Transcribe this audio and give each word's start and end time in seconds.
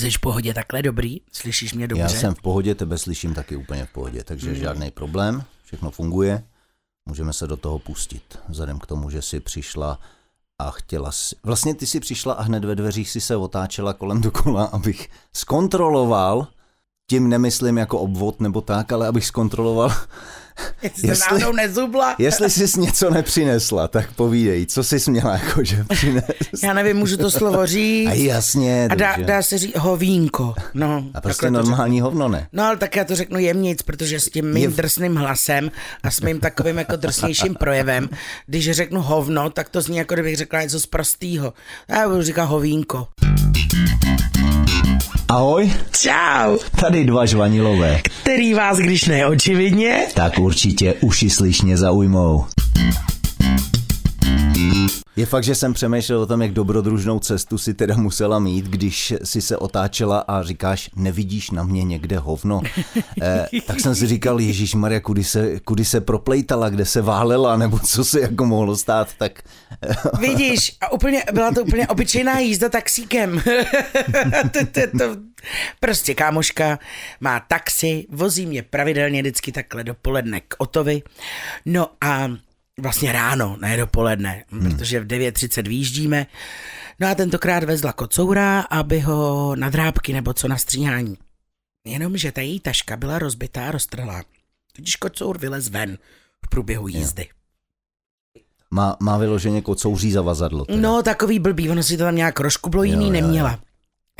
Jsi 0.00 0.10
v 0.10 0.20
pohodě 0.20 0.54
takhle 0.54 0.82
dobrý? 0.82 1.16
Slyšíš 1.32 1.74
mě 1.74 1.88
dobře? 1.88 2.02
Já 2.02 2.08
jsem 2.08 2.34
v 2.34 2.42
pohodě, 2.42 2.74
tebe 2.74 2.98
slyším 2.98 3.34
taky 3.34 3.56
úplně 3.56 3.84
v 3.84 3.92
pohodě, 3.92 4.24
takže 4.24 4.50
mm. 4.50 4.56
žádný 4.56 4.90
problém, 4.90 5.44
všechno 5.64 5.90
funguje. 5.90 6.44
Můžeme 7.08 7.32
se 7.32 7.46
do 7.46 7.56
toho 7.56 7.78
pustit, 7.78 8.38
vzhledem 8.48 8.78
k 8.78 8.86
tomu, 8.86 9.10
že 9.10 9.22
jsi 9.22 9.40
přišla 9.40 9.98
a 10.58 10.70
chtěla 10.70 11.12
si... 11.12 11.36
Vlastně 11.44 11.74
ty 11.74 11.86
si 11.86 12.00
přišla 12.00 12.34
a 12.34 12.42
hned 12.42 12.64
ve 12.64 12.74
dveřích 12.74 13.10
si 13.10 13.20
se 13.20 13.36
otáčela 13.36 13.92
kolem 13.92 14.20
dokola, 14.20 14.64
abych 14.64 15.08
zkontroloval, 15.36 16.46
tím 17.10 17.28
nemyslím 17.28 17.78
jako 17.78 17.98
obvod 17.98 18.40
nebo 18.40 18.60
tak, 18.60 18.92
ale 18.92 19.06
abych 19.06 19.26
zkontroloval, 19.26 19.92
jestli, 20.82 21.08
jestli 21.08 21.52
nezubla. 21.52 22.14
Jestli 22.18 22.50
jsi 22.50 22.80
něco 22.80 23.10
nepřinesla, 23.10 23.88
tak 23.88 24.12
povídej, 24.12 24.66
co 24.66 24.84
jsi 24.84 25.10
měla 25.10 25.32
jakože 25.32 25.84
přines. 25.88 26.24
Já 26.62 26.72
nevím, 26.72 26.96
můžu 26.96 27.16
to 27.16 27.30
slovo 27.30 27.66
říct. 27.66 28.08
A 28.08 28.12
jasně, 28.12 28.88
A 28.90 28.94
dá, 28.94 29.16
dá 29.16 29.42
se 29.42 29.58
říct 29.58 29.76
hovínko. 29.76 30.54
No, 30.74 31.04
a 31.14 31.20
prostě 31.20 31.50
normální 31.50 32.00
hovno, 32.00 32.28
ne? 32.28 32.48
No, 32.52 32.64
ale 32.64 32.76
tak 32.76 32.96
já 32.96 33.04
to 33.04 33.16
řeknu 33.16 33.38
jemnic, 33.38 33.82
protože 33.82 34.20
s 34.20 34.24
tím 34.24 34.52
mým 34.52 34.70
Je... 34.70 34.76
drsným 34.76 35.16
hlasem 35.16 35.70
a 36.02 36.10
s 36.10 36.20
mým 36.20 36.40
takovým 36.40 36.78
jako 36.78 36.96
drsnějším 36.96 37.54
projevem, 37.54 38.08
když 38.46 38.70
řeknu 38.70 39.02
hovno, 39.02 39.50
tak 39.50 39.68
to 39.68 39.80
zní 39.80 39.96
jako 39.96 40.14
kdybych 40.14 40.36
řekla 40.36 40.62
něco 40.62 40.80
z 40.80 40.86
prostýho. 40.86 41.52
Já 41.88 42.08
budu 42.08 42.22
říkat 42.22 42.44
hovínko. 42.44 43.06
Ahoj. 45.30 45.72
Čau. 45.90 46.58
Tady 46.80 47.04
dva 47.04 47.26
žvanilové. 47.26 48.00
Který 48.22 48.54
vás, 48.54 48.78
když 48.78 49.04
ne 49.04 49.26
očividně, 49.26 50.06
tak 50.14 50.38
určitě 50.38 50.94
uši 51.00 51.30
slyšně 51.30 51.76
zaujmou. 51.76 52.44
Je 55.20 55.26
fakt, 55.26 55.44
že 55.44 55.54
jsem 55.54 55.72
přemýšlel 55.72 56.20
o 56.20 56.26
tom, 56.26 56.42
jak 56.42 56.52
dobrodružnou 56.52 57.18
cestu 57.18 57.58
si 57.58 57.74
teda 57.74 57.96
musela 57.96 58.38
mít, 58.38 58.64
když 58.64 59.14
si 59.24 59.42
se 59.42 59.56
otáčela 59.56 60.18
a 60.18 60.42
říkáš, 60.42 60.90
nevidíš 60.96 61.50
na 61.50 61.62
mě 61.62 61.84
někde 61.84 62.18
hovno. 62.18 62.60
Eh, 63.22 63.46
tak 63.66 63.80
jsem 63.80 63.94
si 63.94 64.06
říkal, 64.06 64.40
Ježíš 64.40 64.74
Maria, 64.74 65.00
kudy 65.00 65.24
se, 65.24 65.60
kudy 65.60 65.84
se 65.84 66.00
proplejtala, 66.00 66.68
kde 66.68 66.84
se 66.86 67.02
válela, 67.02 67.56
nebo 67.56 67.78
co 67.78 68.04
se 68.04 68.20
jako 68.20 68.46
mohlo 68.46 68.76
stát, 68.76 69.08
tak... 69.18 69.42
Vidíš, 70.20 70.76
a 70.80 70.92
úplně, 70.92 71.22
byla 71.32 71.52
to 71.52 71.62
úplně 71.62 71.86
obyčejná 71.88 72.38
jízda 72.38 72.68
taxíkem. 72.68 73.42
to, 74.52 74.66
to, 74.72 74.98
to, 74.98 75.16
prostě 75.80 76.14
kámoška 76.14 76.78
má 77.20 77.40
taxi, 77.40 78.06
vozí 78.10 78.46
mě 78.46 78.62
pravidelně 78.62 79.22
vždycky 79.22 79.52
takhle 79.52 79.84
dopoledne 79.84 80.40
k 80.40 80.54
Otovi. 80.58 81.02
No 81.66 81.88
a 82.00 82.30
vlastně 82.80 83.12
ráno, 83.12 83.56
ne 83.60 83.76
dopoledne, 83.76 84.44
hmm. 84.48 84.62
protože 84.62 85.00
v 85.00 85.06
9.30 85.06 85.68
výjíždíme. 85.68 86.26
No 87.00 87.08
a 87.08 87.14
tentokrát 87.14 87.64
vezla 87.64 87.92
kocoura, 87.92 88.60
aby 88.60 89.00
ho 89.00 89.56
na 89.56 89.70
drábky 89.70 90.12
nebo 90.12 90.32
co 90.32 90.48
na 90.48 90.56
stříhání. 90.56 91.16
Jenomže 91.84 92.32
ta 92.32 92.40
její 92.40 92.60
taška 92.60 92.96
byla 92.96 93.18
rozbitá 93.18 93.68
a 93.68 93.70
roztrhlá. 93.70 94.22
Tudíž 94.72 94.96
kocour 94.96 95.38
vylez 95.38 95.68
ven 95.68 95.98
v 96.46 96.48
průběhu 96.48 96.88
jízdy. 96.88 97.28
Má, 98.70 98.96
má 99.00 99.18
vyloženě 99.18 99.62
kocouří 99.62 100.12
zavazadlo. 100.12 100.64
Teda. 100.64 100.80
No, 100.80 101.02
takový 101.02 101.38
blbý, 101.38 101.70
ono 101.70 101.82
si 101.82 101.96
to 101.96 102.04
tam 102.04 102.16
nějak 102.16 102.40
roškublo 102.40 102.82
jiný 102.82 103.06
jo, 103.06 103.12
neměla. 103.12 103.50
Jo. 103.50 103.69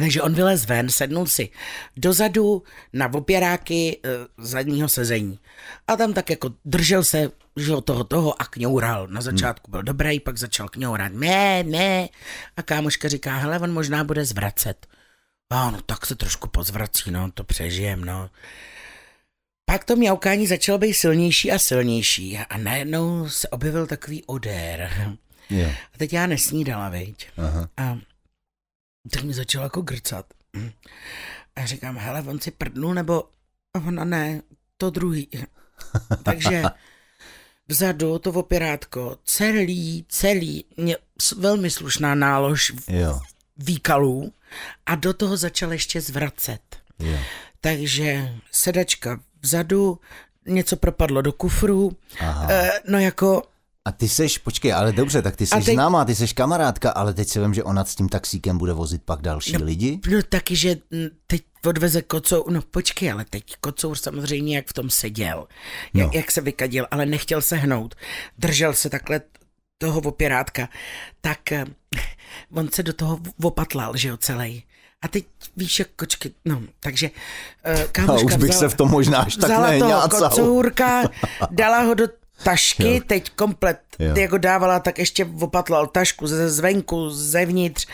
Takže 0.00 0.22
on 0.22 0.34
vylez 0.34 0.66
ven, 0.66 0.88
sednul 0.88 1.26
si 1.26 1.48
dozadu 1.96 2.62
na 2.92 3.14
opěráky 3.14 4.00
e, 4.04 4.08
zadního 4.38 4.88
sezení. 4.88 5.38
A 5.86 5.96
tam 5.96 6.12
tak 6.12 6.30
jako 6.30 6.50
držel 6.64 7.04
se 7.04 7.30
že 7.56 7.72
toho 7.84 8.04
toho 8.04 8.42
a 8.42 8.44
kňoural. 8.44 9.08
Na 9.08 9.20
začátku 9.20 9.70
byl 9.70 9.82
dobrý, 9.82 10.20
pak 10.20 10.38
začal 10.38 10.68
kňourat. 10.68 11.12
Ne, 11.12 11.62
ne. 11.62 12.08
A 12.56 12.62
kámoška 12.62 13.08
říká, 13.08 13.36
hele, 13.36 13.58
on 13.58 13.72
možná 13.72 14.04
bude 14.04 14.24
zvracet. 14.24 14.86
A 15.50 15.70
no 15.70 15.80
tak 15.80 16.06
se 16.06 16.14
trošku 16.14 16.48
pozvrací, 16.48 17.10
no, 17.10 17.30
to 17.34 17.44
přežijem, 17.44 18.04
no. 18.04 18.30
Pak 19.64 19.84
to 19.84 19.96
mňaukání 19.96 20.46
začalo 20.46 20.78
být 20.78 20.94
silnější 20.94 21.52
a 21.52 21.58
silnější 21.58 22.38
a 22.38 22.56
najednou 22.58 23.28
se 23.28 23.48
objevil 23.48 23.86
takový 23.86 24.24
odér. 24.24 24.90
Yeah. 25.50 25.74
A 25.94 25.98
teď 25.98 26.12
já 26.12 26.26
nesnídala, 26.26 26.88
veď. 26.88 27.28
Aha. 27.36 27.68
A 27.76 27.98
tak 29.10 29.22
mi 29.22 29.34
začalo 29.34 29.64
jako 29.64 29.82
grcat. 29.82 30.26
A 31.56 31.66
říkám, 31.66 31.96
hele, 31.98 32.22
on 32.22 32.40
si 32.40 32.50
prdnul, 32.50 32.94
nebo 32.94 33.24
ona 33.86 34.04
ne, 34.04 34.42
to 34.76 34.90
druhý. 34.90 35.28
Takže 36.22 36.62
vzadu 37.68 38.18
to 38.18 38.30
opirátko, 38.30 39.18
celý, 39.24 40.04
celý, 40.08 40.64
mě, 40.76 40.96
velmi 41.36 41.70
slušná 41.70 42.14
nálož 42.14 42.72
jo. 42.88 43.20
výkalů 43.56 44.32
a 44.86 44.94
do 44.94 45.14
toho 45.14 45.36
začal 45.36 45.72
ještě 45.72 46.00
zvracet. 46.00 46.60
Jo. 46.98 47.18
Takže 47.60 48.34
sedačka 48.50 49.20
vzadu, 49.42 50.00
něco 50.46 50.76
propadlo 50.76 51.22
do 51.22 51.32
kufru, 51.32 51.96
Aha. 52.20 52.52
E, 52.52 52.72
no 52.88 52.98
jako 52.98 53.42
a 53.88 53.92
ty 53.92 54.08
seš, 54.08 54.38
počkej, 54.38 54.72
ale 54.72 54.92
dobře, 54.92 55.22
tak 55.22 55.36
ty 55.36 55.46
jsi 55.46 55.54
teď... 55.54 55.74
známá, 55.74 56.04
ty 56.04 56.14
jsi 56.14 56.34
kamarádka, 56.34 56.90
ale 56.90 57.14
teď 57.14 57.28
se 57.28 57.40
vím, 57.40 57.54
že 57.54 57.64
ona 57.64 57.84
s 57.84 57.94
tím 57.94 58.08
taxíkem 58.08 58.58
bude 58.58 58.72
vozit 58.72 59.02
pak 59.04 59.20
další 59.20 59.52
no, 59.52 59.64
lidi? 59.64 60.00
No 60.10 60.22
taky, 60.28 60.56
že 60.56 60.76
teď 61.26 61.42
odveze 61.66 62.02
kocour, 62.02 62.52
no 62.52 62.62
počkej, 62.62 63.12
ale 63.12 63.24
teď 63.30 63.56
kocour 63.60 63.98
samozřejmě 63.98 64.56
jak 64.56 64.68
v 64.68 64.72
tom 64.72 64.90
seděl, 64.90 65.46
no. 65.94 66.00
jak, 66.00 66.14
jak 66.14 66.30
se 66.30 66.40
vykadil, 66.40 66.86
ale 66.90 67.06
nechtěl 67.06 67.42
se 67.42 67.56
hnout, 67.56 67.94
držel 68.38 68.74
se 68.74 68.90
takhle 68.90 69.20
toho 69.78 70.00
opirátka, 70.00 70.68
tak 71.20 71.52
eh, 71.52 71.64
on 72.52 72.68
se 72.68 72.82
do 72.82 72.92
toho 72.92 73.20
opatlal, 73.42 73.96
že 73.96 74.08
jo, 74.08 74.16
celý. 74.16 74.64
A 75.04 75.08
teď 75.08 75.24
víš, 75.56 75.78
jak 75.78 75.88
kočky, 75.96 76.32
no, 76.44 76.62
takže 76.80 77.10
uh, 77.10 77.84
kámoška 77.92 78.26
už 78.26 78.36
bych 78.36 78.50
vzala, 78.50 78.60
se 78.60 78.68
v 78.68 78.76
tom 78.76 78.90
možná 78.90 79.18
až 79.18 79.36
tak 79.36 79.50
vzala 79.50 79.78
toho 79.78 80.28
kocourka, 80.28 81.02
dala 81.50 81.80
ho 81.80 81.94
do 81.94 82.08
tašky, 82.44 82.94
jo. 82.94 83.00
teď 83.06 83.30
komplet, 83.30 83.80
jo. 83.98 84.16
jako 84.16 84.38
dávala, 84.38 84.80
tak 84.80 84.98
ještě 84.98 85.24
opatlal 85.40 85.86
tašku 85.86 86.26
ze 86.26 86.50
zvenku, 86.50 87.10
zevnitř. 87.10 87.86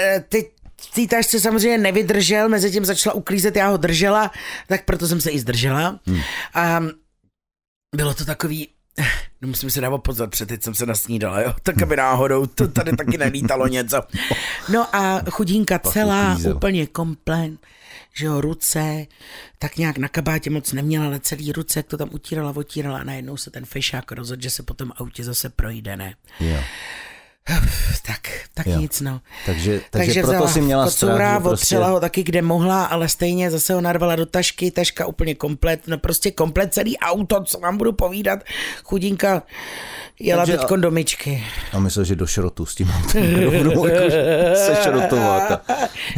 E, 0.00 0.24
teď 0.28 0.46
té 0.94 1.06
tašce 1.06 1.40
samozřejmě 1.40 1.78
nevydržel, 1.78 2.48
mezi 2.48 2.70
tím 2.70 2.84
začala 2.84 3.14
uklízet, 3.14 3.56
já 3.56 3.68
ho 3.68 3.76
držela, 3.76 4.30
tak 4.66 4.84
proto 4.84 5.08
jsem 5.08 5.20
se 5.20 5.30
i 5.30 5.38
zdržela. 5.38 6.00
Hmm. 6.06 6.20
A 6.54 6.80
bylo 7.96 8.14
to 8.14 8.24
takový, 8.24 8.68
no 9.42 9.48
musím 9.48 9.70
si 9.70 9.80
dávat 9.80 9.98
pozor, 9.98 10.28
protože 10.28 10.46
teď 10.46 10.62
jsem 10.62 10.74
se 10.74 10.86
nasnídala, 10.86 11.40
jo, 11.40 11.54
tak 11.62 11.82
aby 11.82 11.96
náhodou 11.96 12.46
to 12.46 12.68
tady 12.68 12.96
taky 12.96 13.18
nelítalo 13.18 13.66
něco. 13.66 14.02
No 14.68 14.96
a 14.96 15.22
chudinka 15.30 15.78
celá, 15.78 16.38
úplně 16.54 16.86
komplet 16.86 17.52
že 18.12 18.26
jo, 18.26 18.40
ruce, 18.40 19.06
tak 19.58 19.76
nějak 19.76 19.98
na 19.98 20.08
kabátě 20.08 20.50
moc 20.50 20.72
neměla, 20.72 21.06
ale 21.06 21.20
celý 21.20 21.52
ruce, 21.52 21.78
jak 21.78 21.86
to 21.86 21.96
tam 21.96 22.08
utírala, 22.12 22.56
otírala 22.56 22.98
a 22.98 23.04
najednou 23.04 23.36
se 23.36 23.50
ten 23.50 23.64
fešák 23.64 24.12
rozhodl, 24.12 24.42
že 24.42 24.50
se 24.50 24.62
potom 24.62 24.92
autě 24.96 25.24
zase 25.24 25.50
projde, 25.50 25.96
ne? 25.96 26.14
Jo. 26.40 26.60
Tak, 28.06 28.20
tak 28.54 28.66
jo. 28.66 28.80
nic, 28.80 29.00
no. 29.00 29.20
Takže, 29.46 29.80
takže, 29.90 30.06
takže 30.06 30.22
proto 30.22 30.48
si 30.48 30.60
měla 30.60 30.90
strach, 30.90 31.42
prostě... 31.42 31.76
ho 31.76 32.00
taky, 32.00 32.22
kde 32.22 32.42
mohla, 32.42 32.84
ale 32.84 33.08
stejně 33.08 33.50
zase 33.50 33.74
ho 33.74 33.80
narvala 33.80 34.16
do 34.16 34.26
tašky, 34.26 34.70
taška 34.70 35.06
úplně 35.06 35.34
komplet, 35.34 35.80
no 35.86 35.98
prostě 35.98 36.30
komplet 36.30 36.74
celý 36.74 36.98
auto, 36.98 37.44
co 37.44 37.58
vám 37.58 37.76
budu 37.78 37.92
povídat, 37.92 38.38
chudinka 38.84 39.42
jela 40.20 40.46
teď 40.46 40.60
a... 40.70 40.76
do 40.76 40.90
myčky. 40.90 41.44
A 41.72 41.78
myslel, 41.78 42.04
že 42.04 42.16
do 42.16 42.26
šrotu 42.26 42.66
s 42.66 42.74
tím 42.74 42.90
autem 42.90 43.42
rovnou 43.44 43.86
jako 43.86 44.10
se 44.66 44.76
šrotovat. 44.82 45.70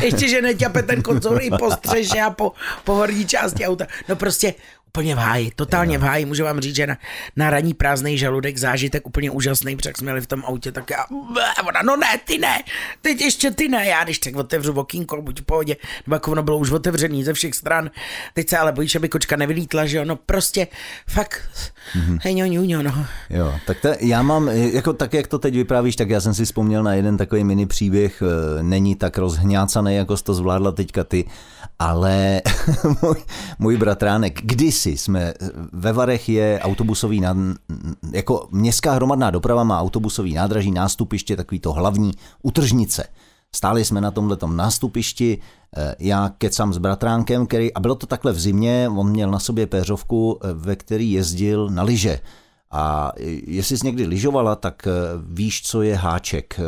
Ještě, 0.02 0.28
že 0.28 0.42
neťape 0.42 0.82
ten 0.82 1.02
kocour 1.02 1.42
i 1.42 1.50
po 1.50 1.70
střeše 1.70 2.20
a 2.20 2.30
po, 2.30 2.52
po 2.84 2.94
horní 2.94 3.26
části 3.26 3.66
auta. 3.66 3.86
No 4.08 4.16
prostě 4.16 4.54
úplně 4.94 5.14
v 5.14 5.18
háji, 5.18 5.50
totálně 5.56 5.98
v 5.98 6.02
háji. 6.02 6.24
Můžu 6.24 6.44
vám 6.44 6.60
říct, 6.60 6.76
že 6.76 6.86
na, 6.86 6.96
na 7.36 7.50
raní 7.50 7.74
prázdný 7.74 8.18
žaludek 8.18 8.58
zážitek 8.58 9.06
úplně 9.06 9.30
úžasný, 9.30 9.76
protože 9.76 9.92
jsme 9.96 10.10
jeli 10.10 10.20
v 10.20 10.26
tom 10.26 10.42
autě, 10.46 10.72
tak 10.72 10.90
já, 10.90 11.04
ona, 11.68 11.82
no 11.82 11.96
ne, 11.96 12.18
ty 12.24 12.38
ne, 12.38 12.62
teď 13.02 13.20
ještě 13.20 13.50
ty 13.50 13.68
ne, 13.68 13.86
já 13.86 14.04
když 14.04 14.18
tak 14.18 14.36
otevřu 14.36 14.72
okýnko, 14.72 15.22
buď 15.22 15.40
v 15.40 15.44
pohodě, 15.44 15.76
nebo 16.06 16.14
jako 16.14 16.32
ono 16.32 16.42
bylo 16.42 16.58
už 16.58 16.70
otevřený 16.70 17.24
ze 17.24 17.32
všech 17.32 17.54
stran, 17.54 17.90
teď 18.34 18.48
se 18.48 18.58
ale 18.58 18.72
bojíš, 18.72 18.94
aby 18.94 19.08
kočka 19.08 19.36
nevylítla, 19.36 19.86
že 19.86 19.96
jo, 19.96 20.04
no 20.04 20.16
prostě, 20.16 20.66
fakt, 21.08 21.42
mm-hmm. 21.96 22.18
hej, 22.22 22.34
ňo, 22.34 22.82
no. 22.82 23.06
Jo, 23.30 23.54
tak 23.66 23.80
to, 23.80 23.88
já 24.00 24.22
mám, 24.22 24.48
jako 24.48 24.92
tak, 24.92 25.14
jak 25.14 25.26
to 25.26 25.38
teď 25.38 25.54
vyprávíš, 25.54 25.96
tak 25.96 26.10
já 26.10 26.20
jsem 26.20 26.34
si 26.34 26.44
vzpomněl 26.44 26.82
na 26.82 26.94
jeden 26.94 27.16
takový 27.16 27.44
mini 27.44 27.66
příběh, 27.66 28.22
eh, 28.22 28.62
není 28.62 28.96
tak 28.96 29.18
rozhňácaný, 29.18 29.96
jako 29.96 30.16
jsi 30.16 30.24
to 30.24 30.34
zvládla 30.34 30.72
teďka 30.72 31.04
ty, 31.04 31.24
ale 31.78 32.42
můj, 33.02 33.16
můj 33.58 33.76
bratránek, 33.76 34.40
kdysi 34.42 34.96
jsme, 34.96 35.34
ve 35.72 35.92
Varech 35.92 36.28
je 36.28 36.60
autobusový, 36.62 37.20
nad, 37.20 37.36
jako 38.12 38.48
městská 38.50 38.92
hromadná 38.92 39.30
doprava 39.30 39.64
má 39.64 39.80
autobusový 39.80 40.34
nádraží, 40.34 40.70
nástupiště, 40.70 41.36
takový 41.36 41.60
to 41.60 41.72
hlavní 41.72 42.12
utržnice. 42.42 43.08
Stáli 43.54 43.84
jsme 43.84 44.00
na 44.00 44.10
tomhle 44.10 44.36
nástupišti, 44.46 45.38
eh, 45.76 45.94
já 45.98 46.30
kecám 46.38 46.72
s 46.72 46.78
bratránkem, 46.78 47.46
který, 47.46 47.74
a 47.74 47.80
bylo 47.80 47.94
to 47.94 48.06
takhle 48.06 48.32
v 48.32 48.40
zimě, 48.40 48.88
on 48.96 49.10
měl 49.10 49.30
na 49.30 49.38
sobě 49.38 49.66
péřovku, 49.66 50.38
eh, 50.42 50.52
ve 50.52 50.76
který 50.76 51.12
jezdil 51.12 51.70
na 51.70 51.82
lyže 51.82 52.20
A 52.76 53.12
jestli 53.46 53.78
jsi 53.78 53.86
někdy 53.86 54.06
lyžovala, 54.06 54.56
tak 54.56 54.86
eh, 54.86 54.90
víš, 55.28 55.62
co 55.62 55.82
je 55.82 55.96
háček. 55.96 56.54
Eh, 56.58 56.62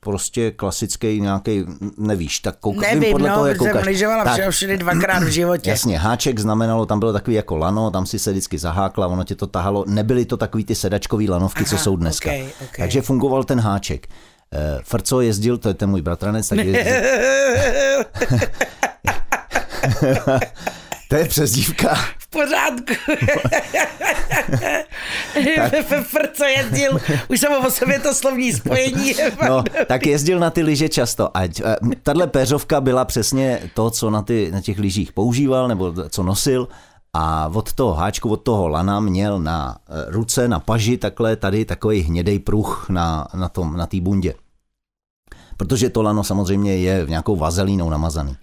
prostě 0.00 0.50
klasický 0.50 1.20
nějaký, 1.20 1.64
nevíš, 1.96 2.40
tak 2.40 2.56
koukám 2.60 2.94
Nevím, 2.94 3.12
podle 3.12 3.28
no, 3.28 3.34
toho, 3.34 3.46
jak 3.46 3.58
koukáš. 3.58 3.74
jsem 3.74 3.84
lyžovala 3.84 4.24
tak, 4.24 4.50
všude 4.50 4.76
dvakrát 4.76 5.22
v 5.22 5.28
životě. 5.28 5.70
Jasně, 5.70 5.98
háček 5.98 6.38
znamenalo, 6.38 6.86
tam 6.86 6.98
bylo 6.98 7.12
takový 7.12 7.36
jako 7.36 7.56
lano, 7.56 7.90
tam 7.90 8.06
si 8.06 8.18
se 8.18 8.30
vždycky 8.30 8.58
zahákla, 8.58 9.06
ono 9.06 9.24
tě 9.24 9.34
to 9.34 9.46
tahalo. 9.46 9.84
Nebyly 9.88 10.24
to 10.24 10.36
takový 10.36 10.64
ty 10.64 10.74
sedačkový 10.74 11.28
lanovky, 11.28 11.60
Aha, 11.60 11.70
co 11.70 11.78
jsou 11.78 11.96
dneska. 11.96 12.30
Okay, 12.30 12.42
okay. 12.42 12.68
Takže 12.76 13.02
fungoval 13.02 13.44
ten 13.44 13.60
háček. 13.60 14.06
Eh, 14.52 14.80
Frco 14.84 15.20
jezdil, 15.20 15.58
to 15.58 15.68
je 15.68 15.74
ten 15.74 15.90
můj 15.90 16.02
bratranec, 16.02 16.48
tak 16.48 16.58
jezdil. 16.58 16.84
to 21.08 21.16
je 21.16 21.24
přezdívka. 21.24 21.94
V 22.18 22.28
pořádku. 22.30 22.94
Frco 26.02 26.44
jezdil, 26.44 27.00
už 27.28 27.40
jsem 27.40 27.52
o 27.66 27.70
sobě 27.70 28.00
to 28.00 28.14
slovní 28.14 28.52
spojení. 28.52 29.14
no, 29.48 29.64
tak 29.86 30.06
jezdil 30.06 30.38
na 30.38 30.50
ty 30.50 30.62
lyže 30.62 30.88
často. 30.88 31.36
A 31.36 31.44
eh, 31.44 31.50
tahle 32.02 32.26
peřovka 32.26 32.80
byla 32.80 33.04
přesně 33.04 33.70
to, 33.74 33.90
co 33.90 34.10
na, 34.10 34.22
ty, 34.22 34.50
na 34.52 34.60
těch 34.60 34.78
lyžích 34.78 35.12
používal, 35.12 35.68
nebo 35.68 35.94
co 36.08 36.22
nosil. 36.22 36.68
A 37.12 37.50
od 37.54 37.72
toho 37.72 37.94
háčku, 37.94 38.30
od 38.30 38.36
toho 38.36 38.68
lana 38.68 39.00
měl 39.00 39.40
na 39.40 39.76
eh, 39.88 40.04
ruce, 40.08 40.48
na 40.48 40.60
paži 40.60 40.96
takhle 40.96 41.36
tady 41.36 41.64
takový 41.64 42.00
hnědej 42.00 42.38
pruh 42.38 42.86
na, 42.88 43.28
na 43.34 43.48
té 43.48 43.60
na 43.60 43.88
bundě. 44.00 44.34
Protože 45.56 45.90
to 45.90 46.02
lano 46.02 46.24
samozřejmě 46.24 46.76
je 46.76 47.04
v 47.04 47.08
nějakou 47.08 47.36
vazelínou 47.36 47.90
namazaný. 47.90 48.36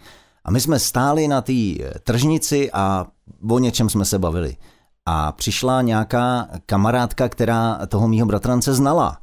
A 0.46 0.52
my 0.52 0.62
jsme 0.62 0.80
stáli 0.80 1.28
na 1.28 1.42
té 1.42 1.54
eh, 1.54 2.00
tržnici 2.04 2.72
a 2.72 3.08
o 3.50 3.60
něčem 3.60 3.90
jsme 3.90 4.06
se 4.06 4.20
bavili. 4.20 4.58
A 5.06 5.32
přišla 5.32 5.82
nějaká 5.82 6.48
kamarádka, 6.66 7.30
která 7.30 7.86
toho 7.88 8.08
mýho 8.08 8.28
bratrance 8.28 8.74
znala 8.74 9.18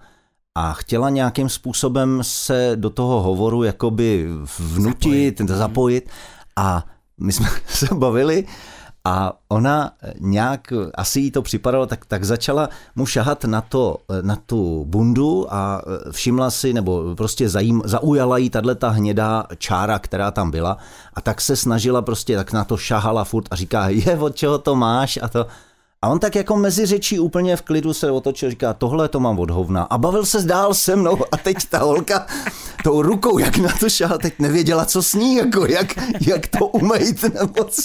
a 0.54 0.72
chtěla 0.72 1.10
nějakým 1.10 1.48
způsobem 1.48 2.18
se 2.22 2.72
do 2.74 2.90
toho 2.90 3.22
hovoru 3.22 3.62
jakoby 3.62 4.28
vnutit, 4.58 5.38
zapojit, 5.38 5.58
zapojit. 5.58 6.10
A 6.56 6.86
my 7.20 7.32
jsme 7.32 7.48
se 7.68 7.94
bavili 7.94 8.46
a 9.04 9.32
ona 9.48 9.92
nějak, 10.18 10.72
asi 10.94 11.20
jí 11.20 11.30
to 11.30 11.42
připadalo, 11.42 11.86
tak, 11.86 12.06
tak 12.06 12.24
začala 12.24 12.68
mu 12.96 13.06
šahat 13.06 13.44
na, 13.44 13.60
to, 13.60 13.96
na 14.22 14.36
tu 14.36 14.84
bundu 14.88 15.54
a 15.54 15.82
všimla 16.10 16.50
si, 16.50 16.72
nebo 16.72 17.14
prostě 17.14 17.48
zajím, 17.48 17.82
zaujala 17.84 18.38
jí 18.38 18.50
tahle 18.50 18.74
ta 18.74 18.88
hnědá 18.88 19.46
čára, 19.58 19.98
která 19.98 20.30
tam 20.30 20.50
byla 20.50 20.76
a 21.14 21.20
tak 21.20 21.40
se 21.40 21.56
snažila 21.56 22.02
prostě, 22.02 22.36
tak 22.36 22.52
na 22.52 22.64
to 22.64 22.76
šahala 22.76 23.24
furt 23.24 23.46
a 23.50 23.56
říká, 23.56 23.88
je, 23.88 24.18
od 24.18 24.36
čeho 24.36 24.58
to 24.58 24.76
máš 24.76 25.18
a 25.22 25.28
to. 25.28 25.46
A 26.04 26.08
on 26.08 26.18
tak 26.18 26.34
jako 26.34 26.56
mezi 26.56 26.86
řečí 26.86 27.18
úplně 27.18 27.56
v 27.56 27.62
klidu 27.62 27.94
se 27.94 28.10
otočil, 28.10 28.50
říká, 28.50 28.74
tohle 28.74 29.08
to 29.08 29.20
mám 29.20 29.38
od 29.38 29.50
hovna. 29.50 29.82
A 29.82 29.98
bavil 29.98 30.26
se 30.26 30.42
dál 30.42 30.74
se 30.74 30.96
mnou 30.96 31.18
a 31.32 31.36
teď 31.36 31.56
ta 31.70 31.78
holka 31.78 32.26
tou 32.84 33.02
rukou, 33.02 33.38
jak 33.38 33.58
na 33.58 33.68
to 33.80 33.88
šahal, 33.88 34.18
teď 34.18 34.34
nevěděla, 34.38 34.84
co 34.84 35.02
s 35.02 35.14
ní, 35.14 35.34
jako 35.34 35.66
jak, 35.66 35.98
jak 36.26 36.46
to 36.46 36.66
umejt 36.66 37.22
nebo 37.22 37.64
co 37.64 37.82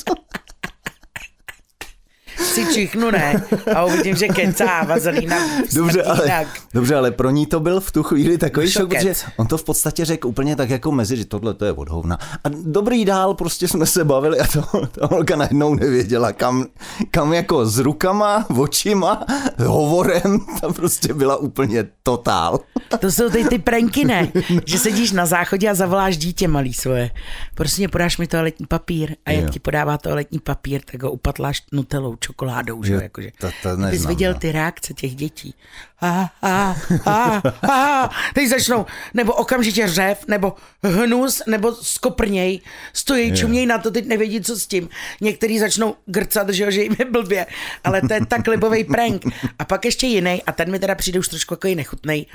si 2.43 2.65
čichnu, 2.73 3.11
ne? 3.11 3.43
A 3.75 3.85
uvidím, 3.85 4.15
že 4.15 4.27
kecá 4.27 4.83
vazelína. 4.83 5.35
Dobře 5.75 6.03
ale, 6.03 6.45
dobře, 6.73 6.95
ale 6.95 7.11
pro 7.11 7.29
ní 7.29 7.45
to 7.45 7.59
byl 7.59 7.79
v 7.79 7.91
tu 7.91 8.03
chvíli 8.03 8.37
takový 8.37 8.71
šok, 8.71 8.89
protože 8.89 9.13
on 9.37 9.47
to 9.47 9.57
v 9.57 9.63
podstatě 9.63 10.05
řekl 10.05 10.27
úplně 10.27 10.55
tak 10.55 10.69
jako 10.69 10.91
mezi, 10.91 11.17
že 11.17 11.25
tohle 11.25 11.53
to 11.53 11.65
je 11.65 11.71
odhovna. 11.71 12.17
A 12.43 12.49
dobrý 12.49 13.05
dál, 13.05 13.33
prostě 13.33 13.67
jsme 13.67 13.85
se 13.85 14.05
bavili 14.05 14.39
a 14.39 14.47
to, 14.47 14.87
ta 14.87 15.07
holka 15.07 15.35
najednou 15.35 15.75
nevěděla, 15.75 16.31
kam, 16.31 16.65
kam 17.11 17.33
jako 17.33 17.65
s 17.65 17.77
rukama, 17.77 18.45
očima, 18.57 19.25
hovorem, 19.65 20.39
tam 20.61 20.73
prostě 20.73 21.13
byla 21.13 21.37
úplně 21.37 21.87
totál. 22.03 22.59
To 22.99 23.11
jsou 23.11 23.29
ty, 23.29 23.45
ty 23.45 23.59
pranky, 23.59 24.05
ne? 24.05 24.31
Že 24.65 24.79
sedíš 24.79 25.11
na 25.11 25.25
záchodě 25.25 25.69
a 25.69 25.73
zavoláš 25.73 26.17
dítě 26.17 26.47
malý 26.47 26.73
svoje. 26.73 27.11
Prostě 27.55 27.87
podáš 27.87 28.17
mi 28.17 28.27
toaletní 28.27 28.65
papír 28.65 29.15
a 29.25 29.31
jak 29.31 29.43
jo. 29.43 29.49
ti 29.49 29.59
podává 29.59 29.97
toaletní 29.97 30.39
papír, 30.39 30.81
tak 30.91 31.03
ho 31.03 31.11
upatláš 31.11 31.63
nutelou, 31.71 32.15
čokoládou, 32.27 32.83
že 32.83 32.93
jo, 32.93 32.99
jakože. 32.99 33.31
To, 33.39 33.49
to 33.63 33.69
neznám, 33.69 33.87
Abys 33.87 34.05
viděl 34.05 34.33
no. 34.33 34.39
ty 34.39 34.51
reakce 34.51 34.93
těch 34.93 35.15
dětí. 35.15 35.55
A, 36.01 36.31
a, 36.41 36.75
a, 37.05 37.41
a, 37.71 38.09
teď 38.33 38.49
začnou, 38.49 38.85
nebo 39.13 39.33
okamžitě 39.33 39.87
řev, 39.87 40.25
nebo 40.27 40.55
hnus, 40.83 41.41
nebo 41.47 41.75
skoprněj, 41.75 42.59
stojí, 42.93 43.35
čuměj 43.35 43.65
na 43.65 43.77
to, 43.77 43.91
teď 43.91 44.05
nevědí, 44.07 44.41
co 44.41 44.55
s 44.55 44.67
tím. 44.67 44.89
Někteří 45.21 45.59
začnou 45.59 45.95
grcat, 46.05 46.49
že 46.49 46.63
jo, 46.63 46.71
že 46.71 46.83
jim 46.83 46.95
je 46.99 47.05
blbě, 47.05 47.45
ale 47.83 48.01
to 48.01 48.13
je 48.13 48.25
tak 48.25 48.47
libový 48.47 48.83
prank. 48.83 49.25
A 49.59 49.65
pak 49.65 49.85
ještě 49.85 50.07
jiný, 50.07 50.43
a 50.43 50.51
ten 50.51 50.71
mi 50.71 50.79
teda 50.79 50.95
přijde 50.95 51.19
už 51.19 51.27
trošku 51.27 51.53
jako 51.53 51.67
nechutnej, 51.75 52.25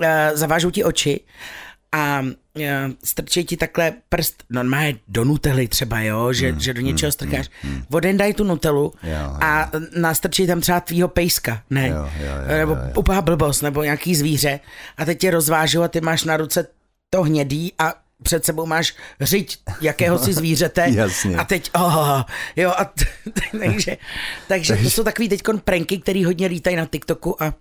uh, 0.00 0.06
zavážou 0.34 0.70
ti 0.70 0.84
oči 0.84 1.20
a 1.92 2.20
uh, 2.20 2.64
strčí 3.04 3.44
ti 3.44 3.56
takhle 3.56 3.92
prst 4.08 4.44
normálně 4.50 4.98
do 5.08 5.24
nutely 5.24 5.68
třeba, 5.68 6.00
jo, 6.00 6.32
že, 6.32 6.52
mm, 6.52 6.60
že 6.60 6.74
do 6.74 6.80
něčeho 6.80 7.08
mm, 7.08 7.12
strkáš. 7.12 7.50
Mm. 7.64 7.82
Vodendaj 7.90 8.32
tu 8.32 8.44
nutelu 8.44 8.92
jo, 9.02 9.36
a 9.40 9.70
jo. 9.74 9.80
nastrčí 9.96 10.46
tam 10.46 10.60
třeba 10.60 10.80
tvýho 10.80 11.08
pejska, 11.08 11.62
ne? 11.70 11.88
Jo, 11.88 12.10
jo, 12.20 12.32
jo, 12.48 12.58
nebo 12.58 12.72
jo, 12.72 13.12
jo. 13.14 13.22
blbost, 13.22 13.62
nebo 13.62 13.82
nějaký 13.82 14.14
zvíře 14.14 14.60
a 14.96 15.04
teď 15.04 15.18
tě 15.18 15.30
rozvážou 15.30 15.82
a 15.82 15.88
ty 15.88 16.00
máš 16.00 16.24
na 16.24 16.36
ruce 16.36 16.66
to 17.10 17.22
hnědý 17.22 17.72
a 17.78 17.94
před 18.22 18.44
sebou 18.44 18.66
máš 18.66 18.94
řiď 19.20 19.58
jakéhosi 19.80 20.32
zvířete 20.42 20.86
Jasně. 20.90 21.36
a 21.36 21.44
teď, 21.44 21.70
oh, 21.74 22.22
jo, 22.56 22.72
a 22.76 22.84
t, 22.84 23.04
takže, 23.64 23.96
takže 24.48 24.76
to 24.76 24.90
jsou 24.90 25.04
takový 25.04 25.28
teď 25.28 25.42
pranky, 25.64 25.98
který 25.98 26.24
hodně 26.24 26.46
lítají 26.46 26.76
na 26.76 26.86
TikToku 26.86 27.42
a 27.42 27.54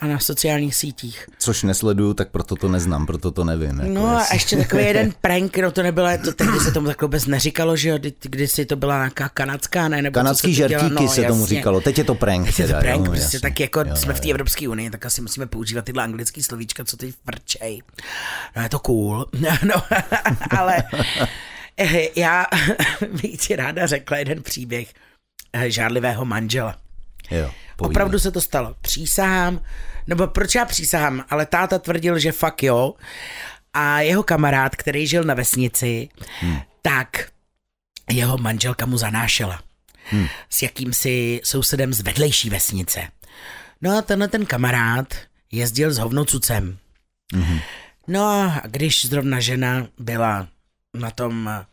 a 0.00 0.06
na 0.06 0.18
sociálních 0.18 0.74
sítích. 0.74 1.26
Což 1.38 1.62
nesleduju, 1.62 2.14
tak 2.14 2.30
proto 2.30 2.56
to 2.56 2.68
neznám, 2.68 3.06
proto 3.06 3.30
to 3.30 3.44
nevím. 3.44 3.78
Jako 3.80 3.92
no 3.92 4.06
a 4.06 4.26
ještě 4.32 4.56
takový 4.56 4.84
jeden 4.86 5.12
prank, 5.20 5.58
no 5.58 5.70
to 5.70 5.82
nebylo, 5.82 6.08
to 6.24 6.32
tehdy 6.32 6.60
se 6.60 6.72
tomu 6.72 6.86
takhle 6.86 7.08
bez 7.08 7.26
neříkalo, 7.26 7.76
že 7.76 7.88
jo, 7.88 7.98
kdy, 8.22 8.48
si 8.48 8.66
to 8.66 8.76
byla 8.76 8.96
nějaká 8.96 9.28
kanadská, 9.28 9.88
ne? 9.88 10.02
Nebo 10.02 10.14
Kanadský 10.14 10.54
žertíky 10.54 10.94
no, 10.94 10.98
se 10.98 11.04
jasně. 11.04 11.28
tomu 11.28 11.46
říkalo, 11.46 11.80
teď 11.80 11.98
je 11.98 12.04
to 12.04 12.14
prank. 12.14 12.46
Teď 12.46 12.58
je 12.58 12.66
to 12.66 12.74
prank, 12.80 13.06
jo, 13.06 13.12
prostě 13.12 13.24
jasně. 13.24 13.40
tak 13.40 13.60
jako 13.60 13.80
jo, 13.80 13.96
jsme 13.96 14.14
v 14.14 14.20
té 14.20 14.30
Evropské 14.30 14.68
unii, 14.68 14.90
tak 14.90 15.06
asi 15.06 15.22
musíme 15.22 15.46
používat 15.46 15.84
tyhle 15.84 16.02
anglické 16.02 16.42
slovíčka, 16.42 16.84
co 16.84 16.96
teď 16.96 17.14
vrčej. 17.26 17.82
No 18.56 18.62
je 18.62 18.68
to 18.68 18.78
cool, 18.78 19.26
no, 19.64 19.82
ale 20.58 20.82
eh, 21.76 22.08
já 22.16 22.46
bych 23.22 23.36
ti 23.36 23.56
ráda 23.56 23.86
řekla 23.86 24.16
jeden 24.16 24.42
příběh 24.42 24.92
eh, 25.52 25.70
žádlivého 25.70 26.24
manžela. 26.24 26.83
Jo. 27.30 27.50
Opravdu 27.78 28.18
se 28.18 28.30
to 28.30 28.40
stalo. 28.40 28.76
Přísahám, 28.80 29.60
nebo 30.06 30.26
proč 30.26 30.54
já 30.54 30.64
přísahám, 30.64 31.24
ale 31.30 31.46
táta 31.46 31.78
tvrdil, 31.78 32.18
že 32.18 32.32
fakt 32.32 32.62
jo. 32.62 32.94
A 33.72 34.00
jeho 34.00 34.22
kamarád, 34.22 34.76
který 34.76 35.06
žil 35.06 35.24
na 35.24 35.34
vesnici, 35.34 36.08
hmm. 36.40 36.60
tak 36.82 37.28
jeho 38.10 38.38
manželka 38.38 38.86
mu 38.86 38.98
zanášela. 38.98 39.62
Hmm. 40.10 40.26
S 40.50 40.62
jakýmsi 40.62 41.40
sousedem 41.44 41.94
z 41.94 42.00
vedlejší 42.00 42.50
vesnice. 42.50 43.08
No 43.80 43.98
a 43.98 44.02
tenhle 44.02 44.28
ten 44.28 44.46
kamarád 44.46 45.14
jezdil 45.52 45.92
s 45.92 45.98
hovnocucem. 45.98 46.78
Hmm. 47.34 47.58
No 48.08 48.24
a 48.24 48.62
když 48.64 49.06
zrovna 49.06 49.40
žena 49.40 49.86
byla 49.98 50.48
na 50.94 51.10
tom 51.10 51.64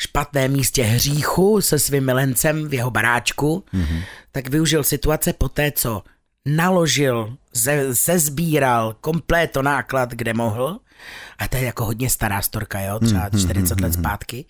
špatném 0.00 0.52
místě 0.52 0.82
hříchu 0.82 1.60
se 1.60 1.78
svým 1.78 2.06
milencem 2.06 2.68
v 2.68 2.74
jeho 2.74 2.90
baráčku, 2.90 3.64
mm-hmm. 3.74 4.02
tak 4.32 4.48
využil 4.48 4.84
situace 4.84 5.32
po 5.32 5.48
té, 5.48 5.72
co 5.72 6.02
naložil, 6.46 7.36
se, 7.54 7.94
sezbíral 7.94 8.96
kompléto 9.00 9.62
náklad, 9.62 10.10
kde 10.10 10.34
mohl, 10.34 10.80
a 11.38 11.48
to 11.48 11.56
je 11.56 11.64
jako 11.64 11.84
hodně 11.84 12.10
stará 12.10 12.42
storka, 12.42 12.80
jo, 12.80 12.98
třeba 12.98 13.30
40 13.30 13.78
mm-hmm. 13.78 13.82
let 13.82 13.92
zpátky, 13.92 14.44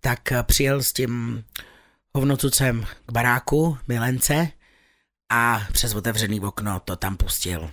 tak 0.00 0.32
přijel 0.42 0.82
s 0.82 0.92
tím 0.92 1.44
hovnocucem 2.14 2.86
k 3.06 3.12
baráku 3.12 3.78
milence 3.88 4.48
a 5.30 5.62
přes 5.72 5.94
otevřený 5.94 6.40
okno 6.40 6.80
to 6.80 6.96
tam 6.96 7.16
pustil. 7.16 7.70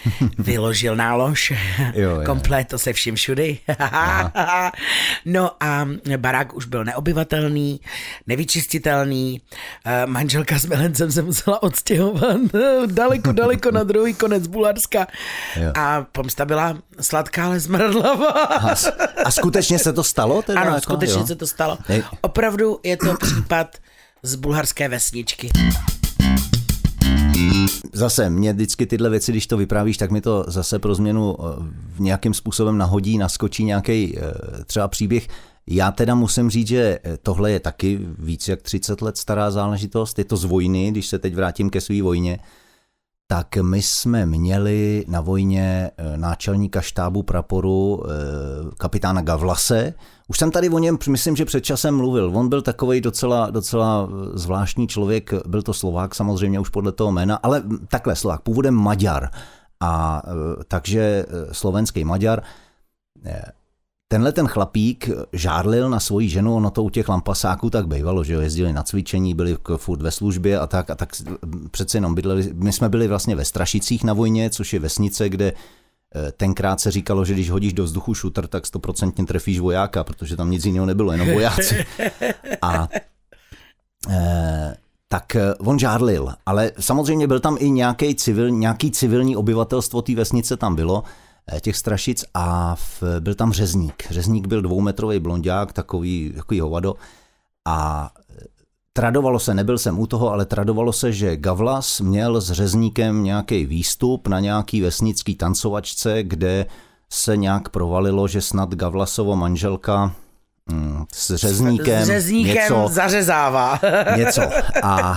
vyložil 0.38 0.96
nálož, 0.96 1.52
jo, 1.94 2.22
komplet, 2.26 2.68
to 2.68 2.78
se 2.78 2.92
vším 2.92 3.14
všudy. 3.14 3.58
no 5.24 5.50
a 5.60 5.88
barák 6.16 6.54
už 6.54 6.66
byl 6.66 6.84
neobyvatelný, 6.84 7.80
nevyčistitelný, 8.26 9.40
eh, 9.84 10.06
manželka 10.06 10.58
s 10.58 10.66
milencem 10.66 11.12
se 11.12 11.22
musela 11.22 11.62
odstěhovat 11.62 12.36
daleko, 12.86 13.32
daleko 13.32 13.70
na 13.70 13.82
druhý 13.82 14.14
konec 14.14 14.46
Bulharska 14.46 15.06
jo. 15.56 15.72
a 15.74 16.06
pomsta 16.12 16.44
byla 16.44 16.78
sladká, 17.00 17.44
ale 17.44 17.60
zmrdlavá. 17.60 18.30
a, 18.30 18.74
a 19.24 19.30
skutečně 19.30 19.78
se 19.78 19.92
to 19.92 20.04
stalo? 20.04 20.42
Teda 20.42 20.60
ano, 20.60 20.70
jako? 20.70 20.80
skutečně 20.80 21.20
jo. 21.20 21.26
se 21.26 21.36
to 21.36 21.46
stalo. 21.46 21.78
Opravdu 22.20 22.80
je 22.82 22.96
to 22.96 23.14
případ 23.16 23.76
z 24.22 24.34
bulharské 24.34 24.88
vesničky. 24.88 25.50
Zase, 27.94 28.30
mě 28.30 28.52
vždycky 28.52 28.86
tyhle 28.86 29.10
věci, 29.10 29.32
když 29.32 29.46
to 29.46 29.56
vyprávíš, 29.56 29.96
tak 29.96 30.10
mi 30.10 30.20
to 30.20 30.44
zase 30.48 30.78
pro 30.78 30.94
změnu 30.94 31.36
eh, 31.40 31.44
v 31.96 32.00
nějakým 32.00 32.34
způsobem 32.34 32.78
nahodí, 32.78 33.18
naskočí 33.18 33.64
nějaký 33.64 34.18
eh, 34.18 34.22
třeba 34.64 34.88
příběh. 34.88 35.28
Já 35.66 35.90
teda 35.90 36.14
musím 36.14 36.50
říct, 36.50 36.68
že 36.68 36.98
eh, 37.04 37.16
tohle 37.22 37.50
je 37.50 37.60
taky 37.60 38.00
víc 38.18 38.48
jak 38.48 38.62
30 38.62 39.02
let 39.02 39.16
stará 39.16 39.50
záležitost. 39.50 40.18
Je 40.18 40.24
to 40.24 40.36
z 40.36 40.44
vojny, 40.44 40.90
když 40.90 41.06
se 41.06 41.18
teď 41.18 41.34
vrátím 41.34 41.70
ke 41.70 41.80
své 41.80 42.02
vojně. 42.02 42.38
tak 43.26 43.56
my 43.56 43.82
jsme 43.82 44.26
měli 44.26 45.04
na 45.08 45.20
vojně 45.20 45.90
náčelníka 46.16 46.80
štábu 46.80 47.22
praporu 47.22 48.02
kapitána 48.78 49.22
Gavlase. 49.22 49.94
Už 50.32 50.38
jsem 50.38 50.50
tady 50.50 50.68
o 50.68 50.78
něm, 50.78 50.98
myslím, 51.08 51.36
že 51.36 51.44
před 51.44 51.60
časem 51.60 51.96
mluvil. 51.96 52.32
On 52.34 52.48
byl 52.48 52.62
takový 52.62 53.00
docela, 53.00 53.50
docela 53.50 54.08
zvláštní 54.34 54.88
člověk, 54.88 55.30
byl 55.46 55.62
to 55.62 55.74
Slovák 55.74 56.14
samozřejmě 56.14 56.60
už 56.60 56.68
podle 56.68 56.92
toho 56.92 57.12
jména, 57.12 57.36
ale 57.36 57.62
takhle 57.88 58.16
Slovák, 58.16 58.40
původem 58.40 58.74
Maďar. 58.74 59.28
A 59.80 60.22
takže 60.68 61.26
slovenský 61.52 62.04
Maďar 62.04 62.42
Tenhle 64.12 64.32
ten 64.32 64.46
chlapík 64.46 65.10
žárlil 65.32 65.90
na 65.90 66.00
svoji 66.00 66.28
ženu, 66.28 66.54
ono 66.56 66.70
to 66.70 66.84
u 66.84 66.90
těch 66.90 67.08
lampasáků 67.08 67.70
tak 67.70 67.88
bývalo, 67.88 68.24
že 68.24 68.32
jo, 68.32 68.40
jezdili 68.40 68.72
na 68.72 68.82
cvičení, 68.82 69.34
byli 69.34 69.56
furt 69.76 70.02
ve 70.02 70.10
službě 70.10 70.58
a 70.58 70.66
tak, 70.66 70.90
a 70.90 70.94
tak 70.94 71.12
přece 71.70 71.96
jenom 71.96 72.14
bydleli, 72.14 72.50
my 72.54 72.72
jsme 72.72 72.88
byli 72.88 73.08
vlastně 73.08 73.36
ve 73.36 73.44
Strašicích 73.44 74.04
na 74.04 74.12
vojně, 74.12 74.50
což 74.50 74.72
je 74.72 74.80
vesnice, 74.80 75.28
kde 75.28 75.52
eh, 75.52 75.54
tenkrát 76.36 76.80
se 76.80 76.90
říkalo, 76.90 77.24
že 77.24 77.32
když 77.32 77.50
hodíš 77.50 77.72
do 77.72 77.84
vzduchu 77.84 78.14
šutr, 78.14 78.46
tak 78.46 78.66
stoprocentně 78.66 79.26
trefíš 79.26 79.60
vojáka, 79.60 80.04
protože 80.04 80.36
tam 80.36 80.50
nic 80.50 80.64
jiného 80.64 80.86
nebylo, 80.86 81.12
jenom 81.12 81.32
vojáci. 81.32 81.86
A 82.62 82.88
e, 84.10 84.76
tak 85.08 85.36
eh, 85.36 85.54
on 85.54 85.78
žárlil, 85.78 86.34
ale 86.46 86.72
samozřejmě 86.80 87.26
byl 87.26 87.40
tam 87.40 87.56
i 87.60 87.70
nějaký, 87.70 88.14
civil, 88.14 88.50
nějaký 88.50 88.90
civilní 88.90 89.36
obyvatelstvo 89.36 90.02
té 90.02 90.14
vesnice 90.14 90.56
tam 90.56 90.74
bylo, 90.74 91.04
Eh, 91.50 91.60
těch 91.60 91.76
strašic 91.76 92.24
a 92.34 92.74
v, 92.74 93.02
byl 93.20 93.34
tam 93.34 93.52
řezník. 93.52 94.06
Řezník 94.10 94.46
byl 94.46 94.62
dvoumetrový 94.62 95.18
blondák, 95.18 95.72
takový, 95.72 96.32
takový 96.36 96.60
hovado 96.60 96.94
a 97.64 98.10
eh, 98.30 98.44
tradovalo 98.92 99.38
se, 99.38 99.54
nebyl 99.54 99.78
jsem 99.78 99.98
u 99.98 100.06
toho, 100.06 100.32
ale 100.32 100.44
tradovalo 100.44 100.92
se, 100.92 101.12
že 101.12 101.36
Gavlas 101.36 102.00
měl 102.00 102.40
s 102.40 102.52
řezníkem 102.52 103.24
nějaký 103.24 103.66
výstup 103.66 104.28
na 104.28 104.40
nějaký 104.40 104.80
vesnický 104.80 105.34
tancovačce, 105.34 106.22
kde 106.22 106.66
se 107.12 107.36
nějak 107.36 107.68
provalilo, 107.68 108.28
že 108.28 108.40
snad 108.40 108.74
Gavlasovo 108.74 109.36
manželka 109.36 110.14
mm, 110.72 111.04
s 111.14 111.34
řezníkem, 111.34 112.04
s 112.04 112.06
řezníkem 112.06 112.54
něco, 112.54 112.88
zařezává. 112.90 113.80
něco. 114.16 114.42
A 114.82 115.16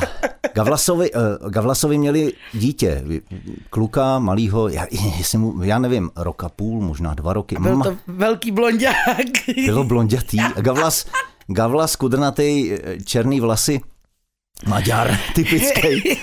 Gavlasovi, 0.54 1.12
uh, 1.14 1.50
Gavlasovi 1.50 1.98
měli 1.98 2.34
dítě, 2.54 3.04
kluka 3.70 4.20
malýho, 4.20 4.68
já, 4.68 4.86
jestli 5.18 5.38
mu, 5.38 5.64
já 5.64 5.80
nevím, 5.80 6.10
roka 6.16 6.50
půl, 6.50 6.82
možná 6.82 7.14
dva 7.14 7.34
roky. 7.34 7.56
A 7.56 7.60
byl 7.60 7.84
to 7.84 7.98
velký 8.08 8.52
blonďák. 8.52 8.96
Bylo 9.66 9.84
blondětý. 9.84 10.38
Gavlas, 10.62 11.06
Gavlas 11.48 11.96
kudrnatý, 11.96 12.74
eh, 12.74 12.98
černý 13.06 13.40
vlasy, 13.40 13.82
Maďar, 14.68 15.18
typický. 15.36 16.18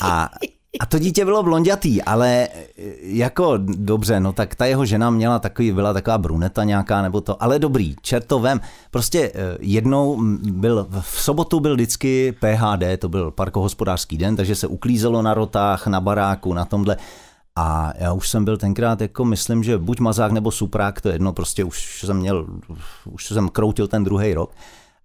A 0.00 0.30
a 0.80 0.86
to 0.86 0.98
dítě 0.98 1.24
bylo 1.24 1.42
blondětý, 1.42 2.02
ale 2.02 2.28
e, 2.28 2.48
jako 3.02 3.54
dobře, 3.58 4.20
no 4.20 4.32
tak 4.32 4.54
ta 4.54 4.66
jeho 4.66 4.84
žena 4.84 5.10
měla 5.10 5.38
takový, 5.38 5.72
byla 5.72 5.92
taková 5.92 6.18
bruneta 6.18 6.64
nějaká 6.64 7.02
nebo 7.02 7.20
to, 7.20 7.42
ale 7.42 7.58
dobrý, 7.58 7.96
čertovem. 8.02 8.60
Prostě 8.90 9.20
e, 9.20 9.32
jednou 9.60 10.22
byl, 10.42 10.86
v 11.00 11.22
sobotu 11.22 11.60
byl 11.60 11.74
vždycky 11.74 12.34
PHD, 12.40 13.00
to 13.00 13.08
byl 13.08 13.30
parkohospodářský 13.30 14.18
den, 14.18 14.36
takže 14.36 14.54
se 14.54 14.66
uklízelo 14.66 15.22
na 15.22 15.34
rotách, 15.34 15.86
na 15.86 16.00
baráku, 16.00 16.54
na 16.54 16.64
tomhle. 16.64 16.96
A 17.60 17.92
já 17.98 18.12
už 18.12 18.28
jsem 18.28 18.44
byl 18.44 18.56
tenkrát 18.56 19.00
jako 19.00 19.24
myslím, 19.24 19.64
že 19.64 19.78
buď 19.78 20.00
mazák 20.00 20.32
nebo 20.32 20.50
suprák, 20.50 21.00
to 21.00 21.08
je 21.08 21.14
jedno, 21.14 21.32
prostě 21.32 21.64
už 21.64 22.04
jsem 22.04 22.16
měl, 22.16 22.46
už 23.04 23.26
jsem 23.26 23.48
kroutil 23.48 23.88
ten 23.88 24.04
druhý 24.04 24.34
rok. 24.34 24.50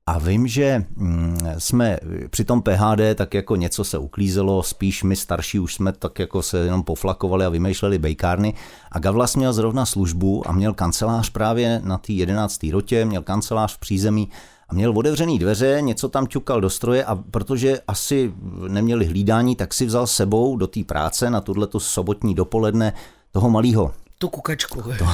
A 0.06 0.20
vím, 0.20 0.48
že 0.48 0.86
mm, 0.96 1.40
jsme 1.58 1.98
při 2.30 2.46
tom 2.46 2.62
PHD 2.62 3.02
tak 3.16 3.34
jako 3.34 3.56
něco 3.56 3.84
se 3.84 3.98
uklízelo, 3.98 4.64
spíš 4.64 5.04
my 5.04 5.16
starší 5.16 5.60
už 5.60 5.74
jsme 5.74 5.92
tak 5.92 6.20
jako 6.20 6.42
se 6.42 6.58
jenom 6.58 6.84
poflakovali 6.84 7.46
a 7.46 7.50
vymýšleli 7.50 7.98
bejkárny. 7.98 8.54
A 8.92 9.00
Gavlas 9.00 9.36
měl 9.36 9.54
zrovna 9.54 9.86
službu 9.86 10.50
a 10.50 10.52
měl 10.52 10.74
kancelář 10.74 11.30
právě 11.30 11.82
na 11.84 11.98
té 11.98 12.14
11. 12.14 12.64
rotě, 12.64 13.06
měl 13.06 13.22
kancelář 13.22 13.76
v 13.76 13.80
přízemí 13.80 14.30
a 14.74 14.76
měl 14.76 14.98
otevřený 14.98 15.40
dveře, 15.40 15.78
něco 15.82 16.10
tam 16.10 16.28
ťukal 16.28 16.62
do 16.62 16.70
stroje 16.70 17.06
a 17.06 17.16
protože 17.16 17.80
asi 17.88 18.34
neměli 18.68 19.06
hlídání, 19.06 19.56
tak 19.56 19.74
si 19.74 19.86
vzal 19.86 20.08
sebou 20.08 20.58
do 20.58 20.68
té 20.68 20.84
práce 20.84 21.30
na 21.30 21.42
tuhle 21.42 21.68
sobotní 21.78 22.36
dopoledne 22.36 22.94
toho 23.32 23.50
malého. 23.50 23.92
Tu 24.18 24.30
kukačku. 24.30 24.82
To. 24.82 25.06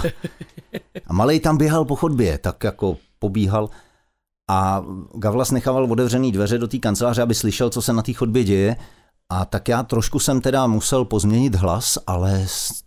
A 1.07 1.13
malej 1.13 1.39
tam 1.39 1.57
běhal 1.57 1.85
po 1.85 1.95
chodbě, 1.95 2.37
tak 2.37 2.63
jako 2.63 2.97
pobíhal 3.19 3.69
a 4.49 4.83
Gavlas 5.15 5.51
nechával 5.51 5.91
otevřený 5.91 6.31
dveře 6.31 6.57
do 6.57 6.67
té 6.67 6.77
kanceláře, 6.77 7.21
aby 7.21 7.35
slyšel, 7.35 7.69
co 7.69 7.81
se 7.81 7.93
na 7.93 8.01
té 8.01 8.13
chodbě 8.13 8.43
děje. 8.43 8.75
A 9.29 9.45
tak 9.45 9.67
já 9.67 9.83
trošku 9.83 10.19
jsem 10.19 10.41
teda 10.41 10.67
musel 10.67 11.05
pozměnit 11.05 11.55
hlas, 11.55 11.97
ale 12.07 12.43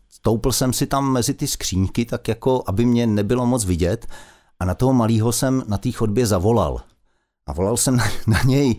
stoupil 0.08 0.52
jsem 0.52 0.72
si 0.72 0.86
tam 0.86 1.12
mezi 1.12 1.34
ty 1.34 1.46
skříňky, 1.46 2.04
tak 2.04 2.28
jako, 2.28 2.62
aby 2.66 2.84
mě 2.84 3.06
nebylo 3.06 3.46
moc 3.46 3.64
vidět. 3.64 4.06
A 4.62 4.64
na 4.64 4.74
toho 4.74 4.92
malého 4.92 5.32
jsem 5.32 5.62
na 5.66 5.78
té 5.78 5.92
chodbě 5.92 6.26
zavolal. 6.26 6.80
A 7.46 7.52
volal 7.52 7.76
jsem 7.76 7.96
na, 7.96 8.04
na 8.26 8.42
něj, 8.42 8.70
e, 8.70 8.76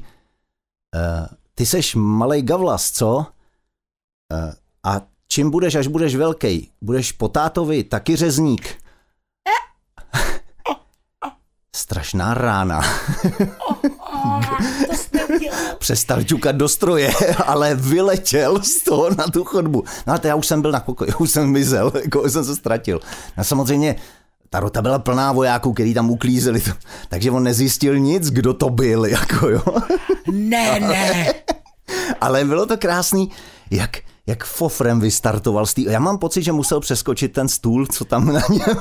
ty 1.55 1.65
seš 1.65 1.95
malej 1.95 2.41
Gavlas, 2.41 2.91
co? 2.91 3.25
E, 4.33 4.53
a 4.83 5.01
čím 5.27 5.51
budeš, 5.51 5.75
až 5.75 5.87
budeš 5.87 6.15
velký? 6.15 6.71
Budeš 6.81 7.11
po 7.11 7.27
tátovi 7.27 7.83
taky 7.83 8.15
řezník? 8.15 8.67
strašná 11.75 12.33
rána. 12.33 12.81
Přestal 15.79 16.23
ťukat 16.23 16.55
do 16.55 16.69
stroje, 16.69 17.11
ale 17.45 17.75
vyletěl 17.75 18.63
z 18.63 18.83
toho 18.83 19.09
na 19.09 19.27
tu 19.27 19.43
chodbu. 19.43 19.83
No 20.07 20.13
a 20.13 20.19
já 20.23 20.35
už 20.35 20.47
jsem 20.47 20.61
byl 20.61 20.71
na 20.71 20.79
pokoji, 20.79 21.13
už 21.13 21.31
jsem 21.31 21.49
mizel, 21.49 21.91
jako 22.03 22.29
jsem 22.29 22.45
se 22.45 22.55
ztratil. 22.55 22.99
No 23.37 23.43
samozřejmě 23.43 23.95
ta 24.53 24.59
rota 24.59 24.81
byla 24.81 24.99
plná 24.99 25.31
vojáků, 25.31 25.73
který 25.73 25.93
tam 25.93 26.09
uklízeli, 26.09 26.61
to, 26.61 26.71
takže 27.09 27.31
on 27.31 27.43
nezjistil 27.43 27.99
nic, 27.99 28.29
kdo 28.29 28.53
to 28.53 28.69
byl, 28.69 29.05
jako 29.17 29.49
jo. 29.49 29.61
Ne, 30.31 30.79
ne. 30.79 31.33
ale 32.21 32.45
bylo 32.45 32.65
to 32.65 32.77
krásný, 32.77 33.31
jak, 33.71 33.97
jak 34.27 34.43
fofrem 34.43 34.99
vystartoval 34.99 35.65
z 35.65 35.73
tý... 35.73 35.83
Já 35.83 35.99
mám 35.99 36.17
pocit, 36.17 36.43
že 36.43 36.51
musel 36.51 36.79
přeskočit 36.79 37.33
ten 37.33 37.47
stůl, 37.47 37.87
co 37.87 38.05
tam 38.05 38.33
na 38.33 38.41
něm 38.49 38.77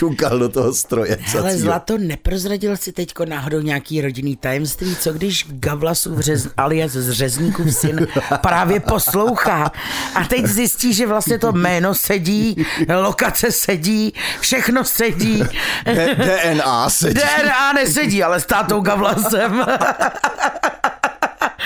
čukal 0.00 0.38
do 0.38 0.48
toho 0.48 0.72
stroje. 0.74 1.18
Ale 1.38 1.56
Zlato, 1.56 1.98
neprozradil 1.98 2.76
si 2.76 2.92
teďko 2.92 3.24
náhodou 3.24 3.60
nějaký 3.60 4.00
rodinný 4.00 4.36
tajemství, 4.36 4.96
co 4.96 5.12
když 5.12 5.46
Gavlasův 5.50 6.18
řez, 6.18 6.48
alias 6.56 6.92
z 6.92 7.10
Řezníkův 7.10 7.74
syn 7.74 8.06
právě 8.40 8.80
poslouchá 8.80 9.72
a 10.14 10.24
teď 10.24 10.46
zjistí, 10.46 10.92
že 10.92 11.06
vlastně 11.06 11.38
to 11.38 11.52
jméno 11.52 11.94
sedí, 11.94 12.66
lokace 13.02 13.52
sedí, 13.52 14.12
všechno 14.40 14.84
sedí. 14.84 15.44
DNA 15.84 16.90
sedí. 16.90 17.14
DNA 17.14 17.72
nesedí, 17.72 18.22
ale 18.22 18.40
s 18.40 18.46
tátou 18.46 18.80
Gavlasem. 18.80 19.64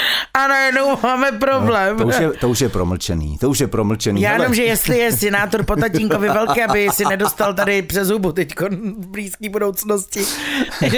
a 0.35 0.49
najednou 0.49 0.99
máme 1.03 1.33
problém. 1.33 1.97
No, 1.97 2.03
to, 2.03 2.09
už 2.09 2.19
je, 2.21 2.31
to 2.33 2.49
už 2.49 2.61
je 2.61 2.69
promlčený, 2.69 3.39
to 3.39 3.51
už 3.51 3.61
je 3.61 3.67
promlčený. 3.67 4.21
Já 4.21 4.33
jenom, 4.33 4.55
že 4.55 4.63
jestli 4.63 4.99
je 4.99 5.13
senátor 5.13 5.65
po 5.65 5.77
tatínkovi 5.77 6.29
velký, 6.29 6.63
aby 6.63 6.89
si 6.93 7.05
nedostal 7.05 7.55
tady 7.55 7.83
přes 7.83 8.09
hubu 8.09 8.33
teď 8.33 8.55
v 8.99 9.07
blízké 9.07 9.49
budoucnosti. 9.49 10.25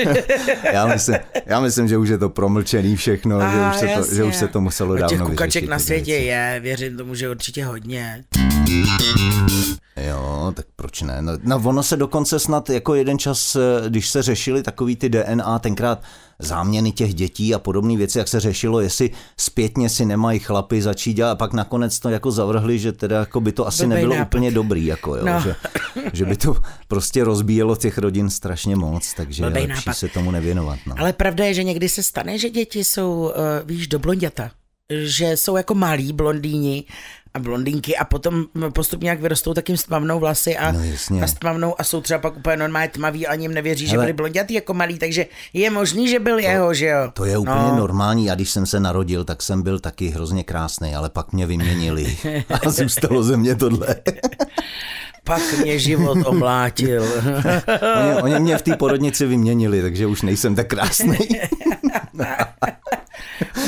já, 0.72 0.86
myslím, 0.86 1.16
já 1.46 1.60
myslím, 1.60 1.88
že 1.88 1.96
už 1.98 2.08
je 2.08 2.18
to 2.18 2.28
promlčený 2.28 2.96
všechno, 2.96 3.38
a, 3.40 3.50
že, 3.50 3.58
už 3.70 3.76
se 3.76 3.86
to, 3.98 4.14
že 4.14 4.24
už 4.24 4.36
se 4.36 4.48
to 4.48 4.60
muselo 4.60 4.96
dávno 4.96 5.08
Těch 5.08 5.20
kukaček 5.20 5.68
na 5.68 5.78
světě 5.78 6.14
je, 6.14 6.60
věřím 6.62 6.96
tomu, 6.96 7.14
že 7.14 7.30
určitě 7.30 7.64
hodně. 7.64 8.24
Jo, 10.46 10.52
tak 10.52 10.66
proč 10.76 11.02
ne? 11.02 11.22
No, 11.22 11.32
no 11.42 11.62
ono 11.64 11.82
se 11.82 11.96
dokonce 11.96 12.38
snad 12.38 12.70
jako 12.70 12.94
jeden 12.94 13.18
čas, 13.18 13.56
eh, 13.56 13.88
když 13.88 14.08
se 14.08 14.22
řešili 14.22 14.62
takový 14.62 14.96
ty 14.96 15.08
DNA, 15.08 15.58
tenkrát 15.58 16.02
záměny 16.38 16.92
těch 16.92 17.14
dětí 17.14 17.54
a 17.54 17.58
podobné 17.58 17.96
věci, 17.96 18.18
jak 18.18 18.28
se 18.28 18.40
řešilo, 18.40 18.80
jestli 18.80 19.10
zpětně 19.36 19.88
si 19.88 20.04
nemají 20.04 20.38
chlapy 20.38 20.82
začít 20.82 21.14
dělat 21.14 21.30
a 21.30 21.34
pak 21.34 21.52
nakonec 21.52 21.98
to 21.98 22.08
jako 22.08 22.30
zavrhli, 22.30 22.78
že 22.78 22.92
teda 22.92 23.18
jako 23.18 23.40
by 23.40 23.52
to 23.52 23.66
asi 23.66 23.86
Blbej 23.86 23.96
nebylo 23.96 24.16
nápad. 24.16 24.28
úplně 24.28 24.50
dobrý, 24.50 24.86
jako 24.86 25.16
jo, 25.16 25.24
no. 25.26 25.40
že, 25.40 25.56
že, 26.12 26.24
by 26.24 26.36
to 26.36 26.56
prostě 26.88 27.24
rozbíjelo 27.24 27.76
těch 27.76 27.98
rodin 27.98 28.30
strašně 28.30 28.76
moc, 28.76 29.14
takže 29.14 29.44
je 29.44 29.48
lepší 29.48 29.68
nápad. 29.68 29.94
se 29.94 30.08
tomu 30.08 30.30
nevěnovat. 30.30 30.78
No. 30.86 30.94
Ale 30.98 31.12
pravda 31.12 31.44
je, 31.44 31.54
že 31.54 31.64
někdy 31.64 31.88
se 31.88 32.02
stane, 32.02 32.38
že 32.38 32.50
děti 32.50 32.84
jsou, 32.84 33.12
uh, 33.12 33.32
víš, 33.64 33.88
do 33.88 33.98
blonděta 33.98 34.50
že 34.90 35.36
jsou 35.36 35.56
jako 35.56 35.74
malí 35.74 36.12
blondýni 36.12 36.84
a 37.36 37.38
blondýnky 37.38 37.96
a 37.96 38.04
potom 38.04 38.44
postupně 38.72 39.10
jak 39.10 39.20
vyrostou, 39.20 39.54
tak 39.54 39.68
jim 39.68 39.78
stmavnou 39.78 40.20
vlasy 40.20 40.56
a, 40.56 40.72
no, 40.72 41.22
a 41.22 41.26
stmavnou 41.26 41.80
a 41.80 41.84
jsou 41.84 42.00
třeba 42.00 42.18
pak 42.18 42.36
úplně 42.36 42.56
normálně 42.56 42.88
tmaví 42.88 43.26
a 43.26 43.30
ani 43.30 43.44
jim 43.44 43.54
nevěří, 43.54 43.86
Hele, 43.86 43.92
že 43.92 43.98
byli 43.98 44.12
blondětí 44.12 44.54
jako 44.54 44.74
malí, 44.74 44.98
takže 44.98 45.26
je 45.52 45.70
možný, 45.70 46.08
že 46.08 46.18
byl 46.18 46.34
to, 46.34 46.40
jeho, 46.40 46.74
že 46.74 46.86
jo. 46.86 47.10
To 47.12 47.24
je 47.24 47.38
úplně 47.38 47.56
no. 47.56 47.76
normální 47.76 48.30
a 48.30 48.34
když 48.34 48.50
jsem 48.50 48.66
se 48.66 48.80
narodil, 48.80 49.24
tak 49.24 49.42
jsem 49.42 49.62
byl 49.62 49.78
taky 49.78 50.08
hrozně 50.08 50.44
krásný, 50.44 50.94
ale 50.94 51.10
pak 51.10 51.32
mě 51.32 51.46
vyměnili 51.46 52.16
a 52.66 52.70
zůstalo 52.70 53.22
ze 53.22 53.36
mě 53.36 53.54
tohle. 53.54 53.96
pak 55.24 55.42
mě 55.62 55.78
život 55.78 56.18
omlátil. 56.26 57.04
oni, 58.00 58.22
oni 58.22 58.40
mě 58.40 58.58
v 58.58 58.62
té 58.62 58.76
porodnici 58.76 59.26
vyměnili, 59.26 59.82
takže 59.82 60.06
už 60.06 60.22
nejsem 60.22 60.54
tak 60.54 60.66
krásný. 60.66 61.18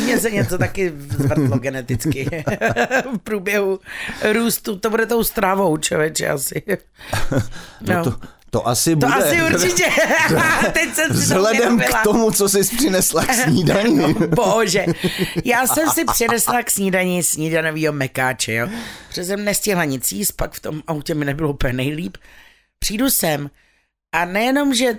Mně 0.03 0.19
se 0.21 0.31
něco 0.31 0.59
taky 0.59 0.93
zvrtlo 1.09 1.59
geneticky 1.59 2.45
v 3.15 3.19
průběhu 3.19 3.81
růstu. 4.33 4.79
To 4.79 4.91
bude 4.91 5.07
tou 5.07 5.25
stravou, 5.25 5.77
člověče, 5.77 6.29
asi. 6.29 6.63
No, 7.81 7.95
no. 7.95 8.05
To, 8.05 8.21
to 8.51 8.69
asi 8.69 8.91
to 8.91 8.97
bude. 8.97 9.13
To 9.13 9.27
asi 9.27 9.43
určitě. 9.43 9.85
Teď 10.73 10.95
jsem 10.95 11.09
si 11.09 11.13
Vzhledem 11.13 11.81
k 11.81 12.03
tomu, 12.05 12.31
co 12.31 12.49
jsi 12.49 12.77
přinesla 12.77 13.25
k 13.25 13.35
snídaní. 13.35 14.15
Bože, 14.29 14.87
já 15.45 15.67
jsem 15.67 15.91
si 15.91 16.05
přinesla 16.05 16.63
k 16.63 16.71
snídaní 16.71 17.23
snídanovýho 17.23 17.93
mekáče, 17.93 18.53
jo. 18.53 18.69
Protože 19.09 19.25
jsem 19.25 19.45
nestihla 19.45 19.85
nic 19.85 20.13
jíst, 20.13 20.33
pak 20.33 20.53
v 20.53 20.61
tom 20.61 20.83
autě 20.87 21.15
mi 21.15 21.25
nebylo 21.25 21.51
úplně 21.51 21.73
nejlíp. 21.73 22.17
Přijdu 22.79 23.11
sem 23.11 23.51
a 24.13 24.25
nejenom, 24.25 24.75
že 24.75 24.99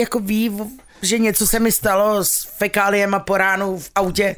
jako 0.00 0.20
ví, 0.20 0.50
že 1.02 1.18
něco 1.18 1.46
se 1.46 1.60
mi 1.60 1.72
stalo 1.72 2.24
s 2.24 2.48
fekáliem 2.58 3.14
a 3.14 3.18
po 3.18 3.36
ránu 3.36 3.78
v 3.78 3.90
autě, 3.94 4.36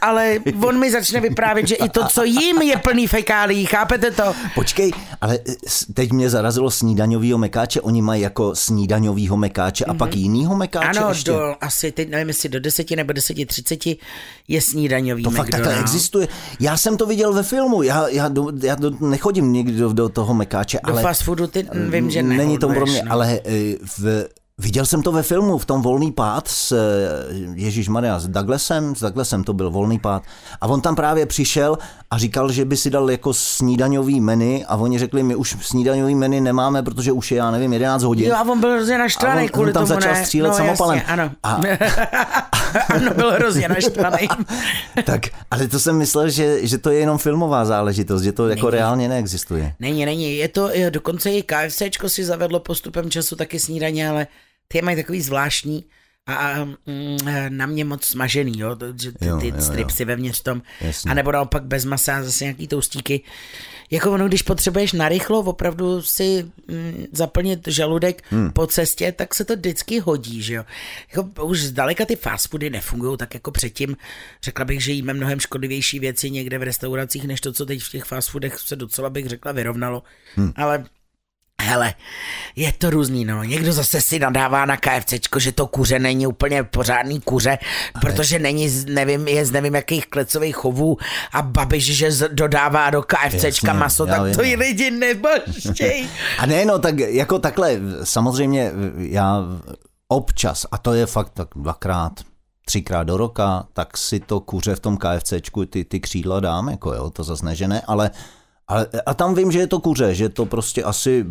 ale 0.00 0.38
on 0.66 0.78
mi 0.78 0.90
začne 0.90 1.20
vyprávět, 1.20 1.68
že 1.68 1.74
i 1.74 1.88
to, 1.88 2.04
co 2.06 2.24
jím, 2.24 2.62
je 2.62 2.76
plný 2.76 3.06
fekálí, 3.06 3.66
chápete 3.66 4.10
to? 4.10 4.34
Počkej, 4.54 4.92
ale 5.20 5.38
teď 5.94 6.12
mě 6.12 6.30
zarazilo 6.30 6.70
snídaňovýho 6.70 7.38
mekáče, 7.38 7.80
oni 7.80 8.02
mají 8.02 8.22
jako 8.22 8.54
snídaňovýho 8.54 9.36
mekáče 9.36 9.84
a 9.84 9.92
mm-hmm. 9.92 9.96
pak 9.96 10.16
jinýho 10.16 10.56
mekáče 10.56 10.98
Ano, 10.98 11.08
ještě? 11.08 11.30
do, 11.30 11.54
asi 11.60 11.92
teď 11.92 12.10
nevím, 12.10 12.28
jestli 12.28 12.48
do 12.48 12.60
deseti 12.60 12.96
nebo 12.96 13.12
deseti 13.12 13.46
třiceti 13.46 13.96
je 14.48 14.60
snídaňový 14.60 15.22
To 15.22 15.30
fakt 15.30 15.50
takhle 15.50 15.80
existuje. 15.80 16.28
Já 16.60 16.76
jsem 16.76 16.96
to 16.96 17.06
viděl 17.06 17.32
ve 17.32 17.42
filmu, 17.42 17.82
já, 17.82 18.08
já, 18.08 18.28
do, 18.28 18.52
já 18.62 18.74
do, 18.74 18.90
nechodím 19.00 19.52
někdy 19.52 19.72
do, 19.72 19.92
do 19.92 20.08
toho 20.08 20.34
mekáče, 20.34 20.78
do 20.86 20.92
ale... 20.92 21.02
fast 21.02 21.22
foodu 21.22 21.46
ty, 21.46 21.66
vím, 21.88 22.10
že 22.10 22.22
Není 22.22 22.58
to 22.58 22.68
pro 22.68 22.86
mě, 22.86 23.02
no. 23.04 23.12
ale 23.12 23.40
eh, 23.44 23.74
v 23.98 24.28
Viděl 24.58 24.86
jsem 24.86 25.02
to 25.02 25.12
ve 25.12 25.22
filmu, 25.22 25.58
v 25.58 25.64
tom 25.64 25.82
Volný 25.82 26.12
pád 26.12 26.48
s 26.48 26.72
eh, 26.72 27.34
Ježíš 27.54 27.88
Maria, 27.88 28.18
s 28.18 28.28
Douglasem, 28.28 28.96
s 28.96 29.00
Douglasem 29.00 29.44
to 29.44 29.52
byl 29.52 29.70
Volný 29.70 29.98
pád. 29.98 30.22
A 30.60 30.66
on 30.66 30.80
tam 30.80 30.96
právě 30.96 31.26
přišel 31.26 31.78
a 32.10 32.18
říkal, 32.18 32.52
že 32.52 32.64
by 32.64 32.76
si 32.76 32.90
dal 32.90 33.10
jako 33.10 33.34
snídaňový 33.34 34.20
menu 34.20 34.60
a 34.68 34.76
oni 34.76 34.98
řekli, 34.98 35.22
my 35.22 35.34
už 35.34 35.56
snídaňový 35.60 36.14
menu 36.14 36.40
nemáme, 36.40 36.82
protože 36.82 37.12
už 37.12 37.30
je, 37.30 37.38
já 37.38 37.50
nevím, 37.50 37.72
11 37.72 38.02
hodin. 38.02 38.26
Jo, 38.28 38.34
a 38.36 38.42
on 38.42 38.60
byl 38.60 38.72
hrozně 38.72 38.98
naštvaný 38.98 39.48
kvůli 39.48 39.70
on 39.70 39.72
tam 39.72 39.86
tomu, 39.86 40.00
začal 40.00 40.14
ne? 40.14 40.24
střílet 40.24 40.48
no, 40.48 40.54
samopalem. 40.54 40.98
Jasně, 40.98 41.12
ano. 41.12 41.30
A... 41.42 41.54
ano, 42.88 43.14
byl 43.14 43.30
hrozně 43.32 43.68
naštvaný. 43.68 44.28
tak, 45.04 45.22
ale 45.50 45.68
to 45.68 45.78
jsem 45.78 45.96
myslel, 45.96 46.30
že, 46.30 46.66
že 46.66 46.78
to 46.78 46.90
je 46.90 46.98
jenom 46.98 47.18
filmová 47.18 47.64
záležitost, 47.64 48.22
že 48.22 48.32
to 48.32 48.48
jako 48.48 48.66
není. 48.66 48.78
reálně 48.78 49.08
neexistuje. 49.08 49.74
Není, 49.80 50.06
není. 50.06 50.36
Je 50.36 50.48
to, 50.48 50.70
dokonce 50.90 51.30
i 51.30 51.42
KFCčko 51.42 52.08
si 52.08 52.24
zavedlo 52.24 52.60
postupem 52.60 53.10
času 53.10 53.36
taky 53.36 53.58
snídaně, 53.58 54.08
ale 54.08 54.26
ty 54.68 54.82
mají 54.82 54.96
takový 54.96 55.20
zvláštní 55.20 55.84
a, 56.26 56.34
a 56.34 56.64
mm, 56.64 57.16
na 57.48 57.66
mě 57.66 57.84
moc 57.84 58.04
smažený, 58.04 58.58
jo, 58.58 58.76
že 59.02 59.12
ty, 59.12 59.26
Jo, 59.26 59.38
ty 59.38 59.48
jo, 59.48 59.54
jo. 59.56 59.62
stripsy 59.62 60.04
vevnitř 60.04 60.40
v 60.40 60.44
tom, 60.44 60.62
Jasně. 60.80 61.10
a 61.10 61.14
nebo 61.14 61.32
naopak 61.32 61.62
bez 61.62 61.84
masa 61.84 62.22
zase 62.22 62.44
nějaký 62.44 62.68
toustíky. 62.68 63.20
Jako 63.90 64.12
ono, 64.12 64.28
když 64.28 64.42
potřebuješ 64.42 64.92
narychlo 64.92 65.40
opravdu 65.40 66.02
si 66.02 66.50
mm, 66.68 67.06
zaplnit 67.12 67.68
žaludek 67.68 68.22
hmm. 68.30 68.50
po 68.50 68.66
cestě, 68.66 69.12
tak 69.12 69.34
se 69.34 69.44
to 69.44 69.56
vždycky 69.56 69.98
hodí, 69.98 70.42
že 70.42 70.54
jo. 70.54 70.64
Jako 71.16 71.44
už 71.44 71.62
zdaleka 71.62 72.04
ty 72.04 72.16
fast 72.16 72.48
foody 72.48 72.70
nefungují 72.70 73.18
tak 73.18 73.34
jako 73.34 73.50
předtím. 73.50 73.96
Řekla 74.42 74.64
bych, 74.64 74.84
že 74.84 74.92
jíme 74.92 75.14
mnohem 75.14 75.40
škodlivější 75.40 75.98
věci 75.98 76.30
někde 76.30 76.58
v 76.58 76.62
restauracích, 76.62 77.24
než 77.24 77.40
to, 77.40 77.52
co 77.52 77.66
teď 77.66 77.82
v 77.82 77.90
těch 77.90 78.04
fast 78.04 78.30
foodech 78.30 78.58
se 78.58 78.76
docela 78.76 79.10
bych 79.10 79.26
řekla 79.26 79.52
vyrovnalo. 79.52 80.02
Hmm. 80.36 80.52
Ale 80.56 80.84
Hele, 81.64 81.94
je 82.56 82.72
to 82.72 82.90
různý, 82.90 83.24
no. 83.24 83.44
Někdo 83.44 83.72
zase 83.72 84.00
si 84.00 84.18
nadává 84.18 84.66
na 84.66 84.76
KFCčko, 84.76 85.38
že 85.38 85.52
to 85.52 85.66
kuře 85.66 85.98
není 85.98 86.26
úplně 86.26 86.62
pořádný 86.62 87.20
kuře, 87.20 87.58
protože 88.00 88.38
není, 88.38 88.68
z, 88.68 88.84
nevím, 88.84 89.28
je 89.28 89.46
z 89.46 89.50
nevím 89.50 89.74
jakých 89.74 90.06
klecových 90.06 90.56
chovů 90.56 90.96
a 91.32 91.42
babiš, 91.42 91.96
že 91.96 92.12
z, 92.12 92.28
dodává 92.28 92.90
do 92.90 93.02
KFCčka 93.02 93.46
Jasně, 93.46 93.72
maso, 93.72 94.06
tak 94.06 94.22
vím, 94.22 94.34
to 94.34 94.42
no. 94.42 94.48
i 94.48 94.56
lidi 94.56 94.90
neboštěj. 94.90 96.08
A 96.38 96.46
ne, 96.46 96.64
no 96.64 96.78
tak 96.78 96.98
jako 96.98 97.38
takhle, 97.38 97.80
samozřejmě 98.04 98.72
já 98.96 99.42
občas, 100.08 100.66
a 100.72 100.78
to 100.78 100.94
je 100.94 101.06
fakt 101.06 101.30
tak 101.34 101.48
dvakrát, 101.56 102.12
třikrát 102.64 103.02
do 103.02 103.16
roka, 103.16 103.66
tak 103.72 103.98
si 103.98 104.20
to 104.20 104.40
kuře 104.40 104.74
v 104.74 104.80
tom 104.80 104.96
KFCčku, 104.96 105.66
ty, 105.66 105.84
ty 105.84 106.00
křídla 106.00 106.40
dám, 106.40 106.68
jako 106.68 106.94
jo, 106.94 107.10
to 107.10 107.24
zase 107.24 107.66
ne, 107.66 107.82
ale 107.86 108.10
ale, 108.68 108.86
a 109.06 109.14
tam 109.14 109.34
vím, 109.34 109.52
že 109.52 109.58
je 109.58 109.66
to 109.66 109.80
kuře, 109.80 110.14
že 110.14 110.28
to 110.28 110.46
prostě 110.46 110.82
asi 110.82 111.26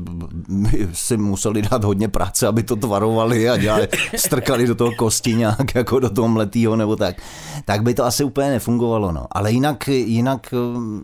si 0.94 1.18
museli 1.18 1.62
dát 1.62 1.84
hodně 1.84 2.08
práce, 2.08 2.48
aby 2.48 2.64
to 2.64 2.76
tvarovali 2.76 3.50
a 3.50 3.58
dělali, 3.58 3.88
strkali 4.16 4.68
do 4.68 4.76
toho 4.76 4.92
kosti 4.96 5.34
nějak 5.34 5.76
jako 5.76 6.00
do 6.00 6.10
toho 6.10 6.28
mletýho 6.28 6.76
nebo 6.76 6.96
tak. 6.96 7.16
Tak 7.66 7.84
by 7.84 7.94
to 7.94 8.06
asi 8.06 8.24
úplně 8.24 8.50
nefungovalo, 8.50 9.12
no. 9.12 9.26
Ale 9.32 9.52
jinak, 9.52 9.88
jinak 9.88 10.54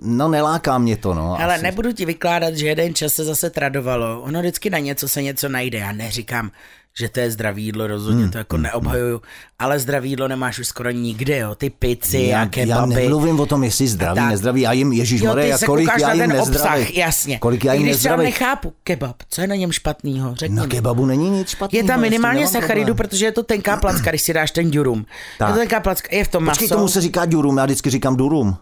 no 0.01 0.27
neláká 0.27 0.77
mě 0.77 0.97
to, 0.97 1.13
no. 1.13 1.37
Ale 1.41 1.55
asi. 1.55 1.63
nebudu 1.63 1.91
ti 1.91 2.05
vykládat, 2.05 2.53
že 2.53 2.67
jeden 2.67 2.95
čas 2.95 3.13
se 3.13 3.23
zase 3.23 3.49
tradovalo. 3.49 4.21
Ono 4.21 4.39
vždycky 4.39 4.69
na 4.69 4.79
něco 4.79 5.07
se 5.07 5.21
něco 5.21 5.49
najde. 5.49 5.77
Já 5.77 5.91
neříkám, 5.91 6.51
že 6.99 7.09
to 7.09 7.19
je 7.19 7.31
zdravý 7.31 7.63
jídlo, 7.65 7.87
rozhodně 7.87 8.21
Hmm, 8.23 8.31
to 8.31 8.37
jako 8.37 8.57
neobhajuju, 8.57 9.21
ale 9.59 9.79
zdravý 9.79 10.09
jídlo 10.09 10.27
nemáš 10.27 10.59
už 10.59 10.67
skoro 10.67 10.91
nikde, 10.91 11.37
jo. 11.37 11.55
Ty 11.55 11.69
pici 11.69 12.17
já, 12.17 12.37
a 12.37 12.41
já 12.41 12.47
kebaby. 12.49 12.95
nemluvím 12.95 13.39
o 13.39 13.45
tom, 13.45 13.63
jestli 13.63 13.87
zdravý, 13.87 14.15
tak. 14.19 14.29
nezdravý. 14.29 14.61
Já 14.61 14.71
jim, 14.71 14.91
Ježíš 14.93 15.21
Maria, 15.21 15.57
kolik 15.65 15.89
já 16.01 16.13
jim 16.13 16.19
ten 16.27 16.37
nezdravých. 16.37 16.87
obsah, 16.87 16.95
jasně. 16.97 17.39
Kolik 17.39 17.65
já 17.65 17.73
I 17.73 17.77
jim 17.77 17.87
když 17.87 17.97
třeba 17.97 18.15
nezdravých. 18.15 18.39
nechápu, 18.39 18.73
kebab, 18.83 19.15
co 19.29 19.41
je 19.41 19.47
na 19.47 19.55
něm 19.55 19.71
špatného, 19.71 20.35
řekni 20.35 20.55
Na 20.55 20.67
kebabu 20.67 21.05
není 21.05 21.29
nic 21.29 21.49
špatného. 21.49 21.83
Je 21.83 21.87
tam 21.87 22.01
minimálně 22.01 22.47
sacharidu, 22.47 22.95
protože 22.95 23.25
je 23.25 23.31
to 23.31 23.43
tenká 23.43 23.77
placka, 23.81 24.09
když 24.11 24.21
si 24.21 24.33
dáš 24.33 24.51
ten 24.51 24.71
durum. 24.71 25.05
Tak. 25.39 25.47
Je 25.49 25.53
to 25.53 25.59
tenká 25.59 25.79
placka, 25.79 26.15
je 26.15 26.23
v 26.23 26.27
tom 26.27 26.45
Počkej, 26.45 26.65
maso. 26.67 26.75
tomu 26.75 26.87
se 26.87 27.01
říká 27.01 27.25
durum, 27.25 27.57
já 27.57 27.65
vždycky 27.65 27.89
říkám 27.89 28.15
durum. 28.15 28.57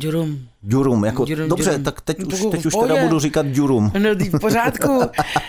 Durum. 0.00 0.38
Durum, 0.62 1.04
jako, 1.04 1.24
Durum, 1.24 1.48
dobře, 1.48 1.70
durum. 1.70 1.84
tak 1.84 2.00
teď 2.00 2.18
No, 2.18 2.26
už, 2.26 2.46
teď 2.50 2.66
už 2.66 2.74
teda 2.82 2.96
budu 2.96 3.18
říkat 3.20 3.46
durum. 3.46 3.92
No, 3.98 4.10
v 4.14 4.40
pořádku. 4.40 5.00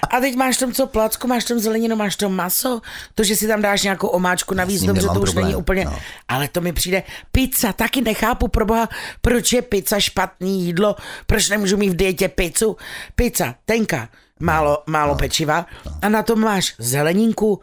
A 0.10 0.20
teď 0.20 0.36
máš 0.36 0.58
tam 0.58 0.72
co 0.72 0.88
placku, 0.88 1.28
máš 1.28 1.44
tam 1.46 1.60
zeleninu, 1.60 1.96
máš 1.96 2.16
tam 2.16 2.34
maso. 2.36 2.82
To, 3.16 3.24
že 3.24 3.36
si 3.36 3.48
tam 3.48 3.62
dáš 3.62 3.84
nějakou 3.84 4.08
omáčku 4.08 4.54
navíc, 4.54 4.84
dobře, 4.84 5.08
to 5.08 5.14
už 5.14 5.30
problém, 5.30 5.46
není 5.46 5.56
úplně. 5.56 5.86
no. 5.86 5.96
Ale 6.28 6.48
to 6.48 6.62
mi 6.62 6.74
přijde. 6.74 7.04
Pizza, 7.32 7.74
taky 7.74 8.02
nechápu, 8.02 8.48
proboha, 8.48 8.90
proč 9.22 9.54
je 9.54 9.62
pizza 9.62 10.00
špatný 10.00 10.66
jídlo, 10.66 10.96
proč 11.28 11.50
nemůžu 11.50 11.78
mít 11.78 11.90
v 11.90 11.96
dietě 11.96 12.28
pizzu. 12.28 12.78
Pizza, 13.16 13.56
tenka, 13.66 14.10
málo, 14.40 14.84
málo 14.88 15.16
pečiva 15.16 15.66
a 16.02 16.10
na 16.10 16.24
tom 16.24 16.40
máš 16.40 16.76
zeleninku, 16.80 17.48
uh, 17.54 17.60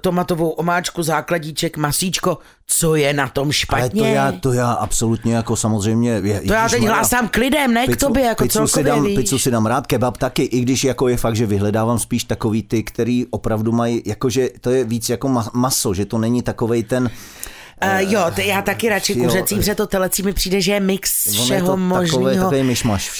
tomatovou 0.00 0.48
omáčku, 0.50 1.02
základíček, 1.02 1.76
masíčko. 1.76 2.38
Co 2.66 2.94
je 2.94 3.12
na 3.12 3.28
tom 3.28 3.44
Ale 3.46 3.52
špatně? 3.52 4.02
to 4.02 4.06
já, 4.08 4.32
to 4.32 4.52
já 4.52 4.72
absolutně 4.72 5.34
jako 5.34 5.56
samozřejmě... 5.56 6.10
Je, 6.24 6.40
to 6.46 6.52
já 6.52 6.68
teď 6.68 6.82
hlásám 6.82 7.28
k 7.28 7.36
lidem, 7.36 7.74
ne 7.74 7.86
k 7.86 7.96
tobě, 7.96 8.22
jako 8.24 8.44
pizzu 8.44 8.66
si, 8.66 8.84
dám, 8.84 9.04
víš. 9.04 9.18
pizzu 9.18 9.38
si 9.38 9.50
dám 9.50 9.66
rád, 9.66 9.86
kebab 9.86 10.16
taky, 10.16 10.42
i 10.42 10.60
když 10.60 10.84
jako 10.84 11.08
je 11.08 11.16
fakt, 11.16 11.36
že 11.36 11.46
vyhledávám 11.46 11.98
spíš 11.98 12.24
takový 12.24 12.62
ty, 12.62 12.82
který 12.82 13.26
opravdu 13.30 13.72
mají, 13.72 14.02
jakože 14.06 14.48
to 14.60 14.70
je 14.70 14.84
víc 14.84 15.08
jako 15.08 15.28
ma- 15.28 15.50
maso, 15.52 15.94
že 15.94 16.04
to 16.04 16.18
není 16.18 16.42
takovej 16.42 16.82
ten... 16.82 17.10
Uh, 17.84 18.12
jo, 18.12 18.20
to 18.34 18.40
já 18.40 18.62
taky 18.62 18.88
radši 18.88 19.14
kuřecí, 19.14 19.54
protože 19.56 19.74
to 19.74 19.86
telecí 19.86 20.22
mi 20.22 20.32
přijde, 20.32 20.60
že 20.60 20.72
je 20.72 20.80
mix 20.80 21.32
všeho 21.32 21.76
možného. 21.76 22.50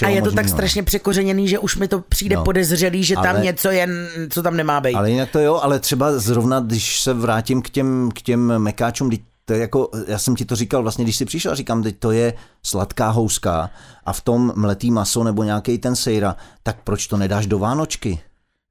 A 0.04 0.08
je 0.08 0.22
to 0.22 0.30
tak 0.30 0.34
možnýho, 0.34 0.48
strašně 0.48 0.82
překořeněný, 0.82 1.48
že 1.48 1.58
už 1.58 1.76
mi 1.76 1.88
to 1.88 2.00
přijde 2.00 2.36
No. 2.36 2.44
podezřelý, 2.44 3.04
že 3.04 3.14
tam 3.14 3.26
Ale- 3.26 3.40
něco 3.40 3.68
je, 3.70 3.88
co 4.30 4.42
tam 4.42 4.56
nemá 4.56 4.80
být. 4.80 4.94
Ale 4.94 5.10
jinak 5.10 5.30
to 5.30 5.38
jo, 5.38 5.60
ale 5.62 5.78
třeba 5.80 6.18
zrovna, 6.18 6.60
když 6.60 7.00
se 7.00 7.14
vrátím 7.14 7.62
k 7.62 7.70
těm, 7.70 8.10
k 8.14 8.22
těm 8.22 8.58
mekáčům, 8.58 9.10
to 9.44 9.52
je 9.52 9.58
jako, 9.58 9.90
já 10.06 10.18
jsem 10.18 10.36
ti 10.36 10.44
to 10.44 10.56
říkal 10.56 10.82
vlastně, 10.82 11.04
když 11.04 11.16
jsi 11.16 11.24
přišel, 11.24 11.54
říkám, 11.54 11.82
teď 11.82 11.98
to 11.98 12.10
je 12.10 12.34
sladká 12.62 13.08
houska 13.10 13.70
a 14.04 14.12
v 14.12 14.20
tom 14.20 14.52
mletý 14.56 14.90
maso 14.90 15.24
nebo 15.24 15.42
nějaký 15.42 15.78
ten 15.78 15.96
sejra, 15.96 16.36
tak 16.62 16.76
proč 16.84 17.06
to 17.06 17.16
nedáš 17.16 17.46
do 17.46 17.58
Vánočky? 17.58 18.20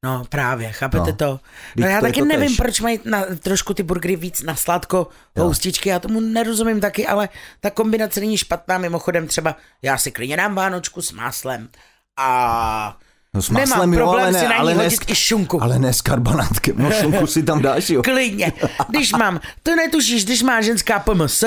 No 0.05 0.23
právě, 0.29 0.71
chápete 0.71 1.11
No. 1.11 1.15
to? 1.17 1.39
No 1.77 1.87
já 1.87 1.99
to 1.99 2.05
taky 2.05 2.19
to 2.19 2.25
nevím, 2.25 2.47
tež. 2.47 2.57
proč 2.57 2.79
mají 2.81 2.99
na, 3.05 3.25
trošku 3.39 3.73
ty 3.73 3.83
burgery 3.83 4.15
víc 4.15 4.41
na 4.41 4.55
sladko, 4.55 5.07
houstičky, 5.39 5.89
já 5.89 5.99
tomu 5.99 6.19
nerozumím 6.19 6.79
taky, 6.81 7.07
ale 7.07 7.29
ta 7.59 7.69
kombinace 7.69 8.19
není 8.19 8.37
špatná, 8.37 8.77
mimochodem 8.77 9.27
třeba 9.27 9.55
já 9.81 9.97
si 9.97 10.11
klidně 10.11 10.37
dám 10.37 10.55
vánočku 10.55 11.01
s 11.01 11.11
máslem 11.11 11.69
a 12.17 12.97
No 13.33 13.41
s 13.41 13.49
nemám 13.49 13.69
maslem, 13.69 13.93
jo, 13.93 13.97
problém 13.99 14.23
ale 14.23 14.31
ne, 14.31 14.39
si 14.39 14.45
na 14.45 14.51
ní 14.53 14.59
ale 14.59 14.75
ne, 14.75 14.83
hodit 14.83 15.03
s- 15.03 15.05
i 15.11 15.15
šunku. 15.15 15.63
Ale 15.63 15.79
ne 15.79 15.93
s 15.93 16.01
karbanátkem, 16.01 16.75
no 16.77 16.91
šunku 17.01 17.27
si 17.27 17.43
tam 17.43 17.61
dáš, 17.61 17.89
jo. 17.89 18.03
Klidně. 18.03 18.53
Když 18.89 19.11
mám, 19.13 19.39
to 19.63 19.75
netušíš, 19.75 20.25
když 20.25 20.41
má 20.43 20.61
ženská 20.61 20.99
PMS, 20.99 21.43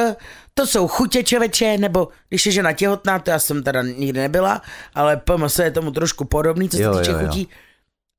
to 0.55 0.67
jsou 0.67 0.89
chutě 0.89 1.23
čověče, 1.23 1.79
nebo 1.79 2.09
když 2.29 2.47
je 2.47 2.53
žena 2.53 2.73
těhotná, 2.73 3.19
to 3.19 3.31
já 3.31 3.39
jsem 3.39 3.63
teda 3.63 3.83
nikdy 3.83 4.21
nebyla, 4.21 4.63
ale 4.95 5.17
PMS 5.17 5.59
je 5.59 5.71
tomu 5.71 5.91
trošku 5.91 6.25
podobný, 6.25 6.69
co 6.69 6.77
se 6.77 6.83
Jo, 6.83 6.99
týče 6.99 7.11
jo, 7.11 7.19
jo. 7.19 7.27
chutí. 7.27 7.49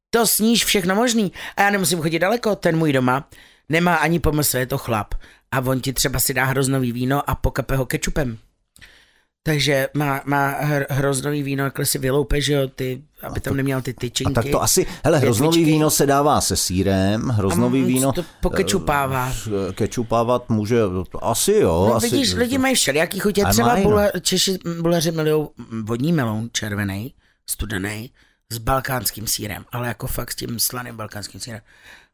To 0.10 0.28
sníš 0.28 0.66
všechno 0.66 0.96
možný. 0.96 1.32
A 1.58 1.62
já 1.62 1.70
nemusím 1.70 2.02
chodit 2.02 2.20
daleko, 2.20 2.56
ten 2.56 2.78
můj 2.78 2.94
doma 2.94 3.28
nemá 3.70 3.96
ani 3.96 4.20
PMS, 4.20 4.54
je 4.54 4.66
to 4.66 4.78
chlap. 4.78 5.14
A 5.52 5.60
on 5.60 5.80
ti 5.82 5.94
třeba 5.94 6.20
si 6.20 6.34
dá 6.34 6.46
hroznový 6.46 6.92
víno 6.92 7.30
a 7.30 7.36
pokape 7.36 7.76
ho 7.76 7.86
kečupem. 7.86 8.38
Takže 9.48 9.90
má, 9.94 10.22
má 10.26 10.50
hr, 10.50 10.86
hroznový 10.90 11.44
víno, 11.44 11.64
jakhle 11.64 11.86
si 11.86 12.00
vyloupe, 12.00 12.42
že 12.42 12.54
jo, 12.54 12.68
ty, 12.68 13.02
aby 13.22 13.40
tam 13.40 13.58
neměl 13.58 13.82
ty 13.82 13.94
tyčinky. 13.94 14.32
A 14.32 14.36
tak 14.36 14.52
to 14.52 14.62
asi, 14.62 14.86
hele, 15.04 15.20
hroznový 15.20 15.66
víno 15.66 15.90
se 15.90 16.06
dává 16.06 16.42
se 16.42 16.56
sírem, 16.56 17.30
hroznový 17.30 17.84
A 17.84 17.86
víno... 17.86 18.14
to 18.14 18.26
pokečupává. 18.42 19.34
eh, 19.70 19.74
Kečupávat 19.74 20.50
může, 20.50 20.80
asi 21.22 21.52
jo. 21.52 21.86
No, 21.90 21.96
asi, 21.96 22.10
vidíš, 22.10 22.34
lidi 22.34 22.58
mají 22.58 22.76
všelijaký 22.76 23.20
chutě. 23.20 23.46
Třeba 23.50 23.68
mají, 23.68 23.84
no. 23.84 23.90
bule, 23.90 24.12
Češi, 24.22 24.58
buleři 24.82 25.12
milují 25.12 25.48
vodní 25.84 26.14
meloun 26.14 26.50
červený, 26.52 27.14
studený, 27.50 28.12
s 28.50 28.58
balkánským 28.58 29.28
sírem, 29.28 29.66
ale 29.72 29.88
jako 29.88 30.08
fakt 30.08 30.32
s 30.32 30.36
tím 30.36 30.60
slaným 30.60 30.96
balkánským 30.96 31.42
sírem. 31.42 31.62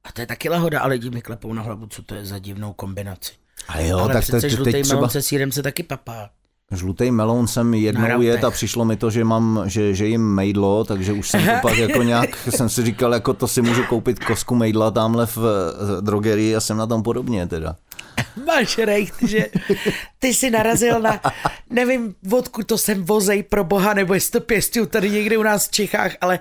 A 0.03 0.11
to 0.11 0.21
je 0.21 0.27
taky 0.27 0.49
lahoda, 0.49 0.81
ale 0.81 0.93
lidi 0.93 1.09
mi 1.09 1.21
klepou 1.21 1.53
na 1.53 1.61
hlavu, 1.61 1.87
co 1.87 2.03
to 2.03 2.15
je 2.15 2.25
za 2.25 2.39
divnou 2.39 2.73
kombinaci. 2.73 3.33
A 3.67 3.79
jo, 3.79 3.97
ale 3.97 4.13
tak 4.13 4.23
přece 4.23 4.41
te, 4.41 4.49
žlutý 4.49 4.71
třeba 4.71 4.95
melon 4.95 5.09
se 5.09 5.21
sírem 5.21 5.51
se 5.51 5.63
taky 5.63 5.83
papá. 5.83 6.29
Žlutý 6.75 7.11
melon 7.11 7.47
jsem 7.47 7.73
jednou 7.73 8.21
jet 8.21 8.43
a 8.43 8.51
přišlo 8.51 8.85
mi 8.85 8.95
to, 8.95 9.09
že 9.09 9.23
mám, 9.23 9.63
že, 9.65 9.93
že 9.93 10.07
jim 10.07 10.35
mejdlo, 10.35 10.83
takže 10.83 11.13
už 11.13 11.29
jsem 11.29 11.45
to 11.45 11.51
pak 11.61 11.77
jako 11.77 12.03
nějak, 12.03 12.29
jsem 12.49 12.69
si 12.69 12.83
říkal, 12.83 13.13
jako 13.13 13.33
to 13.33 13.47
si 13.47 13.61
můžu 13.61 13.83
koupit 13.83 14.25
kosku 14.25 14.55
mejdla 14.55 14.91
tamhle 14.91 15.25
v 15.25 15.37
eh, 15.37 16.01
drogerii 16.01 16.55
a 16.55 16.59
jsem 16.59 16.77
na 16.77 16.87
tom 16.87 17.03
podobně 17.03 17.47
teda. 17.47 17.75
Máš 18.45 18.77
rejcht, 18.77 19.15
že 19.21 19.45
ty 20.19 20.27
jsi 20.27 20.49
narazil 20.49 21.01
na, 21.01 21.19
nevím, 21.69 22.15
odkud 22.31 22.67
to 22.67 22.77
sem 22.77 23.03
vozej 23.03 23.43
pro 23.43 23.63
boha, 23.63 23.93
nebo 23.93 24.13
jestli 24.13 24.31
to 24.31 24.39
pěstují 24.39 24.87
tady 24.87 25.09
někde 25.09 25.37
u 25.37 25.43
nás 25.43 25.67
v 25.67 25.71
Čechách, 25.71 26.11
ale 26.21 26.39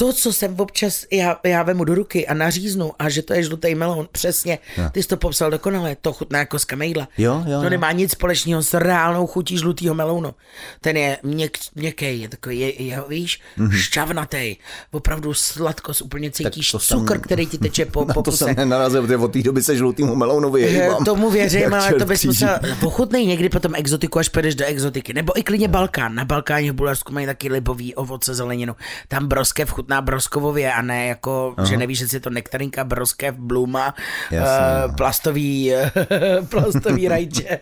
to, 0.00 0.12
co 0.12 0.32
jsem 0.32 0.54
občas, 0.60 1.04
já, 1.12 1.36
já 1.44 1.62
vemu 1.62 1.84
do 1.84 1.94
ruky 1.94 2.26
a 2.26 2.34
naříznu 2.34 2.92
a 2.98 3.08
že 3.08 3.22
to 3.22 3.34
je 3.34 3.42
žlutý 3.42 3.74
melon, 3.74 4.08
přesně, 4.12 4.58
ty 4.92 5.02
jsi 5.02 5.08
to 5.08 5.16
popsal 5.16 5.50
dokonale, 5.50 5.96
to 6.00 6.12
chutná 6.12 6.38
jako 6.38 6.58
z 6.58 6.64
kamejdla. 6.64 7.08
Jo, 7.18 7.42
jo, 7.46 7.58
To 7.58 7.64
jo. 7.64 7.70
nemá 7.70 7.92
nic 7.92 8.10
společného 8.12 8.62
s 8.62 8.74
reálnou 8.74 9.26
chutí 9.26 9.58
žlutého 9.58 9.94
melounu. 9.94 10.34
Ten 10.80 10.96
je 10.96 11.18
měk, 11.22 11.58
měkký, 11.74 12.20
je 12.20 12.28
takový, 12.28 12.60
je, 12.60 12.82
je, 12.82 13.02
víš, 13.08 13.40
mm-hmm. 13.58 13.70
šťavnatý, 13.80 14.56
opravdu 14.92 15.34
sladkost, 15.34 16.02
úplně 16.02 16.30
cítíš 16.30 16.70
to 16.70 16.78
jsem- 16.78 16.98
cukr, 17.00 17.18
který 17.24 17.46
ti 17.46 17.58
teče 17.58 17.84
po, 17.86 18.04
Na 18.04 18.14
po 18.14 18.22
to 18.22 18.32
jsem 18.32 18.56
nenarazil, 18.56 19.02
protože 19.02 19.16
od 19.16 19.32
té 19.32 19.42
doby 19.42 19.62
se 19.62 19.76
žlutýmu 19.76 20.14
melounovi 20.16 20.64
Eh, 20.64 20.66
jejím. 20.70 21.04
Tomu 21.04 21.30
věřím, 21.30 21.74
ale 21.74 21.92
to 21.94 22.04
bys 22.04 22.24
musel... 22.24 22.58
pochutnej 22.80 23.26
někdy 23.26 23.48
potom 23.48 23.72
exotiku, 23.74 24.18
až 24.18 24.28
půjdeš 24.28 24.54
do 24.54 24.64
exotiky. 24.64 25.12
Nebo 25.14 25.38
i 25.38 25.42
klidně 25.42 25.68
Balkán. 25.68 26.14
Na 26.14 26.24
Balkáně 26.24 26.72
v 26.72 26.74
Bulharsku 26.74 27.12
mají 27.12 27.26
taky 27.26 27.48
libový 27.48 27.94
ovoce, 27.94 28.34
zeleninu. 28.34 28.76
Tam 29.08 29.28
broskev 29.28 29.70
chutná 29.70 29.89
broskovově 30.00 30.72
a 30.72 30.82
ne 30.82 31.06
jako, 31.06 31.54
Aha. 31.56 31.66
že 31.66 31.76
nevíš, 31.76 32.00
jestli 32.00 32.16
je 32.16 32.20
to 32.20 32.30
nektarinka, 32.30 32.84
broskev, 32.84 33.34
bluma, 33.34 33.94
Jasně, 34.30 34.86
uh, 34.86 34.96
plastový, 34.96 35.72
plastový 36.48 37.08
rajče. 37.14 37.60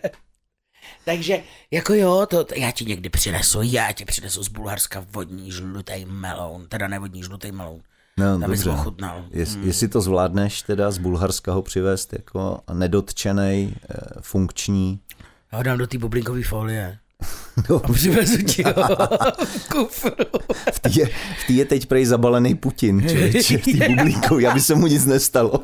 Takže 1.05 1.39
jako 1.71 1.93
jo, 1.93 2.25
to, 2.29 2.43
to, 2.43 2.53
já 2.57 2.71
ti 2.71 2.85
někdy 2.85 3.09
přinesu, 3.09 3.59
já 3.63 3.91
ti 3.91 4.05
přinesu 4.05 4.43
z 4.43 4.47
Bulharska 4.47 5.05
vodní 5.11 5.51
žlutý 5.51 6.05
meloun, 6.05 6.67
teda 6.67 6.87
nevodní 6.87 7.23
žlutý 7.23 7.51
meloun. 7.51 7.81
No, 8.17 8.39
Tam 8.39 8.41
dobře. 8.51 8.69
ochutnal. 8.69 9.25
Jest, 9.31 9.59
Jestli 9.63 9.87
to 9.87 10.01
zvládneš 10.01 10.61
teda 10.61 10.91
z 10.91 10.97
Bulharska 10.97 11.53
ho 11.53 11.61
přivést 11.61 12.13
jako 12.13 12.61
nedotčenej, 12.73 13.73
eh, 13.89 13.95
funkční. 14.21 14.99
Já 15.51 15.57
ho 15.57 15.63
dám 15.63 15.77
do 15.77 15.87
té 15.87 15.97
bublinkové 15.97 16.43
folie. 16.43 16.97
No, 17.69 17.81
A 17.85 17.93
přivezu 17.93 18.37
ti 18.37 18.63
ho 18.63 18.73
v 19.45 19.69
kufru. 19.69 20.11
v 20.73 20.79
té 20.79 20.89
je, 20.93 21.05
v 21.43 21.47
té 21.47 21.53
je 21.53 21.65
teď 21.65 21.85
prej 21.85 22.05
zabalený 22.05 22.55
Putin, 22.55 23.01
člověče, 23.09 23.57
v 23.57 23.61
té 23.77 23.87
bublíku, 23.95 24.39
aby 24.51 24.59
se 24.61 24.75
mu 24.75 24.87
nic 24.87 25.05
nestalo. 25.05 25.63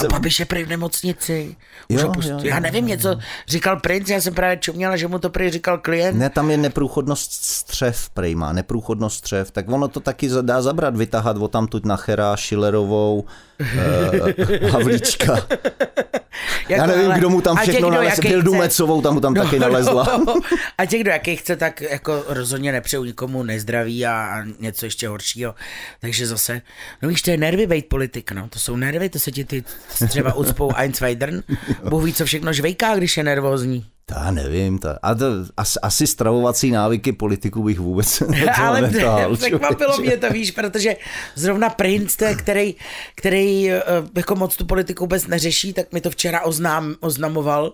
A 0.00 0.08
Babiš 0.12 0.40
je 0.40 0.46
prý 0.46 0.64
v 0.64 0.68
nemocnici. 0.68 1.56
Už 1.88 2.00
Jo, 2.00 2.06
ho 2.06 2.14
pust... 2.14 2.28
jo, 2.28 2.34
jo, 2.38 2.44
já 2.44 2.60
nevím, 2.60 2.86
něco 2.86 3.16
říkal 3.48 3.80
princ, 3.80 4.08
já 4.08 4.20
jsem 4.20 4.34
právě 4.34 4.56
čuměla, 4.56 4.96
že 4.96 5.08
mu 5.08 5.18
to 5.18 5.30
prý 5.30 5.50
říkal 5.50 5.78
klient. 5.78 6.18
Ne, 6.18 6.30
tam 6.30 6.50
je 6.50 6.56
neprůchodnost 6.56 7.32
střev, 7.32 8.10
prej 8.10 8.34
má, 8.34 8.52
neprůchodnost 8.52 9.18
střev, 9.18 9.50
tak 9.50 9.68
ono 9.70 9.88
to 9.88 10.00
taky 10.00 10.28
dá 10.42 10.62
zabrat, 10.62 10.96
vytahat 10.96 11.36
o 11.36 11.48
tamtud 11.48 11.84
Nachera, 11.86 12.36
Schillerovou, 12.36 13.24
eh, 13.62 14.68
Havlíčka. 14.70 15.46
Já 16.68 16.86
nevím, 16.86 17.06
ale- 17.06 17.18
kdo 17.18 17.30
mu 17.30 17.40
tam 17.40 17.56
všechno 17.56 17.90
nalezl, 17.90 18.22
chce- 18.22 18.50
Mecovou 18.58 19.02
tam 19.02 19.14
mu 19.14 19.20
tam 19.20 19.34
taky 19.34 19.58
nalezla. 19.58 20.22
No, 20.26 20.34
a 20.78 20.86
těch, 20.86 21.00
kdo 21.00 21.10
jaký 21.10 21.36
chce, 21.36 21.56
tak 21.56 21.80
jako 21.80 22.24
rozhodně 22.28 22.72
nepřeju 22.72 23.04
nikomu 23.04 23.42
nezdraví 23.42 24.06
a, 24.06 24.12
a 24.12 24.44
něco 24.60 24.86
ještě 24.86 25.08
horšího. 25.08 25.54
Takže 26.00 26.26
zase, 26.26 26.62
no 27.02 27.08
víš, 27.08 27.22
to 27.22 27.30
je 27.30 27.36
nervy 27.36 27.66
být 27.66 27.88
politik, 27.88 28.32
no. 28.32 28.48
To 28.48 28.58
jsou 28.58 28.76
nervy, 28.76 29.08
to 29.08 29.18
se 29.18 29.30
ti 29.32 29.44
ty 29.44 29.64
třeba 30.08 30.34
ucpou 30.34 30.72
Einzweidern. 30.76 31.42
Bůh 31.88 32.04
ví, 32.04 32.12
co 32.14 32.24
všechno 32.24 32.52
žvejká, 32.52 32.96
když 32.96 33.16
je 33.16 33.24
nervózní. 33.24 33.86
To 34.06 34.14
já 34.14 34.30
nevím, 34.30 34.78
to, 34.78 34.88
a 35.02 35.14
to, 35.14 35.26
asi, 35.56 35.78
asi 35.82 36.06
stravovací 36.06 36.70
návyky 36.70 37.12
politiků 37.12 37.62
bych 37.62 37.78
vůbec 37.80 38.18
toho 38.18 38.36
Ale 38.56 38.80
netahal, 38.90 39.36
překvapilo 39.36 39.98
mě 39.98 40.16
to, 40.16 40.30
víš, 40.30 40.50
protože 40.50 40.96
zrovna 41.34 41.70
Prince, 41.70 42.24
je, 42.24 42.34
který, 42.34 42.74
který 43.14 43.70
eh, 43.70 43.82
jako 44.16 44.34
moc 44.34 44.56
tu 44.56 44.66
politiku 44.66 45.04
vůbec 45.04 45.26
neřeší, 45.26 45.72
tak 45.72 45.92
mi 45.92 46.00
to 46.00 46.10
včera 46.10 46.40
oznám, 46.42 46.94
oznamoval 47.00 47.72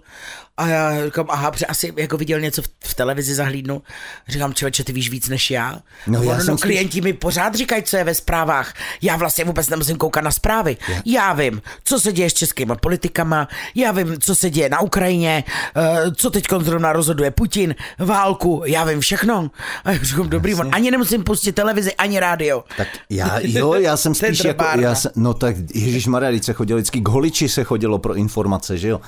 a 0.59 0.67
já 0.67 1.05
říkám, 1.05 1.27
aha, 1.29 1.51
protože 1.51 1.67
asi 1.67 1.93
jako 1.97 2.17
viděl 2.17 2.41
něco 2.41 2.63
v, 2.63 2.69
v 2.85 2.95
televizi 2.95 3.35
zahlídnu. 3.35 3.83
Říkám, 4.29 4.55
člověče, 4.55 4.85
ty 4.85 4.93
víš 4.93 5.11
víc 5.11 5.29
než 5.29 5.51
já. 5.51 5.81
No, 6.07 6.23
já 6.23 6.39
no 6.49 6.59
klienti 6.59 7.01
mi 7.01 7.13
pořád 7.13 7.55
říkají, 7.55 7.83
co 7.83 7.97
je 7.97 8.05
ve 8.05 8.15
zprávách. 8.15 8.75
Já 9.03 9.17
vlastně 9.17 9.45
vůbec 9.45 9.69
nemusím 9.69 9.97
koukat 9.97 10.25
na 10.25 10.31
zprávy. 10.31 10.77
Já 11.05 11.33
vím, 11.33 11.63
co 11.85 12.01
se 12.01 12.13
děje 12.13 12.31
s 12.31 12.35
českýma 12.35 12.75
politikama, 12.75 13.49
já 13.75 13.93
vím, 13.93 14.21
co 14.21 14.35
se 14.35 14.51
děje 14.51 14.69
na 14.69 14.81
Ukrajině, 14.81 15.45
eh, 15.77 16.11
co 16.15 16.31
teď 16.31 16.45
zrovna 16.61 16.93
rozhoduje 16.93 17.31
Putin, 17.31 17.75
válku, 17.99 18.63
já 18.67 18.85
vím 18.85 19.01
všechno. 19.01 19.51
A 19.85 19.91
já 19.93 19.99
říkám, 20.03 20.29
dobrý, 20.29 20.55
on, 20.55 20.69
ani 20.73 20.91
nemusím 20.91 21.25
pustit 21.25 21.53
televizi, 21.53 21.95
ani 21.95 22.21
rádio. 22.21 22.65
Tak 22.77 22.89
já, 23.11 23.39
jo, 23.43 23.75
já 23.75 23.97
jsem 23.97 24.15
spíš 24.15 24.45
jako, 24.45 24.65
já 24.79 24.95
jsem, 24.95 25.13
no 25.17 25.35
tak 25.35 25.57
Ježíš 25.75 26.07
Maria, 26.07 26.43
se 26.43 26.53
chodilo 26.53 26.77
vždycky 26.77 27.01
k 27.01 27.09
holiči 27.09 27.49
se 27.49 27.65
chodilo 27.65 27.99
pro 27.99 28.15
informace, 28.15 28.79
že 28.79 28.89
jo. 28.89 29.01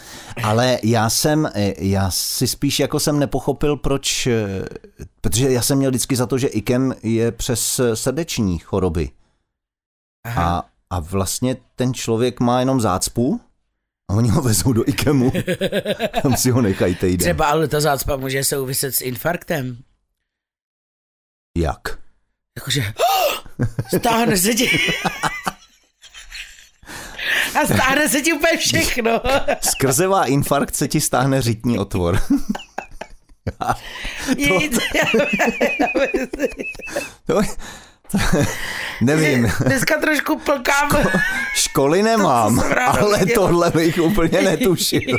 Ale 0.43 0.79
já 0.83 1.11
jsem, 1.11 1.40
eh, 1.55 1.75
já 1.79 2.11
si 2.11 2.47
spíš 2.47 2.81
jako 2.81 3.01
jsem 3.01 3.19
nepochopil, 3.19 3.77
proč, 3.77 4.27
eh, 4.27 4.65
protože 5.21 5.53
já 5.53 5.63
jsem 5.63 5.79
měl 5.79 5.91
vždycky 5.91 6.17
za 6.17 6.27
to, 6.27 6.39
že 6.39 6.47
IKEM 6.47 6.95
je 7.03 7.33
přes 7.33 7.79
eh, 7.79 7.97
srdeční 7.97 8.59
choroby. 8.59 9.11
A, 10.37 10.69
a 10.91 11.01
vlastně 11.01 11.57
ten 11.77 11.95
člověk 11.95 12.41
má 12.41 12.61
jenom 12.61 12.81
zácpu 12.81 13.41
a 14.11 14.15
oni 14.15 14.29
ho 14.29 14.43
vezou 14.43 14.73
do 14.73 14.89
IKEMu. 14.89 15.33
Tam 16.23 16.37
si 16.37 16.51
ho 16.51 16.63
nechají 16.63 16.95
týden. 16.95 17.19
Třeba 17.19 17.47
ale 17.47 17.69
ta 17.69 17.81
zácpa 17.81 18.17
může 18.17 18.45
souviset 18.45 18.95
s 18.95 19.01
infarktem. 19.01 19.77
Jak? 21.59 21.99
Jakože 22.59 22.83
stáhne 23.99 24.37
se 24.37 24.55
ti... 24.55 24.71
A 27.55 27.67
stáhne 27.67 28.09
se 28.09 28.21
ti 28.21 28.33
úplně 28.33 28.57
všechno. 28.57 29.21
Skrzevá 29.61 30.25
infarkt 30.25 30.75
se 30.77 30.89
ti 30.89 31.01
stáhne 31.01 31.43
řitní 31.43 31.79
otvor. 31.79 32.21
Nic. 34.37 34.79
To, 37.27 37.35
to, 37.41 37.41
nevím. 39.01 39.53
Dneska 39.67 39.95
trošku 40.01 40.39
plkám. 40.39 40.91
Školy 41.55 42.03
nemám, 42.03 42.57
To, 42.57 42.65
ale 43.01 43.19
viděl. 43.19 43.35
tohle 43.35 43.71
bych 43.71 43.99
úplně 43.99 44.43
netušil. 44.43 45.01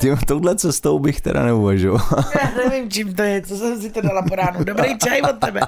Tím, 0.00 0.16
touhle 0.16 0.56
cestou 0.56 0.98
bych 0.98 1.20
teda 1.20 1.42
neuvažoval. 1.42 2.24
Já 2.42 2.50
nevím, 2.56 2.90
čím 2.90 3.14
to 3.14 3.22
je, 3.22 3.42
co 3.42 3.56
jsem 3.56 3.80
si 3.80 3.90
to 3.90 4.00
dala 4.00 4.22
po 4.22 4.34
ránu. 4.34 4.64
Dobrý 4.64 4.98
čaj 4.98 5.20
od 5.22 5.38
tebe. 5.38 5.60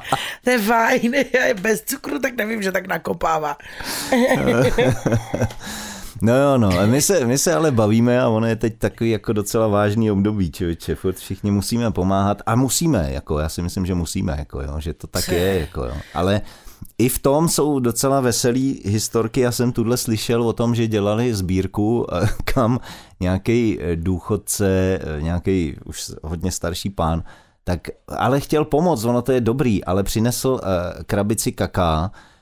To 0.45 0.51
je 0.51 0.59
fajn. 0.59 1.13
Bez 1.61 1.83
cukru, 1.83 2.19
tak 2.19 2.37
nevím, 2.37 2.63
že 2.63 2.73
tak 2.73 2.87
nakopává. 2.87 3.57
No 6.23 6.37
jo, 6.37 6.59
no, 6.59 6.71
my 6.87 7.03
se, 7.03 7.27
my 7.27 7.39
se 7.39 7.55
ale 7.55 7.71
bavíme 7.71 8.21
a 8.21 8.29
ono 8.29 8.47
je 8.47 8.57
teď 8.57 8.79
takový 8.79 9.11
jako 9.11 9.33
docela 9.33 9.67
vážný 9.67 10.11
období, 10.11 10.51
člověče, 10.51 10.95
furt 10.95 11.17
všichni 11.17 11.51
musíme 11.51 11.91
pomáhat 11.91 12.43
a 12.47 12.55
musíme, 12.55 13.13
jako 13.13 13.39
já 13.39 13.49
si 13.49 13.63
myslím, 13.63 13.87
že 13.87 13.95
musíme, 13.95 14.35
jako 14.39 14.63
jo, 14.63 14.75
že 14.79 14.95
to 14.95 15.07
tak 15.07 15.29
je, 15.29 15.61
jako 15.61 15.85
jo, 15.85 15.95
ale 16.15 16.41
i 16.99 17.09
v 17.09 17.19
tom 17.19 17.49
jsou 17.49 17.81
docela 17.81 18.21
veselý 18.21 18.83
historky, 18.85 19.41
já 19.41 19.53
jsem 19.53 19.73
tuhle 19.73 19.97
slyšel 19.97 20.43
o 20.43 20.53
tom, 20.53 20.75
že 20.75 20.87
dělali 20.87 21.35
sbírku, 21.35 22.07
eh, 22.13 22.29
kam 22.45 22.81
nějaký 23.21 23.79
důchodce, 23.95 24.99
nějaký 25.21 25.77
už 25.85 26.13
hodně 26.23 26.53
starší 26.53 26.91
pán, 26.91 27.23
tak 27.65 27.89
ale 28.09 28.41
chtěl 28.41 28.65
pomoct, 28.65 29.05
ono 29.05 29.23
to 29.23 29.33
je 29.33 29.41
dobrý, 29.41 29.85
ale 29.85 30.03
přinesl 30.03 30.61
eh, 30.63 31.05
krabici 31.05 31.53
kaká, 31.53 32.11
Eh, 32.13 32.40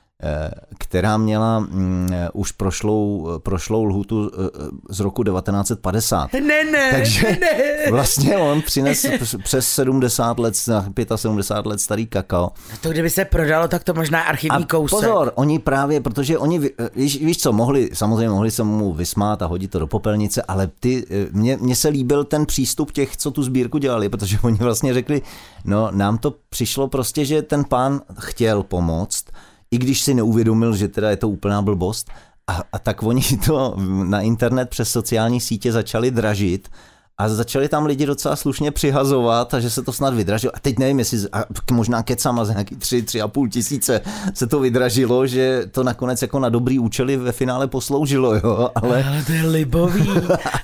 která 0.77 1.17
měla 1.17 1.59
mm, 1.59 2.09
už 2.33 2.51
prošlou, 2.51 3.29
prošlou 3.43 3.83
lhutu 3.83 4.31
eh, 4.33 4.49
z 4.89 4.99
roku 4.99 5.23
1950. 5.23 6.33
Ne, 6.33 6.63
ne, 6.63 6.91
Takže 6.91 7.37
ne. 7.41 7.91
vlastně 7.91 8.37
on 8.37 8.61
přines 8.61 9.05
přes 9.43 9.67
70 9.69 10.39
let, 10.39 10.55
75 10.55 11.65
let 11.65 11.81
starý 11.81 12.07
kakao. 12.07 12.51
To 12.81 12.89
kdyby 12.89 13.09
se 13.09 13.25
prodalo, 13.25 13.67
tak 13.67 13.83
to 13.83 13.93
možná 13.93 14.21
archivní 14.21 14.63
A 14.63 14.67
kousek. 14.67 14.99
pozor, 14.99 15.31
oni 15.35 15.59
právě, 15.59 16.01
protože 16.01 16.37
oni, 16.37 16.59
víš, 16.95 17.21
víš 17.21 17.37
co, 17.37 17.53
mohli, 17.53 17.89
samozřejmě 17.93 18.29
mohli 18.29 18.51
se 18.51 18.63
mu 18.63 18.93
vysmát 18.93 19.41
a 19.41 19.45
hodit 19.45 19.71
to 19.71 19.79
do 19.79 19.87
popelnice, 19.87 20.41
ale 20.41 20.69
ty, 20.79 21.05
mně, 21.31 21.57
mně 21.61 21.75
se 21.75 21.89
líbil 21.89 22.23
ten 22.23 22.45
přístup 22.45 22.91
těch, 22.91 23.17
co 23.17 23.31
tu 23.31 23.43
sbírku 23.43 23.77
dělali, 23.77 24.09
protože 24.09 24.37
oni 24.43 24.57
vlastně 24.57 24.93
řekli, 24.93 25.21
no 25.65 25.89
nám 25.91 26.17
to 26.17 26.33
přišlo 26.49 26.87
prostě, 26.87 27.25
že 27.25 27.41
ten 27.41 27.63
pán 27.63 28.01
chtěl 28.19 28.63
pomoct, 28.63 29.25
i 29.71 29.77
když 29.77 30.01
si 30.01 30.13
neuvědomil, 30.13 30.75
že 30.75 30.87
teda 30.87 31.09
je 31.09 31.17
to 31.17 31.29
úplná 31.29 31.61
blbost. 31.61 32.11
A, 32.47 32.63
a 32.71 32.79
tak 32.79 33.03
oni 33.03 33.21
to 33.45 33.75
na 34.03 34.21
internet 34.21 34.69
přes 34.69 34.91
sociální 34.91 35.41
sítě 35.41 35.71
začali 35.71 36.11
dražit 36.11 36.69
a 37.19 37.29
začali 37.29 37.67
tam 37.67 37.85
lidi 37.85 38.05
docela 38.05 38.35
slušně 38.35 38.71
přihazovat 38.71 39.53
a 39.53 39.59
že 39.59 39.69
se 39.69 39.81
to 39.81 39.93
snad 39.93 40.13
vydražilo. 40.13 40.55
A 40.55 40.59
teď 40.59 40.79
nevím, 40.79 40.99
jestli 40.99 41.19
a 41.31 41.45
možná 41.71 42.03
kecama 42.03 42.45
za 42.45 42.53
nějaký 42.53 42.75
tři, 42.75 43.01
tři 43.01 43.21
a 43.21 43.27
půl 43.27 43.49
tisíce 43.49 44.01
se 44.33 44.47
to 44.47 44.59
vydražilo, 44.59 45.27
že 45.27 45.63
to 45.71 45.83
nakonec 45.83 46.21
jako 46.21 46.39
na 46.39 46.49
dobrý 46.49 46.79
účely 46.79 47.17
ve 47.17 47.31
finále 47.31 47.67
posloužilo, 47.67 48.35
jo, 48.35 48.69
ale... 48.75 49.03
Ale 49.03 49.23
to 49.25 49.31
je 49.31 49.45
libový. 49.45 50.09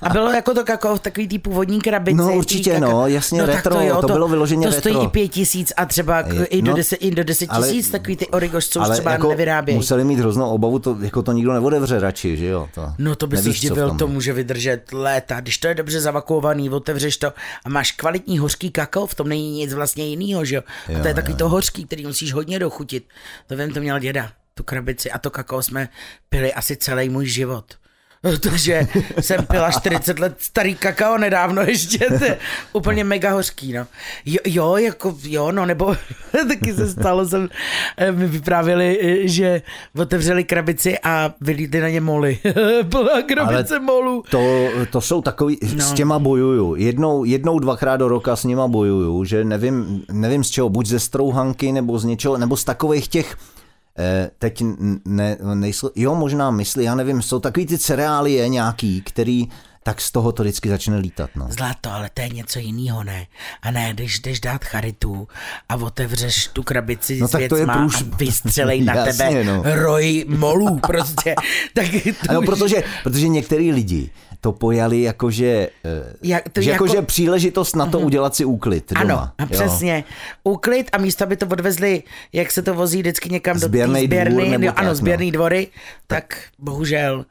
A 0.01 0.09
bylo 0.09 0.31
jako 0.31 0.53
to 0.53 0.63
kakao 0.63 0.95
v 0.95 0.99
takový 0.99 1.27
tý 1.27 1.39
původní 1.39 1.81
krabici. 1.81 2.15
No 2.15 2.33
určitě, 2.33 2.73
kaka... 2.73 2.87
no, 2.87 3.07
jasně, 3.07 3.39
no, 3.39 3.45
retro, 3.45 3.75
to, 3.75 3.81
jo, 3.81 3.95
to, 4.01 4.07
to, 4.07 4.13
bylo 4.13 4.27
vyloženě 4.27 4.67
to 4.67 4.75
retro. 4.75 4.91
stojí 4.91 5.05
i 5.05 5.09
pět 5.09 5.27
tisíc 5.27 5.73
a 5.77 5.85
třeba 5.85 6.19
je, 6.19 6.45
i, 6.45 6.61
do 6.61 6.71
no, 6.71 6.77
deset, 6.77 6.95
i 6.95 7.11
do 7.11 7.23
deset 7.23 7.49
tisíc, 7.49 7.85
ale, 7.85 7.91
takový 7.99 8.15
ty 8.15 8.27
origoš, 8.27 8.67
co 8.67 8.81
už 8.81 8.89
třeba 8.89 9.11
jako 9.11 9.29
nevyrábějí. 9.29 9.77
museli 9.77 10.03
mít 10.03 10.19
hroznou 10.19 10.49
obavu, 10.49 10.79
to, 10.79 10.97
jako 11.01 11.21
to 11.21 11.31
nikdo 11.31 11.53
neodevře 11.53 11.99
radši, 11.99 12.37
že 12.37 12.45
jo? 12.45 12.67
To, 12.75 12.93
no 12.97 13.15
to 13.15 13.27
by 13.27 13.37
se 13.37 13.49
divil, 13.49 13.95
to 13.95 14.07
může 14.07 14.33
vydržet 14.33 14.93
léta. 14.93 15.39
Když 15.39 15.57
to 15.57 15.67
je 15.67 15.75
dobře 15.75 16.01
zavakuovaný, 16.45 16.69
otevřeš 16.69 17.17
to 17.17 17.33
a 17.65 17.69
máš 17.69 17.91
kvalitní 17.91 18.39
hořký 18.39 18.71
kakao, 18.71 19.07
v 19.07 19.15
tom 19.15 19.29
není 19.29 19.51
nic 19.51 19.73
vlastně 19.73 20.05
jiného, 20.05 20.45
že 20.45 20.55
jo? 20.55 20.61
A 20.99 21.01
to 21.01 21.07
je 21.07 21.13
takový 21.13 21.33
jo. 21.33 21.37
to 21.37 21.49
hořký, 21.49 21.85
který 21.85 22.05
musíš 22.05 22.33
hodně 22.33 22.59
dochutit. 22.59 23.09
To 23.47 23.55
vím, 23.55 23.73
to 23.73 23.79
měl 23.79 23.99
děda, 23.99 24.31
tu 24.53 24.63
krabici 24.63 25.11
a 25.11 25.19
to 25.19 25.29
kakao 25.29 25.61
jsme 25.61 25.89
pili 26.29 26.53
asi 26.53 26.77
celý 26.77 27.09
můj 27.09 27.25
život. 27.25 27.77
protože 28.31 28.87
jsem 29.19 29.45
pila 29.45 29.71
40 29.71 30.19
let 30.19 30.35
starý 30.37 30.75
kakao 30.75 31.17
nedávno 31.17 31.61
ještě, 31.61 31.97
to 32.19 32.25
je 32.25 32.37
úplně 32.73 33.03
mega 33.03 33.31
hořký, 33.31 33.73
no. 33.73 33.87
Jo, 34.25 34.39
jo, 34.45 34.77
jako, 34.77 35.15
jo, 35.23 35.51
no, 35.51 35.65
nebo 35.65 35.95
taky 36.47 36.73
se 36.73 36.91
stalo, 36.91 37.25
jsem, 37.25 37.49
eh, 37.97 38.11
mi 38.11 38.27
vyprávěli, 38.27 38.99
eh, 39.01 39.27
že 39.27 39.61
otevřeli 39.97 40.43
krabici 40.43 40.99
a 41.03 41.33
vylídli 41.41 41.81
na 41.81 41.89
ně 41.89 42.01
moly. 42.01 42.37
Byla 42.83 43.21
krabice 43.21 43.79
molů. 43.79 44.23
To, 44.29 44.69
to 44.91 45.01
jsou 45.01 45.21
takový, 45.21 45.57
no. 45.75 45.83
s 45.83 45.93
těma 45.93 46.19
bojuju. 46.19 46.75
Jednou, 46.75 47.23
jednou, 47.23 47.59
dvakrát 47.59 47.97
do 47.97 48.07
roka 48.07 48.35
s 48.35 48.43
nima 48.43 48.67
bojuju, 48.67 49.23
že 49.23 49.43
nevím, 49.43 50.03
nevím 50.11 50.43
z 50.43 50.49
čeho, 50.49 50.69
buď 50.69 50.87
ze 50.87 50.99
strouhanky, 50.99 51.71
nebo 51.71 51.99
z 51.99 52.05
něčeho, 52.05 52.37
nebo 52.37 52.57
z 52.57 52.63
takových 52.63 53.07
těch, 53.07 53.37
teď 54.39 54.63
ne, 55.05 55.37
nejsou, 55.53 55.89
jo, 55.95 56.15
možná 56.15 56.51
myslí, 56.51 56.83
já 56.83 56.95
nevím, 56.95 57.21
jsou 57.21 57.39
takový 57.39 57.65
ty 57.65 57.77
cereálie 57.77 58.49
nějaký, 58.49 59.01
který 59.01 59.47
tak 59.87 60.01
z 60.01 60.11
toho 60.11 60.31
to 60.31 60.43
vždycky 60.43 60.69
začne 60.69 60.97
lítat. 60.97 61.29
No. 61.35 61.47
Zlato, 61.49 61.91
ale 61.91 62.09
to 62.13 62.21
je 62.21 62.29
něco 62.29 62.59
jiného, 62.59 63.03
ne? 63.03 63.27
A 63.61 63.71
ne, 63.71 63.93
když 63.93 64.19
jdeš 64.19 64.39
dát 64.39 64.63
charitu 64.63 65.27
a 65.69 65.75
otevřeš 65.75 66.47
tu 66.47 66.63
krabici 66.63 67.19
no, 67.19 67.27
s 67.27 67.33
věcma 67.33 67.77
průž... 67.77 68.01
a 68.01 68.15
vystřelej 68.17 68.81
na 68.83 68.93
Jasně, 68.93 69.13
tebe 69.13 69.43
no. 69.43 69.63
roj 69.65 70.25
molů 70.27 70.79
prostě. 70.79 71.35
tak 71.73 71.85
to 72.27 72.33
no, 72.33 72.39
už... 72.39 72.45
protože, 72.45 72.83
protože 73.03 73.27
některý 73.27 73.71
lidi 73.71 74.09
to 74.45 74.51
pojali 74.51 75.01
jakože, 75.01 75.69
eh, 75.85 76.13
Jak, 76.23 76.49
to 76.49 76.61
že 76.61 76.71
jako... 76.71 76.85
jakože 76.85 77.01
příležitost 77.01 77.75
na 77.75 77.85
to 77.85 77.97
uh-huh. 77.97 78.05
udělat 78.05 78.35
si 78.35 78.45
úklid 78.45 78.93
doma. 78.93 79.01
Ano, 79.01 79.29
a 79.37 79.45
přesně. 79.45 79.95
Jo. 79.97 80.13
Úklid 80.43 80.89
a 80.93 80.97
místo, 80.97 81.23
aby 81.23 81.35
to 81.37 81.47
odvezli, 81.47 82.03
jak 82.33 82.51
se 82.51 82.61
to 82.61 82.73
vozí 82.73 83.01
vždycky 83.01 83.29
někam 83.29 83.57
Sběrnej 83.57 84.07
do 84.07 84.15
té 84.15 84.21
sběrny, 84.21 84.49
dvůr, 84.49 84.63
jo, 84.63 84.73
ano, 84.75 84.87
no. 84.87 84.95
sběrný 84.95 85.31
dvory, 85.31 85.67
tak, 86.07 86.27
tak 86.29 86.39
bohužel 86.59 87.25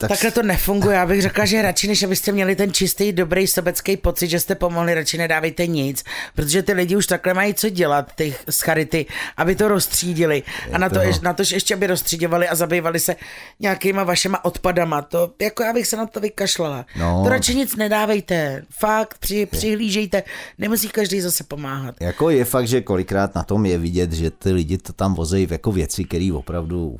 tak... 0.00 0.08
Takhle 0.08 0.30
to 0.30 0.42
nefunguje. 0.42 0.96
Já 0.96 1.06
bych 1.06 1.22
řekla, 1.22 1.44
že 1.44 1.62
radši, 1.62 1.88
než 1.88 2.02
abyste 2.02 2.32
měli 2.32 2.56
ten 2.56 2.72
čistý, 2.72 3.12
dobrý 3.12 3.46
sobecký 3.46 3.96
pocit, 3.96 4.28
že 4.28 4.40
jste 4.40 4.54
pomohli, 4.54 4.94
radši 4.94 5.18
nedávejte 5.18 5.66
nic, 5.66 6.04
protože 6.34 6.62
ty 6.62 6.72
lidi 6.72 6.96
už 6.96 7.06
takhle 7.06 7.34
mají 7.34 7.54
co 7.54 7.68
dělat, 7.68 8.12
ty 8.14 8.34
z 8.50 8.60
charity, 8.60 9.06
aby 9.36 9.54
to 9.54 9.68
rozstřídili. 9.68 10.42
Je 10.66 10.72
a 10.72 10.78
na 10.78 10.88
to, 10.88 11.00
na 11.22 11.32
to, 11.32 11.44
že 11.44 11.56
ještě 11.56 11.76
by 11.76 11.86
rozstříděvali 11.86 12.48
a 12.48 12.54
zabývali 12.54 13.00
se 13.00 13.16
nějakýma 13.60 14.04
vašima 14.04 14.44
odpadama. 14.44 15.02
To, 15.02 15.30
jako 15.42 15.62
já 15.62 15.72
bych 15.72 15.86
se 15.86 15.96
na 15.96 16.06
to 16.06 16.20
vykašlala. 16.20 16.86
No. 16.98 17.22
To 17.24 17.28
radši 17.28 17.54
nic 17.54 17.76
nedávejte. 17.76 18.62
Fakt, 18.70 19.18
při, 19.18 19.46
přihlížejte. 19.46 20.22
Nemusí 20.58 20.88
každý 20.88 21.20
zase 21.20 21.44
pomáhat. 21.44 21.94
Jako 22.00 22.30
je 22.30 22.44
fakt, 22.44 22.68
že 22.68 22.80
kolikrát 22.80 23.34
na 23.34 23.42
tom 23.42 23.66
je 23.66 23.78
vidět, 23.78 24.12
že 24.12 24.30
ty 24.30 24.52
lidi 24.52 24.78
to 24.78 24.92
tam 24.92 25.14
vozejí 25.14 25.48
jako 25.50 25.72
věci, 25.72 26.04
které 26.04 26.30
opravdu 26.34 26.98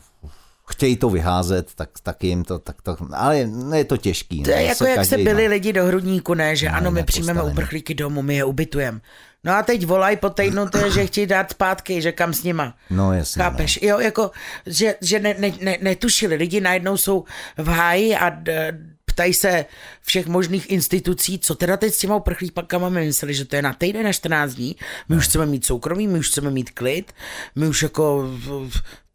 chtějí 0.68 0.96
to 0.96 1.11
vyházet, 1.11 1.74
tak, 1.74 1.90
tak 2.02 2.24
jim 2.24 2.44
to, 2.44 2.59
tak 2.59 2.83
to, 2.83 2.96
ale 3.12 3.48
je 3.76 3.85
to 3.85 3.96
těžký. 3.96 4.42
To 4.42 4.50
je 4.50 4.62
jako 4.62 4.85
jak 4.85 5.04
se 5.04 5.18
byli 5.18 5.44
na... 5.44 5.50
lidi 5.50 5.72
do 5.72 5.85
hrudníku, 5.85 6.35
ne, 6.35 6.57
že 6.57 6.66
ne, 6.66 6.72
ano, 6.72 6.90
my 6.90 7.02
přijmeme 7.02 7.42
uprchlíky 7.42 7.94
domů, 7.94 8.22
my 8.22 8.37
je 8.37 8.44
ubytujeme. 8.44 9.00
No 9.44 9.52
a 9.52 9.62
teď 9.62 9.87
volaj 9.87 10.16
po 10.16 10.31
týdnu, 10.31 10.68
to 10.68 10.78
je, 10.78 10.90
že 10.90 11.07
chtějí 11.07 11.26
dát 11.26 11.50
zpátky, 11.50 12.02
že 12.02 12.12
kam 12.12 12.35
s 12.35 12.42
nima. 12.42 12.74
No 12.90 13.12
jasně. 13.12 13.42
Chápeš? 13.42 13.81
No. 13.83 13.88
Jo, 13.88 14.00
jako, 14.00 14.31
že, 14.66 14.94
že 15.00 15.20
ne, 15.20 15.35
ne, 15.38 15.52
ne, 15.61 15.78
netušili, 15.81 16.35
lidi 16.35 16.61
najednou 16.61 16.96
jsou 16.96 17.24
v 17.57 17.68
háji 17.68 18.16
a 18.16 18.28
d, 18.31 18.78
ptají 19.18 19.35
se 19.35 19.64
všech 20.02 20.26
možných 20.26 20.70
institucí, 20.70 21.38
co 21.38 21.54
teda 21.54 21.76
teď 21.76 21.94
s 21.94 21.98
těma 21.98 22.16
uprchlíkama 22.16 22.88
my 22.88 23.04
mysleli, 23.04 23.35
že 23.35 23.44
to 23.44 23.57
je 23.57 23.62
na 23.62 23.72
týden 23.72 24.04
na 24.04 24.12
14 24.12 24.54
dní, 24.54 24.76
my 25.09 25.16
už 25.16 25.24
chceme 25.24 25.46
mít 25.46 25.66
soukromí, 25.66 26.09
my 26.09 26.18
už 26.18 26.28
chceme 26.28 26.50
mít 26.50 26.70
klid, 26.70 27.12
my 27.54 27.68
už 27.68 27.83
jako 27.83 28.31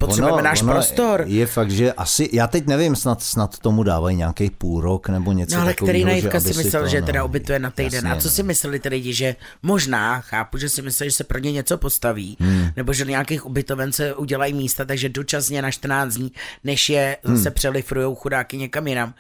potřebujeme 0.08 0.34
ono, 0.34 0.44
náš 0.44 0.62
ono 0.62 0.72
prostor. 0.74 1.24
Je 1.28 1.46
fakt, 1.46 1.72
že 1.72 1.94
asi, 1.94 2.30
já 2.34 2.48
teď 2.48 2.68
nevím, 2.68 2.96
snad, 2.96 3.24
snad 3.24 3.60
tomu 3.60 3.84
dávají 3.84 4.18
nějaký 4.18 4.50
půl 4.50 4.82
rok 4.82 5.10
nebo 5.10 5.32
něco 5.32 5.56
No 5.56 5.62
ale 5.62 5.72
takovýho, 5.74 5.94
který 5.94 6.06
naivka 6.06 6.40
si 6.40 6.54
myslel, 6.54 6.84
to, 6.84 6.90
že 6.90 7.02
teda 7.02 7.20
no, 7.20 7.26
ubytuje 7.26 7.60
na 7.60 7.72
týden. 7.72 7.94
Jasně, 7.94 8.12
a 8.12 8.16
co 8.16 8.28
no. 8.28 8.32
si 8.32 8.44
mysleli 8.44 8.80
ty 8.80 8.90
lidi, 8.90 9.14
že 9.14 9.36
možná, 9.64 10.22
chápu, 10.22 10.58
že 10.58 10.70
si 10.70 10.82
mysleli, 10.82 11.10
že 11.10 11.18
se 11.18 11.24
pro 11.24 11.40
ně 11.40 11.52
něco 11.52 11.78
postaví, 11.78 12.38
hmm. 12.40 12.68
nebo 12.76 12.94
že 12.94 13.06
nějakých 13.06 13.46
ubytoven 13.46 13.92
se 13.92 14.16
udělají 14.16 14.54
místa, 14.54 14.86
takže 14.86 15.10
dočasně 15.10 15.62
na 15.62 15.72
14 15.72 16.14
dní, 16.14 16.32
než 16.64 16.90
je 16.90 17.18
hmm. 17.24 17.38
zase 17.38 17.52
přelifrujou 17.52 18.16
chudáky 18.16 18.58
někam 18.58 18.88
jinam. 18.88 19.14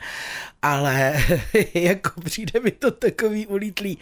Ale 0.61 1.13
jako 1.73 2.21
přijde 2.21 2.59
mi 2.59 2.71
to 2.71 2.91
takový 2.91 3.47
ulítlý. 3.47 3.97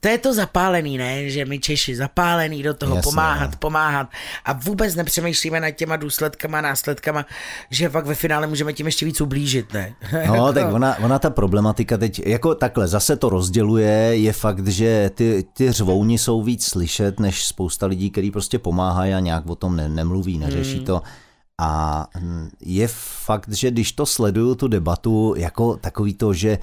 To 0.00 0.08
je 0.08 0.18
to 0.18 0.34
zapálený, 0.34 0.98
ne? 0.98 1.30
Že 1.30 1.44
my 1.44 1.58
Češi 1.58 1.96
zapálený 1.96 2.62
do 2.62 2.74
toho 2.74 2.96
Jasně, 2.96 3.10
pomáhat, 3.10 3.50
no. 3.50 3.56
pomáhat 3.58 4.08
a 4.44 4.52
vůbec 4.52 4.94
nepřemýšlíme 4.94 5.60
nad 5.60 5.70
těma 5.70 5.96
důsledky 5.96 6.19
důsledkama, 6.20 6.60
následkama, 6.60 7.26
že 7.70 7.88
fakt 7.88 8.06
ve 8.06 8.14
finále 8.14 8.46
můžeme 8.46 8.72
tím 8.72 8.86
ještě 8.86 9.06
víc 9.06 9.20
ublížit, 9.20 9.72
ne? 9.72 9.94
No, 10.12 10.34
jako- 10.34 10.52
tak 10.52 10.72
ona, 10.72 10.98
ona 10.98 11.18
ta 11.18 11.30
problematika 11.30 11.96
teď, 11.96 12.26
jako 12.26 12.54
takhle, 12.54 12.88
zase 12.88 13.16
to 13.16 13.28
rozděluje, 13.28 13.90
je 14.12 14.32
fakt, 14.32 14.68
že 14.68 15.10
ty, 15.14 15.44
ty 15.52 15.72
řvouni 15.72 16.18
jsou 16.18 16.42
víc 16.42 16.64
slyšet, 16.64 17.20
než 17.20 17.46
spousta 17.46 17.86
lidí, 17.86 18.10
kteří 18.10 18.30
prostě 18.30 18.58
pomáhají 18.58 19.14
a 19.14 19.20
nějak 19.20 19.50
o 19.50 19.54
tom 19.54 19.76
ne, 19.76 19.88
nemluví, 19.88 20.38
neřeší 20.38 20.76
hmm. 20.76 20.86
to. 20.86 21.02
A 21.62 22.06
je 22.60 22.88
fakt, 23.24 23.52
že 23.52 23.70
když 23.70 23.92
to 23.92 24.06
sleduju, 24.06 24.54
tu 24.54 24.68
debatu, 24.68 25.34
jako 25.36 25.76
takový 25.76 26.14
to, 26.14 26.32
že 26.32 26.58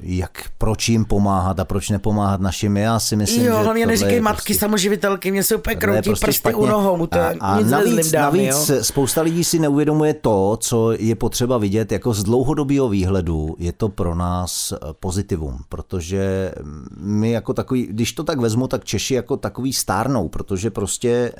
jak 0.00 0.30
proč 0.58 0.88
jim 0.88 1.04
pomáhat 1.04 1.60
a 1.60 1.64
proč 1.64 1.90
nepomáhat 1.90 2.40
našim. 2.40 2.76
Já 2.76 2.98
si 2.98 3.16
myslím, 3.16 3.44
jo, 3.44 3.56
že 3.58 3.62
hlavně 3.62 3.86
neříkej 3.86 4.20
matky 4.20 4.36
prostě, 4.36 4.54
samoživitelky, 4.54 5.30
mě 5.30 5.44
se 5.44 5.56
úplně 5.56 5.76
kroutí 5.76 6.02
prostě 6.02 6.26
prsty 6.26 6.38
špatně. 6.38 6.58
u 6.58 6.66
nohou. 6.66 7.06
To 7.06 7.18
a, 7.20 7.34
a 7.40 7.58
nic 7.58 7.70
navíc, 7.70 8.10
dámy, 8.10 8.38
navíc 8.38 8.68
jo? 8.68 8.84
spousta 8.84 9.22
lidí 9.22 9.44
si 9.44 9.58
neuvědomuje 9.58 10.14
to, 10.14 10.58
co 10.60 10.92
je 10.92 11.14
potřeba 11.14 11.58
vidět 11.58 11.92
jako 11.92 12.14
z 12.14 12.22
dlouhodobého 12.22 12.88
výhledu. 12.88 13.56
Je 13.58 13.72
to 13.72 13.88
pro 13.88 14.14
nás 14.14 14.72
eh, 14.72 14.76
pozitivum, 15.00 15.58
protože 15.68 16.52
my 16.96 17.30
jako 17.30 17.54
takový, 17.54 17.86
když 17.86 18.12
to 18.12 18.24
tak 18.24 18.40
vezmu, 18.40 18.68
tak 18.68 18.84
Češi 18.84 19.14
jako 19.14 19.36
takový 19.36 19.72
stárnou, 19.72 20.28
protože 20.28 20.70
prostě 20.70 21.32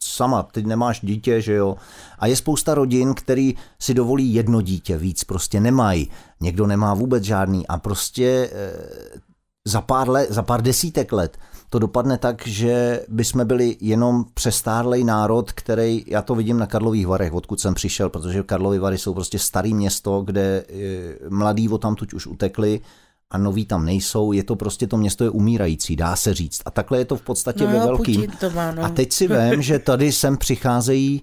sama, 0.00 0.42
teď 0.42 0.66
nemáš 0.66 1.00
dítě, 1.02 1.40
že 1.40 1.52
jo, 1.52 1.76
a 2.18 2.26
je 2.26 2.36
spousta 2.36 2.74
rodin, 2.74 3.14
který 3.14 3.54
si 3.78 3.94
dovolí 3.94 4.34
jedno 4.34 4.60
dítě, 4.60 4.98
víc 4.98 5.24
prostě 5.24 5.60
nemají 5.60 6.10
někdo 6.40 6.66
nemá 6.66 6.94
vůbec 6.94 7.24
žádný 7.24 7.66
a 7.66 7.78
prostě 7.78 8.50
eh, 8.52 9.20
za 9.64 9.80
pár, 9.80 10.08
let, 10.08 10.30
za 10.30 10.42
pár 10.42 10.62
desítek 10.62 11.12
let 11.12 11.38
to 11.70 11.78
dopadne 11.78 12.18
tak, 12.18 12.46
že 12.46 13.04
bychom 13.08 13.46
byli 13.46 13.76
jenom 13.80 14.24
přestárlej 14.34 15.04
národ, 15.04 15.52
který, 15.52 16.04
já 16.06 16.22
to 16.22 16.34
vidím 16.34 16.58
na 16.58 16.66
Karlových 16.66 17.06
Varech, 17.06 17.32
odkud 17.32 17.60
jsem 17.60 17.74
přišel, 17.74 18.08
protože 18.08 18.42
Karlovy 18.42 18.78
Vary 18.78 18.98
jsou 18.98 19.14
prostě 19.14 19.38
starý 19.38 19.74
město, 19.74 20.20
kde 20.20 20.64
eh, 20.68 21.28
mladí 21.28 21.68
o 21.68 21.78
tam 21.78 21.94
tuď 21.94 22.14
už 22.14 22.26
utekli 22.26 22.80
a 23.30 23.38
noví 23.38 23.64
tam 23.64 23.84
nejsou, 23.84 24.32
je 24.32 24.44
to 24.44 24.56
prostě, 24.56 24.86
to 24.86 24.96
město 24.96 25.24
je 25.24 25.30
umírající, 25.30 25.96
dá 25.96 26.16
se 26.16 26.34
říct. 26.34 26.62
A 26.64 26.70
takhle 26.70 26.98
je 26.98 27.04
to 27.04 27.16
v 27.16 27.22
podstatě 27.22 27.64
No 27.64 27.70
ve 27.70 27.78
velkým. 27.78 28.26
Má, 28.54 28.72
no. 28.72 28.84
A 28.84 28.88
teď 28.88 29.12
si 29.12 29.28
vím, 29.28 29.62
že 29.62 29.78
tady 29.78 30.12
sem 30.12 30.36
přicházejí, 30.36 31.22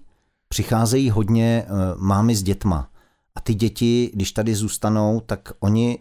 přicházejí 0.55 1.09
hodně 1.09 1.65
uh, 1.67 2.01
mámy 2.01 2.35
s 2.35 2.43
dětma. 2.43 2.89
A 3.35 3.41
ty 3.41 3.53
děti, 3.53 4.11
když 4.13 4.31
tady 4.31 4.55
zůstanou, 4.55 5.19
tak 5.19 5.51
oni 5.59 5.99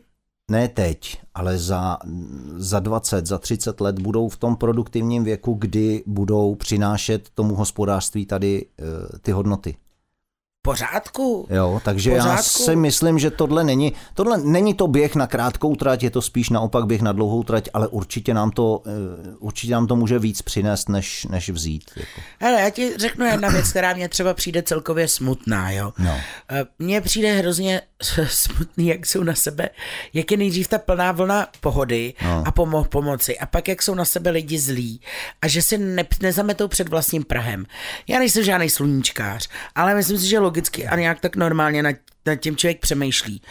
ne 0.51 0.69
teď, 0.69 1.21
ale 1.35 1.59
za, 1.59 1.99
za 2.57 2.81
20, 2.81 3.27
za 3.27 3.39
30 3.39 3.81
let 3.81 3.99
budou 3.99 4.29
v 4.29 4.37
tom 4.37 4.57
produktivním 4.57 5.25
věku, 5.25 5.55
kdy 5.55 6.03
budou 6.07 6.55
přinášet 6.55 7.31
tomu 7.31 7.55
hospodářství 7.55 8.27
tady 8.27 8.67
uh, 8.67 9.19
ty 9.23 9.33
hodnoty. 9.33 9.77
Pořádku. 10.65 11.47
Jo, 11.51 11.81
takže 11.85 12.11
já 12.11 12.23
Pořádku. 12.23 12.43
si 12.65 12.77
myslím, 12.77 13.19
že 13.19 13.31
tohle 13.31 13.65
není, 13.65 13.93
tohle 14.15 14.39
není 14.39 14.75
to 14.75 14.87
běh 14.87 15.15
na 15.15 15.27
krátkou 15.27 15.77
trať, 15.77 16.03
je 16.03 16.11
to 16.11 16.23
spíš 16.23 16.51
naopak 16.51 16.87
běh 16.87 17.03
na 17.03 17.13
dlouhou 17.13 17.43
trať, 17.43 17.69
ale 17.75 17.89
určitě 17.89 18.35
nám 18.35 18.51
to, 18.51 18.83
eh, 18.87 18.91
určitě 19.39 19.73
nám 19.73 19.87
to 19.87 19.97
může 19.97 20.19
víc 20.19 20.43
přinést, 20.43 20.89
než, 20.89 21.25
než 21.31 21.51
vzít. 21.51 21.91
Jako. 21.97 22.21
Hele, 22.41 22.61
já 22.61 22.71
ti 22.71 22.93
řeknu 22.99 23.27
jedna 23.27 23.49
věc, 23.49 23.71
která 23.71 23.95
mě 23.95 24.09
třeba 24.09 24.35
přijde 24.35 24.63
celkově 24.63 25.09
smutná, 25.09 25.71
jo. 25.71 25.93
No. 25.99 26.15
Eh, 26.51 26.65
Mně 26.79 27.01
přijde 27.01 27.33
hrozně 27.33 27.81
smutný, 28.29 28.87
jak 28.87 29.07
jsou 29.07 29.23
na 29.23 29.35
sebe, 29.35 29.69
jak 30.15 30.31
je 30.31 30.37
nejdřív 30.37 30.69
ta 30.69 30.79
plná 30.79 31.13
vlna 31.13 31.49
pohody 31.61 32.15
no. 32.25 32.43
a 32.47 32.51
pomo- 32.53 32.85
pomoci 32.85 33.39
a 33.39 33.47
pak 33.47 33.69
jak 33.69 33.83
jsou 33.83 33.95
na 33.95 34.05
sebe 34.05 34.31
lidi 34.31 34.59
zlí 34.59 35.01
a 35.43 35.49
že 35.49 35.63
si 35.63 35.79
ne- 35.79 36.05
nezametou 36.23 36.69
před 36.69 36.89
vlastním 36.89 37.25
Prahem. 37.25 37.67
Já 38.09 38.19
nejsem 38.19 38.45
žádný 38.45 38.71
sluníčkář, 38.71 39.49
ale 39.75 39.95
myslím 39.95 40.19
si, 40.19 40.27
že 40.29 40.39
logicky 40.39 40.87
a 40.87 40.97
nějak 40.97 41.21
tak 41.21 41.37
normálně 41.37 41.83
nad, 41.83 41.97
nad 42.27 42.37
tím 42.37 42.57
člověk 42.57 42.81
přemýšlí 42.81 43.43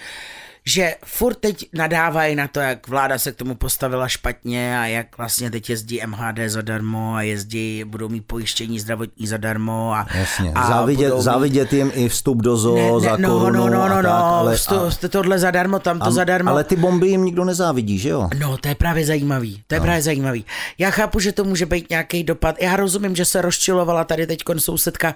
že 0.65 0.95
furt 1.05 1.35
teď 1.35 1.69
nadávají 1.73 2.35
na 2.35 2.47
to, 2.47 2.59
jak 2.59 2.87
vláda 2.87 3.17
se 3.17 3.31
k 3.31 3.35
tomu 3.35 3.55
postavila 3.55 4.07
špatně 4.07 4.79
a 4.79 4.85
jak 4.85 5.17
vlastně 5.17 5.51
teď 5.51 5.69
jezdí 5.69 6.01
MHD 6.05 6.39
zadarmo 6.47 7.15
a 7.15 7.21
jezdí, 7.21 7.83
budou 7.83 8.09
mít 8.09 8.21
pojištění 8.27 8.79
zdravotní 8.79 9.27
zadarmo 9.27 9.93
a, 9.93 10.07
Jasně, 10.15 10.51
a 10.55 10.67
závidět, 10.67 11.05
budou 11.05 11.17
mít- 11.17 11.23
závidět 11.23 11.73
jim 11.73 11.91
i 11.93 12.09
vstup 12.09 12.41
do 12.41 12.57
zoo 12.57 12.99
za 12.99 13.17
no, 13.17 13.29
korunu 13.29 13.67
no, 13.67 13.69
no, 13.69 13.83
a 13.83 13.87
no, 13.89 13.95
tak, 13.95 14.03
no, 14.03 14.11
ale, 14.11 14.32
to, 14.69 14.89
to, 14.99 15.09
tohle 15.09 15.39
zadarmo, 15.39 15.79
tam 15.79 15.99
to 15.99 16.11
zadarmo. 16.11 16.49
ale 16.49 16.63
ty 16.63 16.75
bomby 16.75 17.07
jim 17.07 17.25
nikdo 17.25 17.45
nezávidí, 17.45 17.99
že 17.99 18.09
jo? 18.09 18.29
No, 18.39 18.57
to 18.57 18.67
je 18.67 18.75
právě 18.75 19.05
zajímavý. 19.05 19.63
To 19.67 19.75
je 19.75 19.79
no. 19.79 19.85
právě 19.85 20.01
zajímavý. 20.01 20.45
Já 20.77 20.91
chápu, 20.91 21.19
že 21.19 21.31
to 21.31 21.43
může 21.43 21.65
být 21.65 21.89
nějaký 21.89 22.23
dopad. 22.23 22.61
Já 22.61 22.75
rozumím, 22.75 23.15
že 23.15 23.25
se 23.25 23.41
rozčilovala 23.41 24.03
tady 24.03 24.27
teď 24.27 24.39
sousedka, 24.57 25.15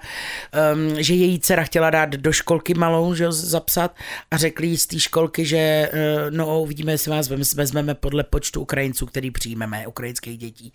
um, 0.74 0.96
že 1.04 1.14
její 1.14 1.40
dcera 1.40 1.64
chtěla 1.64 1.90
dát 1.90 2.10
do 2.10 2.32
školky 2.32 2.74
malou, 2.74 3.14
že 3.14 3.24
jo, 3.24 3.32
zapsat 3.32 3.96
a 4.32 4.38
řekli 4.38 4.68
jí 4.68 4.78
z 4.78 4.88
té 4.88 5.00
školky, 5.00 5.46
že 5.46 5.90
uh, 5.94 6.00
no, 6.30 6.62
uvidíme, 6.62 6.92
jestli 6.92 7.12
vás 7.12 7.30
vezmeme 7.56 7.96
podle 7.96 8.24
počtu 8.24 8.62
Ukrajinců, 8.62 9.06
který 9.06 9.32
přijmeme, 9.32 9.88
ukrajinských 9.88 10.38
dětí. 10.38 10.74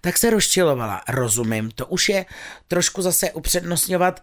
Tak 0.00 0.18
se 0.18 0.30
rozčilovala. 0.30 1.00
Rozumím. 1.08 1.70
To 1.74 1.86
už 1.86 2.08
je 2.08 2.26
trošku 2.68 3.02
zase 3.02 3.32
upřednostňovat, 3.32 4.22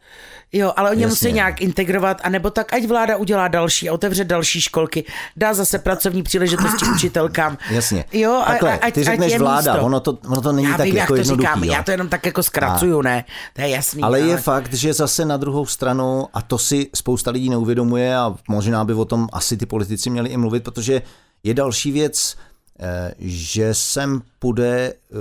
jo, 0.51 0.73
ale 0.75 0.91
oni 0.91 1.05
musí 1.05 1.31
nějak 1.31 1.61
integrovat, 1.61 2.21
anebo 2.23 2.49
tak, 2.49 2.73
ať 2.73 2.85
vláda 2.85 3.17
udělá 3.17 3.47
další 3.47 3.80
a 3.89 3.93
otevře 3.93 4.23
další 4.23 4.61
školky, 4.61 5.05
dá 5.37 5.53
zase 5.53 5.79
pracovní 5.79 6.23
příležitosti 6.23 6.85
učitelkám. 6.95 7.57
Jasně. 7.69 8.05
Jo, 8.11 8.43
a, 8.45 8.45
Takhle, 8.45 8.79
a, 8.79 8.91
ty 8.91 9.03
řekneš 9.03 9.37
vláda, 9.37 9.73
místo. 9.73 9.85
ono 9.85 9.99
to, 9.99 10.17
ono 10.27 10.41
to 10.41 10.51
není 10.51 10.67
já 10.67 10.77
tak 10.77 10.85
vím, 10.85 10.95
jako 10.95 11.15
jak 11.15 11.27
to 11.27 11.35
říkám, 11.35 11.63
jo. 11.63 11.73
já 11.73 11.83
to 11.83 11.91
jenom 11.91 12.09
tak 12.09 12.25
jako 12.25 12.43
zkracuju, 12.43 13.01
ne? 13.01 13.25
To 13.53 13.61
je 13.61 13.69
jasný. 13.69 14.03
Ale 14.03 14.19
je 14.19 14.37
fakt, 14.37 14.73
že 14.73 14.93
zase 14.93 15.25
na 15.25 15.37
druhou 15.37 15.65
stranu, 15.65 16.27
a 16.33 16.41
to 16.41 16.57
si 16.57 16.89
spousta 16.95 17.31
lidí 17.31 17.49
neuvědomuje 17.49 18.17
a 18.17 18.35
možná 18.47 18.85
by 18.85 18.93
o 18.93 19.05
tom 19.05 19.27
asi 19.33 19.57
ty 19.57 19.65
politici 19.65 20.09
měli 20.09 20.29
i 20.29 20.37
mluvit, 20.37 20.63
protože 20.63 21.01
je 21.43 21.53
další 21.53 21.91
věc, 21.91 22.35
eh, 22.79 23.13
že 23.19 23.73
sem 23.73 24.21
půjde 24.39 24.93
eh, 24.93 25.15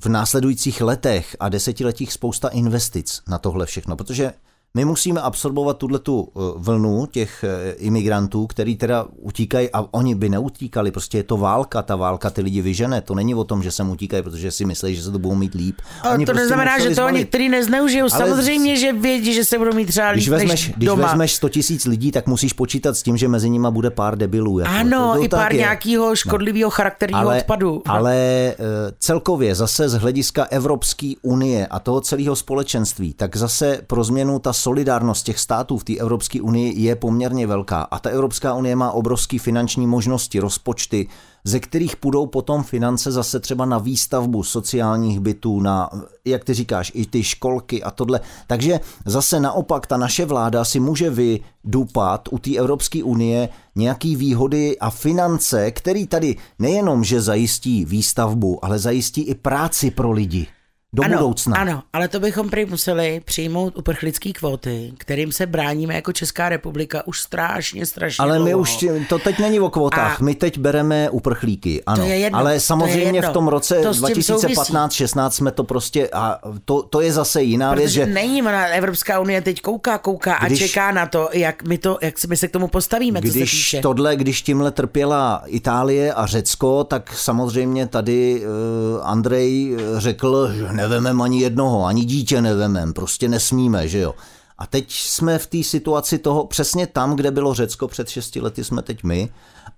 v 0.00 0.08
následujících 0.08 0.80
letech 0.80 1.36
a 1.40 1.48
desetiletích 1.48 2.12
spousta 2.12 2.48
investic 2.48 3.20
na 3.28 3.38
tohle 3.38 3.66
všechno, 3.66 3.96
protože 3.96 4.32
my 4.76 4.84
musíme 4.84 5.20
absorbovat 5.20 5.76
tuhle 5.78 5.98
tu 5.98 6.28
vlnu 6.56 7.06
těch 7.06 7.44
eh, 7.44 7.72
imigrantů, 7.72 8.46
který 8.46 8.76
teda 8.76 9.06
utíkají 9.16 9.68
a 9.72 9.84
oni 9.94 10.14
by 10.14 10.28
neutíkali, 10.28 10.90
prostě 10.90 11.18
je 11.18 11.22
to 11.22 11.36
válka, 11.36 11.82
ta 11.82 11.96
válka 11.96 12.30
ty 12.30 12.40
lidi 12.42 12.60
vyžene, 12.62 13.00
to 13.00 13.14
není 13.14 13.34
o 13.34 13.44
tom, 13.44 13.62
že 13.62 13.70
sem 13.70 13.90
utíkají, 13.90 14.22
protože 14.22 14.50
si 14.50 14.64
myslí, 14.64 14.94
že 14.96 15.02
se 15.02 15.10
to 15.10 15.18
budou 15.18 15.34
mít 15.34 15.54
líp. 15.54 15.76
Ale 16.02 16.14
Oni 16.14 16.26
to 16.26 16.32
prostě 16.32 16.42
neznamená, 16.42 16.78
že 16.78 16.94
zbalit. 16.94 17.14
některý 17.14 17.48
nezneužijou. 17.48 18.08
Ale- 18.12 18.28
Samozřejmě, 18.28 18.76
že 18.76 18.92
vědí, 18.92 19.34
že 19.34 19.44
se 19.44 19.58
budou 19.58 19.72
mít 19.72 19.86
třeba 19.86 20.12
Když 20.12 20.26
líp 20.26 20.32
než 20.32 20.40
vezmeš, 20.42 20.72
když 20.76 20.86
doma. 20.86 21.06
vezmeš 21.06 21.34
100 21.34 21.48
tisíc 21.48 21.84
lidí, 21.84 22.12
tak 22.12 22.26
musíš 22.26 22.52
počítat 22.52 22.96
s 22.96 23.02
tím, 23.02 23.16
že 23.16 23.28
mezi 23.28 23.50
nimi 23.50 23.68
bude 23.70 23.90
pár 23.90 24.18
debilů. 24.18 24.58
Jako. 24.58 24.72
Ano, 24.74 25.12
to, 25.12 25.18
to 25.18 25.24
i 25.24 25.28
pár 25.28 25.54
nějakého 25.54 26.16
škodlivého 26.16 26.70
charakterního 26.70 27.20
ale, 27.20 27.38
odpadu. 27.38 27.82
Ale 27.86 28.16
eh, 28.16 28.54
celkově 28.98 29.54
zase 29.54 29.88
z 29.88 29.94
hlediska 29.94 30.44
Evropské 30.44 31.12
unie 31.22 31.66
a 31.66 31.78
toho 31.78 32.00
celého 32.00 32.36
společenství, 32.36 33.14
tak 33.14 33.36
zase 33.36 33.80
pro 33.86 34.04
změnu 34.04 34.38
ta 34.38 34.52
solidárnost 34.62 35.26
těch 35.26 35.38
států 35.38 35.78
v 35.78 35.84
té 35.84 35.96
Evropské 35.96 36.40
unii 36.40 36.80
je 36.80 36.96
poměrně 36.96 37.46
velká. 37.46 37.82
A 37.82 37.98
ta 37.98 38.10
Evropská 38.10 38.54
unie 38.54 38.76
má 38.76 38.92
obrovské 38.92 39.38
finanční 39.38 39.86
možnosti, 39.86 40.40
rozpočty, 40.40 41.08
ze 41.44 41.60
kterých 41.60 41.96
půjdou 41.96 42.26
potom 42.26 42.62
finance 42.62 43.12
zase 43.12 43.40
třeba 43.40 43.64
na 43.64 43.78
výstavbu 43.78 44.42
sociálních 44.42 45.20
bytů, 45.20 45.60
na, 45.60 45.90
jak 46.24 46.44
ty 46.44 46.54
říkáš, 46.54 46.92
i 46.94 47.06
ty 47.06 47.22
školky 47.22 47.82
a 47.82 47.90
tohle. 47.90 48.20
Takže 48.46 48.80
zase 49.06 49.40
naopak 49.40 49.86
ta 49.86 49.96
naše 49.96 50.24
vláda 50.24 50.64
si 50.64 50.80
může 50.80 51.10
vydupat 51.10 52.28
u 52.30 52.38
té 52.38 52.56
Evropské 52.56 53.04
unie 53.04 53.48
nějaký 53.74 54.16
výhody 54.16 54.78
a 54.78 54.90
finance, 54.90 55.70
který 55.70 56.06
tady 56.06 56.36
nejenom, 56.58 57.04
že 57.04 57.20
zajistí 57.20 57.84
výstavbu, 57.84 58.64
ale 58.64 58.78
zajistí 58.78 59.22
i 59.22 59.34
práci 59.34 59.90
pro 59.90 60.12
lidi 60.12 60.46
do 60.94 61.04
ano, 61.04 61.16
budoucna. 61.18 61.56
Ano, 61.56 61.82
ale 61.92 62.08
to 62.08 62.20
bychom 62.20 62.50
prý 62.50 62.64
museli 62.64 63.20
přijmout 63.24 63.76
uprchlický 63.78 64.32
kvóty, 64.32 64.92
kterým 64.98 65.32
se 65.32 65.46
bráníme 65.46 65.94
jako 65.94 66.12
Česká 66.12 66.48
republika 66.48 67.06
už 67.06 67.20
strašně, 67.20 67.86
strašně 67.86 68.22
Ale 68.22 68.38
my 68.38 68.50
dlouho. 68.50 68.62
už, 68.62 68.84
to 69.08 69.18
teď 69.18 69.38
není 69.38 69.60
o 69.60 69.70
kvotách, 69.70 70.20
A- 70.20 70.24
my 70.24 70.34
teď 70.34 70.58
bereme 70.58 71.10
uprchlíky, 71.10 71.82
ano. 71.86 72.04
je 72.04 72.18
jedno, 72.18 72.38
to 72.38 72.40
ale 72.40 72.54
je 72.54 72.60
samozřejmě 72.60 73.18
jedno. 73.18 73.30
v 73.30 73.32
tom 73.32 73.48
roce 73.48 73.74
To 73.82 73.94
s 73.94 73.96
tím 74.02 74.16
2015-16 74.16 75.30
jsme 75.30 75.50
to 75.50 75.64
prostě, 75.64 76.08
a 76.12 76.38
to, 76.64 76.82
to 76.82 77.00
je 77.00 77.12
zase 77.12 77.42
jiná 77.42 77.74
věc, 77.74 77.84
Protože 77.90 78.00
že 78.00 78.06
není, 78.06 78.42
ona, 78.42 78.66
Evropská 78.66 79.20
unie 79.20 79.40
teď 79.42 79.60
kouká, 79.60 79.98
kouká 79.98 80.34
a 80.34 80.46
Když- 80.46 80.58
čeká 80.58 80.90
na 80.92 81.06
to, 81.06 81.28
jak 81.32 81.62
my, 81.68 81.78
to, 81.78 81.98
jak 82.02 82.18
se 82.18 82.26
my 82.26 82.36
se 82.36 82.48
k 82.48 82.50
tomu 82.50 82.68
postavíme, 82.68 83.20
co 83.22 83.26
se 83.32 83.38
když 83.38 83.50
týče. 83.50 83.80
tohle, 83.80 84.16
když 84.16 84.42
tímhle 84.42 84.70
trpěla 84.70 85.42
Itálie 85.46 86.12
a 86.14 86.26
Řecko, 86.26 86.84
tak 86.84 87.12
samozřejmě 87.16 87.86
tady 87.86 88.42
uh, 88.44 89.06
Andrej 89.08 89.76
řekl, 89.96 90.52
že 90.52 90.81
nevemem 90.82 91.22
ani 91.22 91.40
jednoho, 91.40 91.84
ani 91.84 92.04
dítě 92.04 92.42
nevemem, 92.42 92.92
prostě 92.92 93.28
nesmíme, 93.28 93.88
že 93.88 93.98
jo. 93.98 94.14
A 94.58 94.66
teď 94.66 94.92
jsme 94.92 95.38
v 95.38 95.46
té 95.46 95.62
situaci 95.62 96.18
toho, 96.18 96.46
přesně 96.46 96.86
tam, 96.86 97.16
kde 97.16 97.30
bylo 97.30 97.54
Řecko 97.54 97.88
před 97.88 98.08
šesti 98.08 98.40
lety, 98.40 98.64
jsme 98.64 98.82
teď 98.82 99.02
my 99.02 99.28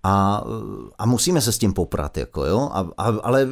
a, 0.03 0.43
a 0.99 1.07
musíme 1.07 1.41
se 1.41 1.53
s 1.53 1.59
tím 1.59 1.73
poprat, 1.73 2.17
jako 2.17 2.45
jo, 2.47 2.71
a, 2.73 2.81
a, 2.99 3.05
ale 3.23 3.49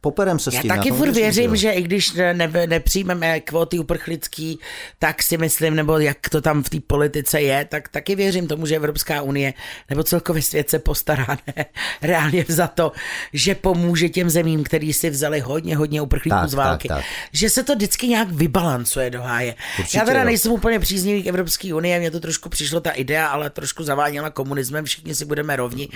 poperem 0.00 0.38
se 0.38 0.50
s 0.50 0.54
Já 0.54 0.60
tím. 0.60 0.68
taky 0.68 0.88
tom 0.88 0.98
furt 0.98 1.10
věřím, 1.12 1.56
že 1.56 1.70
i 1.70 1.82
když 1.82 2.12
ne, 2.12 2.34
ne, 2.34 2.66
nepřijmeme 2.66 3.40
kvóty 3.40 3.78
uprchlický, 3.78 4.58
tak 4.98 5.22
si 5.22 5.36
myslím, 5.36 5.74
nebo 5.74 5.98
jak 5.98 6.28
to 6.28 6.40
tam 6.40 6.62
v 6.62 6.70
té 6.70 6.78
politice 6.86 7.40
je, 7.40 7.64
tak 7.64 7.88
taky 7.88 8.14
věřím 8.14 8.48
tomu, 8.48 8.66
že 8.66 8.76
Evropská 8.76 9.22
unie 9.22 9.54
nebo 9.90 10.02
celkově 10.02 10.42
svět 10.42 10.70
se 10.70 10.78
postará 10.78 11.26
ne, 11.56 11.64
reálně 12.02 12.44
za 12.48 12.66
to, 12.66 12.92
že 13.32 13.54
pomůže 13.54 14.08
těm 14.08 14.30
zemím, 14.30 14.64
který 14.64 14.92
si 14.92 15.10
vzali 15.10 15.40
hodně, 15.40 15.76
hodně 15.76 16.02
uprchlíků 16.02 16.36
Tak, 16.36 16.50
z 16.50 16.54
války. 16.54 16.88
tak, 16.88 16.96
tak. 16.96 17.06
Že 17.32 17.50
se 17.50 17.62
to 17.64 17.74
vždycky 17.74 18.08
nějak 18.08 18.30
vybalancuje 18.30 19.10
do 19.10 19.22
háje. 19.22 19.54
Určitě 19.78 19.98
Já 19.98 20.04
teda 20.04 20.18
jo. 20.18 20.24
nejsem 20.24 20.52
úplně 20.52 20.78
příznivý 20.80 21.22
k 21.22 21.26
Evropské 21.26 21.74
unie, 21.74 21.98
mně 21.98 22.10
to 22.10 22.20
trošku 22.20 22.48
přišlo 22.48 22.80
ta 22.80 22.90
idea, 22.90 23.26
ale 23.26 23.50
trošku 23.50 23.82
zaváněla 23.84 24.30
komunismem, 24.30 24.84
všichni 24.84 25.14
si 25.14 25.24
budeme 25.24 25.49
rovni, 25.56 25.88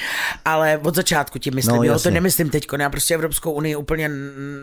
ale 0.44 0.80
od 0.82 0.94
začátku 0.94 1.38
tím 1.38 1.54
myslím, 1.54 1.76
No, 1.76 1.82
jo, 1.82 1.98
to 1.98 2.10
nemyslím 2.10 2.50
teď, 2.50 2.66
já 2.78 2.90
prostě 2.90 3.14
Evropskou 3.14 3.52
unii 3.52 3.76
úplně 3.76 4.10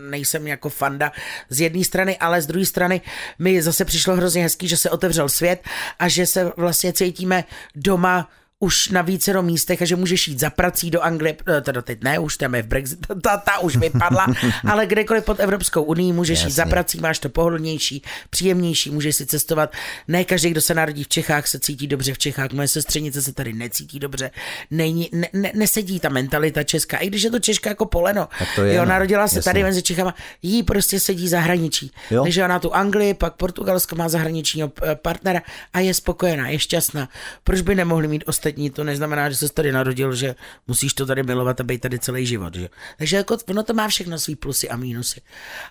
nejsem 0.10 0.48
jako 0.48 0.70
fanda 0.70 1.12
z 1.50 1.62
jedné 1.62 1.84
strany, 1.84 2.18
ale 2.18 2.42
z 2.42 2.48
druhé 2.48 2.66
strany 2.66 3.02
mi 3.40 3.62
zase 3.62 3.86
přišlo 3.86 4.16
hrozně 4.16 4.44
hezký, 4.44 4.68
že 4.68 4.78
se 4.78 4.90
otevřel 4.90 5.30
svět 5.30 5.64
a 6.00 6.08
že 6.08 6.26
se 6.26 6.52
vlastně 6.58 6.94
cítíme 6.94 7.44
doma 7.76 8.30
už 8.62 8.90
na 8.90 9.02
vícero 9.02 9.44
místech 9.44 9.82
a 9.82 9.86
že 9.86 9.96
můžeš 9.96 10.28
jít 10.28 10.40
za 10.40 10.50
prací 10.50 10.92
do 10.92 11.02
Anglie, 11.02 11.36
eh, 11.48 11.62
teda 11.62 11.82
teď 11.82 12.04
ne, 12.04 12.20
už 12.20 12.38
tam 12.38 12.56
je 12.56 12.64
v 12.64 12.68
Brexit, 12.68 13.00
ta, 13.22 13.38
ta 13.38 13.60
už 13.60 13.76
vypadla, 13.76 14.28
ale 14.68 14.86
kdekoliv 14.86 15.26
pod 15.26 15.40
Evropskou 15.40 15.84
unii 15.84 16.14
můžeš 16.14 16.44
jít 16.44 16.52
za 16.52 16.62
Jasně. 16.62 16.70
prací, 16.70 17.00
máš 17.00 17.20
to 17.20 17.30
pohodlnější, 17.30 18.04
příjemnější, 18.30 18.90
můžeš 18.90 19.16
si 19.16 19.26
cestovat. 19.26 19.74
Ne 20.08 20.26
každý, 20.26 20.50
kdo 20.50 20.62
se 20.62 20.74
narodí 20.74 21.04
v 21.04 21.08
Čechách, 21.08 21.48
se 21.48 21.60
cítí 21.60 21.88
dobře 21.88 22.14
v 22.14 22.18
Čechách. 22.18 22.52
Moje 22.52 22.68
sestřenice 22.68 23.22
se 23.22 23.34
tady 23.34 23.54
necítí 23.54 24.00
dobře. 24.00 24.32
Není, 24.72 25.10
ne, 25.12 25.28
ne, 25.34 25.52
nesedí 25.56 26.00
ta 26.00 26.10
mentalita 26.10 26.64
česká. 26.64 26.98
I 26.98 27.08
když 27.08 27.24
je 27.24 27.32
to 27.32 27.40
Češka 27.40 27.70
jako 27.70 27.86
poleno. 27.86 28.28
To 28.56 28.64
je, 28.64 28.76
jo, 28.76 28.86
narodila 28.86 29.28
se 29.28 29.38
Jasně. 29.38 29.50
tady 29.50 29.64
mezi 29.64 29.84
Čechama, 29.84 30.16
jí 30.42 30.64
prostě 30.64 31.00
sedí 31.00 31.28
zahraničí. 31.28 31.92
Jo. 32.12 32.24
Takže 32.24 32.46
ona 32.46 32.60
tu 32.60 32.74
Anglii, 32.74 33.14
pak 33.14 33.34
Portugalsko 33.34 33.96
má 33.96 34.10
zahraničního 34.10 34.72
eh, 34.84 34.96
partnera 34.96 35.42
a 35.74 35.80
je 35.80 35.94
spokojená, 35.94 36.50
je 36.50 36.60
šťastná. 36.60 37.10
Proč 37.44 37.62
by 37.62 37.76
nemohli 37.76 38.08
mít 38.08 38.24
ostatní 38.28 38.51
ostatní, 38.52 38.70
to 38.70 38.84
neznamená, 38.84 39.30
že 39.30 39.36
se 39.36 39.54
tady 39.54 39.72
narodil, 39.72 40.16
že 40.16 40.36
musíš 40.68 40.94
to 40.94 41.06
tady 41.06 41.24
milovat 41.24 41.60
a 41.60 41.64
být 41.64 41.82
tady 41.82 42.00
celý 42.00 42.26
život. 42.26 42.56
Že? 42.56 42.70
Takže 42.98 43.18
jako 43.18 43.38
ono 43.50 43.64
to 43.64 43.74
má 43.74 43.88
všechno 43.88 44.20
svý 44.20 44.36
plusy 44.36 44.70
a 44.70 44.76
mínusy. 44.76 45.22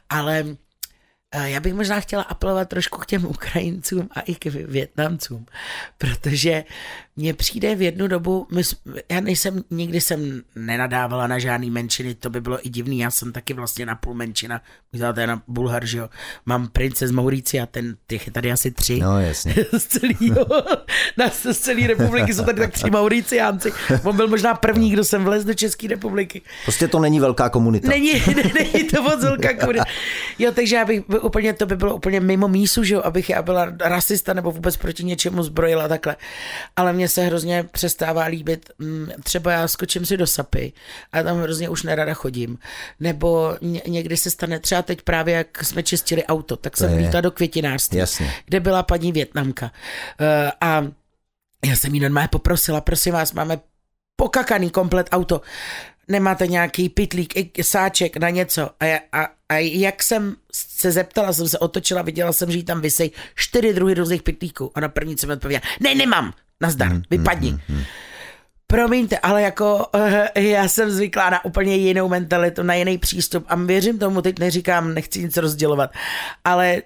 Ale 0.09 0.57
já 1.35 1.61
bych 1.61 1.75
možná 1.75 2.01
chtěla 2.01 2.23
apelovat 2.23 2.69
trošku 2.69 2.99
k 2.99 3.07
těm 3.07 3.25
Ukrajincům 3.25 4.09
a 4.11 4.21
i 4.21 4.35
k 4.35 4.45
Větnamcům, 4.45 5.47
protože 5.99 6.65
mně 7.17 7.35
přijde 7.35 7.75
v 7.75 7.83
jednu 7.83 8.09
dobu, 8.09 8.47
my, 8.53 8.63
já 9.11 9.21
nejsem, 9.21 9.63
nikdy 9.71 10.01
jsem 10.01 10.43
nenadávala 10.57 11.27
na 11.27 11.39
žádný 11.39 11.71
menšiny, 11.71 12.15
to 12.15 12.31
by 12.31 12.41
bylo 12.41 12.67
i 12.67 12.69
divný, 12.69 12.99
já 12.99 13.11
jsem 13.11 13.33
taky 13.33 13.55
vlastně 13.55 13.87
na 13.87 13.95
půl 13.95 14.15
menšina, 14.15 14.61
možná 14.93 15.13
to 15.13 15.21
je 15.21 15.27
na 15.27 15.43
Bulhar, 15.49 15.87
že 15.87 15.99
jo, 15.99 16.09
mám 16.47 16.69
prince 16.69 17.09
z 17.09 17.11
Maurici 17.11 17.61
a 17.61 17.67
ten, 17.67 17.97
těch 18.07 18.27
je 18.27 18.33
tady 18.33 18.53
asi 18.53 18.71
tři. 18.71 19.01
No 19.01 19.21
jasně. 19.21 19.55
z 19.79 19.85
celého, 19.85 20.47
na, 21.17 21.29
z 21.29 21.59
celé 21.59 21.87
republiky 21.87 22.35
jsou 22.35 22.45
tady 22.45 22.61
tak 22.61 22.73
tři 22.73 22.91
Mauriciánci, 22.91 23.73
on 24.05 24.17
byl 24.17 24.29
možná 24.29 24.55
první, 24.55 24.91
kdo 24.91 25.05
jsem 25.05 25.25
vlez 25.25 25.45
do 25.45 25.55
České 25.55 25.89
republiky. 25.89 26.43
Prostě 26.63 26.89
to 26.89 26.99
není 26.99 27.21
velká 27.21 27.49
komunita. 27.49 27.89
Není, 27.89 28.13
není 28.55 28.85
to 28.85 29.03
moc 29.03 29.21
velká 29.25 29.55
komunita. 29.55 29.85
Jo, 30.39 30.53
takže 30.53 30.77
já 30.77 30.85
bych 30.85 31.03
úplně, 31.21 31.53
to 31.53 31.67
by 31.67 31.77
bylo 31.77 31.95
úplně 31.95 32.21
mimo 32.21 32.49
mísu, 32.49 32.85
že 32.85 32.95
jo, 32.95 33.03
abych 33.05 33.31
já 33.31 33.43
byla 33.43 33.73
rasista 33.81 34.35
nebo 34.35 34.51
vůbec 34.51 34.77
proti 34.77 35.05
něčemu 35.05 35.43
zbrojila 35.43 35.89
takhle. 35.89 36.17
Ale 36.77 36.93
mně 36.93 37.09
se 37.09 37.23
hrozně 37.23 37.63
přestává 37.63 38.25
líbit, 38.25 38.71
mm, 38.79 39.09
třeba 39.23 39.53
já 39.53 39.69
skočím 39.69 40.07
si 40.07 40.17
do 40.17 40.27
sapy 40.27 40.73
a 41.13 41.23
tam 41.23 41.41
hrozně 41.41 41.69
už 41.69 41.83
nerada 41.83 42.15
chodím. 42.15 42.59
Nebo 43.01 43.57
někdy 43.87 44.17
se 44.17 44.31
stane, 44.31 44.59
třeba 44.59 44.83
teď 44.83 45.03
právě, 45.03 45.35
jak 45.35 45.65
jsme 45.65 45.83
čistili 45.83 46.25
auto, 46.25 46.57
tak 46.57 46.77
jsem 46.77 46.95
vlítla 46.97 47.21
do 47.21 47.31
květinářství, 47.31 47.99
Jasně. 47.99 48.33
kde 48.45 48.61
byla 48.61 48.83
paní 48.83 49.13
Větnamka. 49.13 49.71
Eh, 50.21 50.53
a 50.61 50.87
já 51.67 51.77
jsem 51.77 51.95
jí 51.95 52.01
normálně 52.01 52.29
poprosila, 52.29 52.81
prosím 52.81 53.13
vás, 53.13 53.33
máme 53.33 53.61
pokakaný 54.17 54.71
komplet 54.71 55.09
auto 55.13 55.41
nemáte 56.11 56.47
nějaký 56.47 56.89
pitlík, 56.89 57.35
sáček 57.63 58.17
na 58.17 58.31
něco. 58.31 58.71
A, 58.81 58.85
já, 58.85 58.99
a, 59.13 59.29
a 59.51 59.59
jak 59.59 60.03
jsem 60.03 60.37
se 60.53 60.93
zeptala, 60.93 61.33
jsem 61.33 61.49
se 61.49 61.59
otočila, 61.59 62.03
viděla 62.03 62.33
jsem, 62.33 62.51
že 62.51 62.59
jí 62.59 62.65
tam 62.65 62.81
vysej 62.81 63.11
čtyři 63.35 63.73
druhy 63.73 63.95
různých 63.95 64.23
pitlíků. 64.23 64.73
A 64.75 64.81
na 64.81 64.89
první 64.89 65.19
jsem 65.19 65.31
odpověděla, 65.31 65.63
ne, 65.81 65.95
nemám, 65.95 66.33
nazdar, 66.61 66.89
hmm, 66.89 67.03
vypadni. 67.11 67.51
Hmm, 67.51 67.61
hmm, 67.69 67.85
Promiňte, 68.67 69.19
ale 69.19 69.43
jako 69.43 69.87
uh, 69.95 70.43
já 70.43 70.69
jsem 70.69 70.91
zvyklá 70.91 71.31
na 71.31 71.45
úplně 71.45 71.77
jinou 71.77 72.09
mentalitu, 72.09 72.63
na 72.63 72.75
jiný 72.75 72.99
přístup 72.99 73.45
a 73.49 73.57
věřím 73.57 73.99
tomu, 73.99 74.23
teď 74.23 74.39
neříkám, 74.39 74.95
nechci 74.95 75.23
nic 75.23 75.37
rozdělovat, 75.37 75.91
ale 76.45 76.83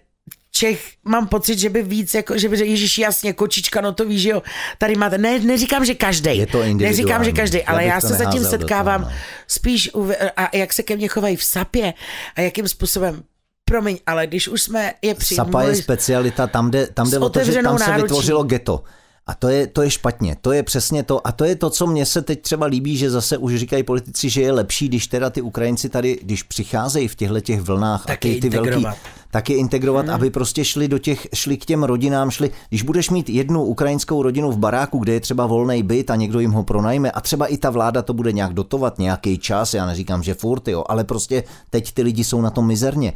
Čech 0.56 0.92
mám 1.04 1.28
pocit, 1.28 1.58
že 1.58 1.70
by 1.70 1.82
víc, 1.82 2.14
jako, 2.14 2.38
že 2.38 2.48
by 2.48 2.56
řekl, 2.56 2.70
Ježíš, 2.70 2.98
jasně, 2.98 3.32
kočička, 3.32 3.80
no 3.80 3.92
to 3.92 4.04
víš, 4.04 4.22
že 4.22 4.28
jo, 4.28 4.42
tady 4.78 4.94
máte, 4.94 5.18
ne, 5.18 5.38
neříkám, 5.38 5.84
že 5.84 5.94
každý. 5.94 6.38
Je 6.38 6.46
to 6.46 6.62
Neříkám, 6.74 7.24
že 7.24 7.32
každý, 7.32 7.62
ale 7.62 7.84
já, 7.84 7.94
já 7.94 8.00
se 8.00 8.14
zatím 8.14 8.44
setkávám 8.44 9.00
toho, 9.00 9.12
no. 9.12 9.18
spíš, 9.48 9.90
u, 9.94 10.10
a 10.36 10.56
jak 10.56 10.72
se 10.72 10.82
ke 10.82 10.96
mně 10.96 11.08
chovají 11.08 11.36
v 11.36 11.44
sapě 11.44 11.94
a 12.36 12.40
jakým 12.40 12.68
způsobem 12.68 13.22
Promiň, 13.64 13.98
ale 14.06 14.26
když 14.26 14.48
už 14.48 14.62
jsme 14.62 14.94
je 15.02 15.14
přijmuli... 15.14 15.46
Sapa 15.46 15.62
je 15.62 15.74
specialita, 15.74 16.46
tam 16.46 16.70
jde, 16.70 16.86
tam 16.86 17.10
jde 17.10 17.18
o 17.18 17.28
to, 17.28 17.44
že 17.44 17.62
tam 17.62 17.78
se 17.78 17.84
náručí. 17.84 18.02
vytvořilo 18.02 18.42
ghetto. 18.42 18.84
A 19.26 19.34
to 19.34 19.48
je, 19.48 19.66
to 19.66 19.82
je 19.82 19.90
špatně, 19.90 20.36
to 20.40 20.52
je 20.52 20.62
přesně 20.62 21.02
to. 21.02 21.26
A 21.26 21.32
to 21.32 21.44
je 21.44 21.56
to, 21.56 21.70
co 21.70 21.86
mně 21.86 22.06
se 22.06 22.22
teď 22.22 22.42
třeba 22.42 22.66
líbí, 22.66 22.96
že 22.96 23.10
zase 23.10 23.38
už 23.38 23.56
říkají 23.56 23.82
politici, 23.82 24.28
že 24.30 24.42
je 24.42 24.52
lepší, 24.52 24.88
když 24.88 25.06
teda 25.06 25.30
ty 25.30 25.42
Ukrajinci 25.42 25.88
tady, 25.88 26.18
když 26.22 26.42
přicházejí 26.42 27.08
v 27.08 27.14
těchto 27.14 27.40
těch 27.40 27.60
vlnách 27.60 28.06
tak 28.06 28.18
a 28.18 28.20
ty, 28.20 28.40
ty 28.40 28.48
velký, 28.48 28.86
tak 29.34 29.50
je 29.50 29.56
integrovat, 29.56 30.06
hmm. 30.06 30.14
aby 30.14 30.30
prostě 30.30 30.64
šli 30.64 30.88
do 30.88 30.98
těch, 30.98 31.28
šli 31.34 31.56
k 31.56 31.64
těm 31.64 31.82
rodinám, 31.82 32.30
šli, 32.30 32.50
když 32.68 32.82
budeš 32.82 33.10
mít 33.10 33.28
jednu 33.28 33.64
ukrajinskou 33.64 34.22
rodinu 34.22 34.50
v 34.50 34.58
baráku, 34.58 34.98
kde 34.98 35.12
je 35.12 35.20
třeba 35.20 35.46
volný 35.46 35.82
byt 35.82 36.10
a 36.10 36.16
někdo 36.16 36.40
jim 36.40 36.52
ho 36.52 36.62
pronajme 36.62 37.10
a 37.10 37.20
třeba 37.20 37.46
i 37.46 37.56
ta 37.56 37.70
vláda 37.70 38.02
to 38.02 38.14
bude 38.14 38.32
nějak 38.32 38.52
dotovat 38.52 38.98
nějaký 38.98 39.38
čas, 39.38 39.74
já 39.74 39.86
neříkám, 39.86 40.22
že 40.22 40.34
furt, 40.34 40.68
jo, 40.68 40.84
ale 40.88 41.04
prostě 41.04 41.44
teď 41.70 41.92
ty 41.92 42.02
lidi 42.02 42.24
jsou 42.24 42.40
na 42.40 42.50
tom 42.50 42.66
mizerně 42.66 43.12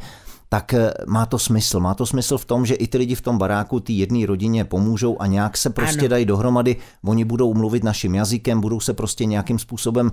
tak 0.49 0.73
eh, 0.73 0.93
má 1.07 1.25
to 1.25 1.39
smysl. 1.39 1.79
Má 1.79 1.93
to 1.93 2.05
smysl 2.05 2.37
v 2.37 2.45
tom, 2.45 2.65
že 2.65 2.75
i 2.75 2.87
ty 2.87 2.97
lidi 2.97 3.15
v 3.15 3.21
tom 3.21 3.37
baráku 3.37 3.79
ty 3.79 3.93
jedné 3.93 4.25
rodině 4.25 4.65
pomůžou 4.65 5.21
a 5.21 5.27
nějak 5.27 5.57
se 5.57 5.69
prostě 5.69 5.99
ano. 5.99 6.07
dají 6.07 6.25
dohromady. 6.25 6.75
Oni 7.05 7.25
budou 7.25 7.53
mluvit 7.53 7.83
naším 7.83 8.15
jazykem, 8.15 8.61
budou 8.61 8.79
se 8.79 8.93
prostě 8.93 9.25
nějakým 9.25 9.59
způsobem 9.59 10.11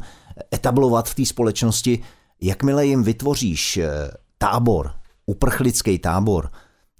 etablovat 0.55 1.09
v 1.09 1.15
té 1.15 1.25
společnosti. 1.25 1.99
Jakmile 2.41 2.87
jim 2.87 3.03
vytvoříš 3.03 3.77
eh, 3.77 3.91
tábor, 4.39 4.93
uprchlický 5.27 5.99
tábor, 5.99 6.51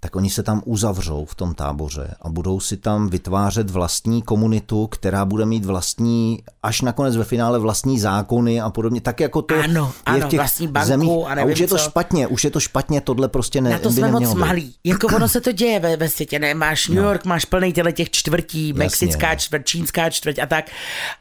tak 0.07 0.15
oni 0.15 0.29
se 0.29 0.43
tam 0.43 0.61
uzavřou 0.65 1.25
v 1.25 1.35
tom 1.35 1.53
táboře 1.53 2.15
a 2.21 2.29
budou 2.29 2.59
si 2.59 2.77
tam 2.77 3.09
vytvářet 3.09 3.69
vlastní 3.69 4.21
komunitu, 4.21 4.87
která 4.87 5.25
bude 5.25 5.45
mít 5.45 5.65
vlastní, 5.65 6.43
až 6.63 6.81
nakonec 6.81 7.17
ve 7.17 7.23
finále 7.23 7.59
vlastní 7.59 7.99
zákony 7.99 8.61
a 8.61 8.69
podobně, 8.69 9.01
tak 9.01 9.19
jako 9.19 9.41
to 9.41 9.55
ano, 9.63 9.93
je 10.07 10.13
ano, 10.13 10.27
v 10.27 10.29
těch 10.29 10.39
vlastní 10.39 10.67
banku 10.67 10.87
zemích. 10.87 11.11
A, 11.27 11.41
a 11.41 11.43
už 11.43 11.59
je 11.59 11.67
to 11.67 11.77
co. 11.77 11.83
špatně, 11.83 12.27
už 12.27 12.43
je 12.43 12.51
to 12.51 12.59
špatně, 12.59 13.01
tohle 13.01 13.27
prostě 13.27 13.61
ne, 13.61 13.69
Na 13.69 13.79
to 13.79 13.91
jsme 13.91 14.11
moc 14.11 14.33
malí. 14.33 14.75
Jako 14.83 15.07
ono 15.07 15.27
se 15.27 15.41
to 15.41 15.51
děje 15.51 15.79
ve, 15.79 15.97
ve 15.97 16.09
světě, 16.09 16.39
ne? 16.39 16.53
Máš 16.53 16.87
New 16.87 16.97
no. 16.97 17.03
York, 17.03 17.25
máš 17.25 17.45
plný 17.45 17.73
těle 17.73 17.91
těch 17.91 18.09
čtvrtí, 18.09 18.67
Jasně, 18.67 18.79
mexická 18.79 19.29
no. 19.29 19.35
čtvrt, 19.35 19.65
čínská 19.65 20.09
čtvrť 20.09 20.39
a 20.39 20.45
tak, 20.45 20.65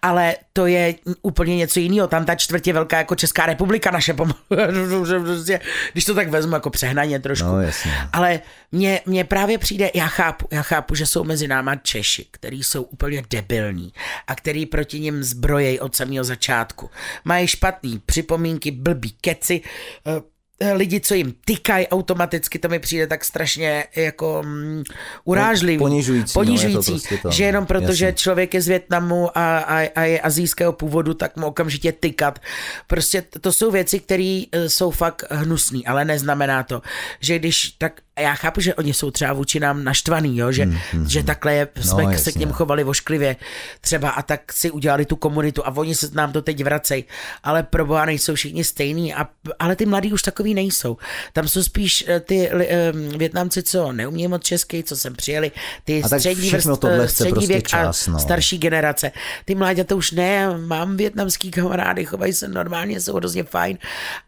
ale 0.03 0.37
to 0.53 0.67
je 0.67 0.95
úplně 1.23 1.57
něco 1.57 1.81
jiného. 1.81 2.09
Tam 2.09 2.25
ta 2.25 2.35
čtvrť 2.35 2.67
je 2.67 2.73
velká 2.73 2.99
jako 2.99 3.15
Česká 3.15 3.47
republika 3.47 3.91
naše, 3.91 4.15
prostě, 4.15 5.61
když 5.93 6.05
to 6.05 6.15
tak 6.15 6.29
vezmu 6.29 6.55
jako 6.55 6.71
přehnaně 6.71 7.19
trošku. 7.21 7.47
No, 7.47 7.61
jasně. 7.61 7.93
Ale 8.13 8.41
mně, 8.77 9.01
mně 9.07 9.25
právě 9.25 9.59
přijde, 9.59 9.91
já 9.95 10.07
chápu, 10.07 10.49
já 10.51 10.63
chápu, 10.63 10.95
že 10.95 11.07
jsou 11.07 11.25
mezi 11.25 11.49
náma 11.49 11.77
Češi, 11.77 12.27
který 12.31 12.63
jsou 12.63 12.83
úplně 12.83 13.23
debilní 13.31 13.93
a 14.27 14.35
který 14.35 14.67
proti 14.67 15.01
ním 15.01 15.25
zbrojejí 15.25 15.81
od 15.81 15.97
samého 15.97 16.25
začátku. 16.25 16.91
Mají 17.25 17.47
špatný 17.47 17.99
připomínky, 18.07 18.71
blbý 18.71 19.11
keci, 19.21 19.63
Eh, 20.07 20.36
lidi, 20.73 21.01
co 21.01 21.15
jim 21.15 21.35
tykají 21.45 21.89
automaticky, 21.89 22.59
to 22.59 22.69
mi 22.69 22.79
přijde 22.79 23.07
tak 23.07 23.25
strašně 23.25 23.85
jako 23.97 24.41
um, 24.41 24.83
urážlivý. 25.25 25.79
Ponižující. 25.79 26.33
Ponižující, 26.33 26.75
no, 26.75 26.83
to 26.83 26.91
prostě 26.91 27.19
to, 27.19 27.31
že 27.31 27.45
jenom 27.45 27.67
proto, 27.67 27.85
jasný. 27.85 27.97
že 27.97 28.13
člověk 28.13 28.55
je 28.55 28.63
z 28.63 28.69
Větnamu 28.69 29.39
a, 29.39 29.59
a, 29.59 29.89
a 29.95 30.03
je 30.03 30.21
azijského 30.21 30.73
původu, 30.73 31.15
tak 31.15 31.37
mu 31.37 31.47
okamžitě 31.47 31.93
tykat. 31.93 32.39
Prostě 32.87 33.23
to 33.41 33.53
jsou 33.53 33.71
věci, 33.71 34.01
které 34.01 34.43
eh, 34.53 34.69
jsou 34.69 34.91
fakt 34.91 35.25
hnusný, 35.31 35.87
ale 35.87 36.05
neznamená 36.05 36.63
to, 36.63 36.83
že 37.21 37.39
když 37.39 37.71
tak 37.79 38.01
já 38.21 38.35
chápu, 38.35 38.61
že 38.61 38.75
oni 38.75 38.95
jsou 38.95 39.11
třeba 39.11 39.33
vůči 39.33 39.61
nám 39.61 39.85
naštvaný, 39.85 40.39
jo? 40.39 40.53
Že, 40.53 40.65
hmm, 40.65 40.79
hmm, 40.93 41.09
že 41.09 41.19
hmm. 41.19 41.27
takhle 41.27 41.55
je, 41.55 41.69
jsme 41.81 42.03
no, 42.03 42.19
se 42.19 42.33
k 42.33 42.37
něm 42.37 42.53
chovali 42.53 42.85
vošklivě 42.85 43.37
třeba 43.81 44.11
a 44.11 44.23
tak 44.23 44.53
si 44.53 44.71
udělali 44.71 45.05
tu 45.07 45.17
komunitu 45.17 45.67
a 45.67 45.77
oni 45.77 45.95
se 45.95 46.09
nám 46.13 46.33
to 46.33 46.43
teď 46.43 46.65
vracejí, 46.65 47.05
ale 47.43 47.63
pro 47.63 47.87
boha 47.87 48.05
nejsou 48.05 48.35
všichni 48.35 48.65
stejní, 48.65 49.15
a, 49.15 49.29
ale 49.59 49.77
ty 49.77 49.87
mladí 49.87 50.13
už 50.13 50.23
takový 50.23 50.46
nejsou. 50.55 50.97
Tam 51.33 51.49
jsou 51.49 51.63
spíš 51.63 52.05
eh, 52.09 52.21
ty 52.21 52.51
um, 52.51 53.19
Větnamci, 53.19 53.63
co 53.63 53.93
neumějí 53.93 54.29
moc 54.29 54.43
česky, 54.43 54.83
co 54.83 54.97
sem 54.97 55.15
přijeli, 55.15 55.53
ty 55.85 56.03
a 56.03 56.19
střední, 56.19 56.51
vrst, 56.51 56.69
střední 57.07 57.33
prostě 57.33 57.53
věk 57.53 57.69
čas, 57.69 58.07
no. 58.07 58.17
a 58.17 58.19
starší 58.19 58.59
generace. 58.59 59.13
Ty 59.45 59.57
to 59.85 59.97
už 59.97 60.11
ne, 60.11 60.59
mám 60.59 60.97
větnamský 60.97 61.51
kamarády, 61.51 62.05
chovají 62.05 62.33
se 62.33 62.49
normálně, 62.49 63.01
jsou 63.01 63.17
hrozně 63.17 63.45
fajn, 63.45 63.79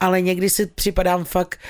ale 0.00 0.20
někdy 0.20 0.50
si 0.50 0.66
připadám 0.66 1.24
fakt, 1.24 1.60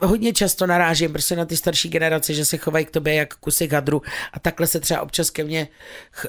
uh, 0.00 0.08
hodně 0.08 0.32
často 0.32 0.66
narážím 0.66 1.12
prostě 1.12 1.36
na 1.36 1.44
ty 1.44 1.56
starší 1.56 1.88
generace, 1.88 2.34
že 2.34 2.44
se 2.44 2.56
chovají 2.56 2.84
k 2.84 2.90
tobě 2.90 3.14
jak 3.14 3.34
kusy 3.34 3.68
hadru 3.68 4.02
a 4.32 4.38
takhle 4.40 4.66
se 4.66 4.80
třeba 4.80 5.00
občas 5.00 5.30
ke 5.30 5.44
mně 5.44 5.68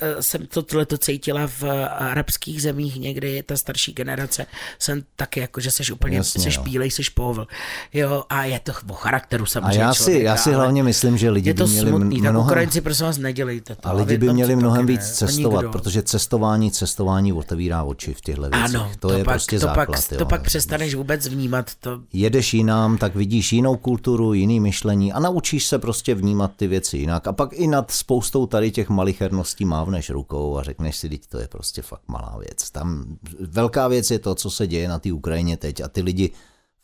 eh, 0.01 0.23
jsem 0.23 0.47
to, 0.47 0.85
to 0.85 0.97
cítila 0.97 1.47
v 1.47 1.63
arabských 1.89 2.61
zemích 2.61 2.95
někdy, 2.95 3.43
ta 3.43 3.57
starší 3.57 3.93
generace, 3.93 4.45
jsem 4.79 5.03
taky 5.15 5.39
jako, 5.39 5.61
že 5.61 5.71
seš 5.71 5.91
úplně, 5.91 6.17
Jasně, 6.17 6.43
seš 6.43 6.57
bílej, 6.57 6.91
seš 6.91 7.09
povl, 7.19 7.47
jo, 7.93 8.23
a 8.29 8.43
je 8.43 8.59
to 8.59 8.71
o 8.89 8.93
charakteru 8.93 9.45
samozřejmě. 9.45 9.83
A 9.83 9.87
já 9.87 9.93
si, 9.93 10.03
člověka, 10.03 10.25
já 10.25 10.37
si 10.37 10.51
hlavně 10.51 10.83
myslím, 10.83 11.17
že 11.17 11.29
lidi 11.29 11.49
je 11.49 11.53
to 11.53 11.63
by 11.63 11.69
měli 11.69 11.89
smutný, 11.89 12.21
mnohem... 12.21 12.37
Ukrajinci 12.37 12.81
prosím 12.81 13.05
vás 13.05 13.17
nedělejte 13.17 13.75
to. 13.75 13.87
A 13.87 13.91
lidi 13.91 14.17
by 14.17 14.33
měli 14.33 14.55
mnohem 14.55 14.85
víc 14.85 15.01
ne, 15.01 15.27
cestovat, 15.27 15.65
protože 15.71 16.01
cestování, 16.01 16.71
cestování 16.71 17.33
otevírá 17.33 17.83
oči 17.83 18.13
v 18.13 18.21
těchto 18.21 18.41
věcech. 18.41 18.75
Ano, 18.75 18.91
to, 18.99 19.07
to 19.07 19.17
je 19.17 19.23
pak, 19.23 19.33
prostě 19.33 19.59
to 19.59 19.65
základ. 19.65 19.87
Pak, 19.87 20.17
to 20.17 20.25
pak 20.25 20.41
přestaneš 20.41 20.95
vůbec 20.95 21.27
vnímat. 21.27 21.71
To... 21.79 21.99
Jedeš 22.13 22.53
jinam, 22.53 22.97
tak 22.97 23.15
vidíš 23.15 23.53
jinou 23.53 23.75
kulturu, 23.75 24.33
jiný 24.33 24.59
myšlení 24.59 24.79
myšlení 24.79 25.13
a 25.13 25.19
naučíš 25.19 25.67
se 25.67 25.79
prostě 25.79 26.15
vnímat 26.15 26.51
ty 26.55 26.67
věci 26.67 26.97
jinak. 26.97 27.27
A 27.27 27.33
pak 27.33 27.53
i 27.53 27.67
nad 27.67 27.91
spoustou 27.91 28.45
tady 28.45 28.71
těch 28.71 28.89
malicherností 28.89 29.65
mávneš 29.65 30.09
rukou 30.09 30.57
a 30.57 30.63
řekneš 30.63 30.95
si, 30.95 31.09
teď 31.09 31.27
to 31.27 31.39
je 31.39 31.47
prostě 31.47 31.81
fakt 31.81 32.07
malá 32.07 32.37
věc. 32.39 32.71
Tam 32.71 33.05
velká 33.39 33.87
věc 33.87 34.11
je 34.11 34.19
to, 34.19 34.35
co 34.35 34.49
se 34.49 34.67
děje 34.67 34.87
na 34.87 34.99
té 34.99 35.13
Ukrajině 35.13 35.57
teď 35.57 35.81
a 35.81 35.87
ty 35.87 36.01
lidi 36.01 36.31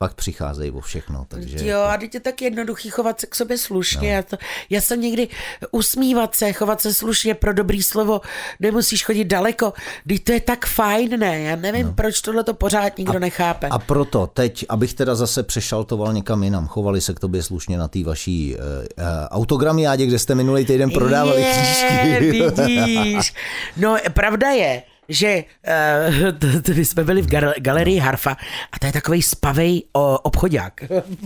fakt 0.04 0.14
přicházejí 0.14 0.72
o 0.72 0.82
všechno. 0.82 1.26
Takže 1.28 1.68
jo, 1.68 1.82
a 1.82 1.98
teď 1.98 2.14
je 2.14 2.20
tak 2.20 2.42
jednoduchý 2.42 2.90
chovat 2.90 3.22
se 3.22 3.28
k 3.28 3.36
sobě 3.36 3.58
slušně. 3.58 4.10
No. 4.10 4.16
Já, 4.16 4.24
to, 4.24 4.38
já 4.70 4.82
jsem 4.82 5.02
někdy 5.02 5.28
usmívat 5.72 6.36
se, 6.36 6.54
chovat 6.54 6.82
se 6.82 6.94
slušně 6.94 7.36
pro 7.36 7.54
dobrý 7.54 7.84
slovo, 7.84 8.22
nemusíš 8.60 9.06
chodit 9.06 9.26
daleko. 9.26 9.74
Teď 10.08 10.24
to 10.24 10.32
je 10.32 10.42
tak 10.42 10.66
fajn, 10.66 11.20
ne? 11.20 11.42
Já 11.42 11.56
nevím, 11.56 11.86
no. 11.86 11.94
proč 11.94 12.22
tohle 12.22 12.44
to 12.44 12.54
pořád 12.54 12.98
nikdo 12.98 13.16
a, 13.16 13.20
nechápe. 13.20 13.68
A 13.68 13.80
proto 13.80 14.28
teď, 14.28 14.66
abych 14.70 14.94
teda 14.94 15.16
zase 15.16 15.44
přešaltoval 15.44 16.14
někam 16.14 16.44
jinam, 16.44 16.68
chovali 16.68 17.02
se 17.02 17.14
k 17.14 17.20
tobě 17.20 17.44
slušně 17.44 17.78
na 17.78 17.88
té 17.88 18.04
vaší 18.04 18.56
uh, 18.56 18.62
uh, 18.62 19.06
autogramiádě, 19.30 20.06
kde 20.06 20.20
jste 20.20 20.36
minulý 20.36 20.66
týden 20.66 20.92
prodávali 20.92 21.42
je, 21.42 21.52
křížky. 21.52 22.20
vidíš. 22.20 23.34
No, 23.78 23.98
pravda 24.14 24.50
je, 24.50 24.84
že 25.10 25.44
uh, 26.70 26.78
jsme 26.78 27.04
byli 27.04 27.22
v 27.22 27.28
gal- 27.28 27.54
galerii 27.58 28.00
Harfa 28.00 28.38
a 28.72 28.80
to 28.80 28.86
je 28.86 28.94
takový 28.94 29.22
spavej 29.22 29.84
o, 29.94 30.20
obchodák. 30.20 30.82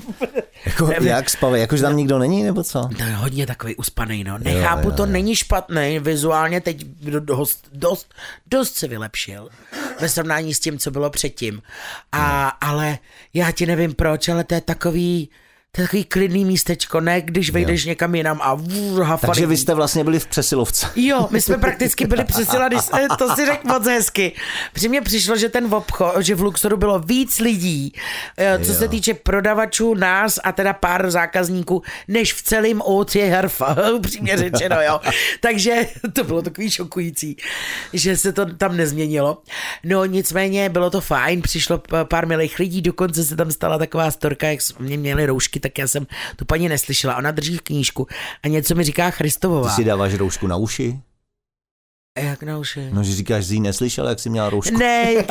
jako, 0.65 0.91
jak 1.01 1.29
spavej? 1.29 1.61
Jakože 1.61 1.81
tam 1.83 1.97
nikdo 1.97 2.19
není, 2.19 2.43
nebo 2.43 2.63
co? 2.63 2.89
To 2.97 3.03
je 3.03 3.15
hodně 3.15 3.47
takový 3.47 3.75
uspaný, 3.75 4.23
no. 4.23 4.37
Nechápu, 4.37 4.87
jo, 4.87 4.89
jo, 4.89 4.95
to 4.97 5.03
jo. 5.03 5.11
není 5.11 5.35
špatný, 5.35 5.99
vizuálně 5.99 6.61
teď 6.61 6.83
dost, 7.19 7.69
dost, 7.73 8.13
dost 8.47 8.75
se 8.75 8.87
vylepšil 8.87 9.49
ve 9.99 10.09
srovnání 10.09 10.53
s 10.53 10.59
tím, 10.59 10.79
co 10.79 10.91
bylo 10.91 11.09
předtím. 11.09 11.61
A, 12.11 12.43
no. 12.45 12.69
ale 12.69 12.97
já 13.33 13.51
ti 13.51 13.65
nevím 13.65 13.93
proč, 13.93 14.29
ale 14.29 14.43
to 14.43 14.55
je 14.55 14.61
takový 14.61 15.29
takový 15.71 16.03
klidný 16.03 16.45
místečko, 16.45 17.01
ne 17.01 17.21
když 17.21 17.49
vejdeš 17.49 17.85
jo. 17.85 17.89
někam 17.89 18.15
jinam 18.15 18.41
a 18.41 18.57
hafali. 19.03 19.29
Takže 19.29 19.47
vy 19.47 19.57
jste 19.57 19.73
vlastně 19.73 20.03
byli 20.03 20.19
v 20.19 20.27
přesilovce. 20.27 20.87
Jo, 20.95 21.27
my 21.31 21.41
jsme 21.41 21.57
prakticky 21.57 22.07
byli 22.07 22.23
přesilady, 22.25 22.75
to 23.17 23.35
si 23.35 23.45
řekl 23.45 23.67
moc 23.67 23.85
hezky. 23.87 24.31
Při 24.73 24.89
mně 24.89 25.01
přišlo, 25.01 25.37
že 25.37 25.49
ten 25.49 25.73
obchod, 25.73 26.13
že 26.19 26.35
v 26.35 26.41
Luxoru 26.41 26.77
bylo 26.77 26.99
víc 26.99 27.39
lidí, 27.39 27.93
eh, 28.37 28.59
co 28.63 28.71
jo. 28.71 28.77
se 28.77 28.87
týče 28.87 29.13
prodavačů, 29.13 29.93
nás 29.93 30.39
a 30.43 30.51
teda 30.51 30.73
pár 30.73 31.11
zákazníků, 31.11 31.83
než 32.07 32.33
v 32.33 32.43
celém 32.43 32.81
Outě 32.81 33.25
Herfa, 33.25 33.75
upřímně 33.95 34.37
řečeno, 34.37 34.81
jo. 34.81 34.99
Takže 35.39 35.87
to 36.13 36.23
bylo 36.23 36.41
takový 36.41 36.71
šokující, 36.71 37.37
že 37.93 38.17
se 38.17 38.33
to 38.33 38.45
tam 38.45 38.77
nezměnilo. 38.77 39.37
No 39.83 40.05
nicméně 40.05 40.69
bylo 40.69 40.89
to 40.89 41.01
fajn, 41.01 41.41
přišlo 41.41 41.81
pár 42.03 42.27
milých 42.27 42.59
lidí, 42.59 42.81
dokonce 42.81 43.23
se 43.23 43.35
tam 43.35 43.51
stala 43.51 43.77
taková 43.77 44.11
storka, 44.11 44.47
jak 44.47 44.61
jsme 44.61 44.97
měli 44.97 45.25
roušky 45.25 45.58
tak 45.59 45.77
já 45.77 45.87
jsem 45.87 46.07
tu 46.35 46.45
paní 46.45 46.69
neslyšela. 46.69 47.15
Ona 47.15 47.31
drží 47.31 47.59
knížku 47.59 48.07
a 48.43 48.47
něco 48.47 48.75
mi 48.75 48.83
říká 48.83 49.09
Christovová. 49.09 49.69
Ty 49.69 49.75
si 49.75 49.83
dáváš 49.83 50.13
roušku 50.13 50.47
na 50.47 50.55
uši? 50.55 50.99
Jak 52.17 52.43
na 52.43 52.57
uši? 52.57 52.89
No, 52.93 53.03
že 53.03 53.15
říkáš, 53.15 53.43
že 53.43 53.47
jsi 53.47 53.53
ji 53.53 53.59
neslyšel, 53.59 54.07
jak 54.07 54.19
jsi 54.19 54.29
měla 54.29 54.49
roušku. 54.49 54.77
Ne. 54.77 55.13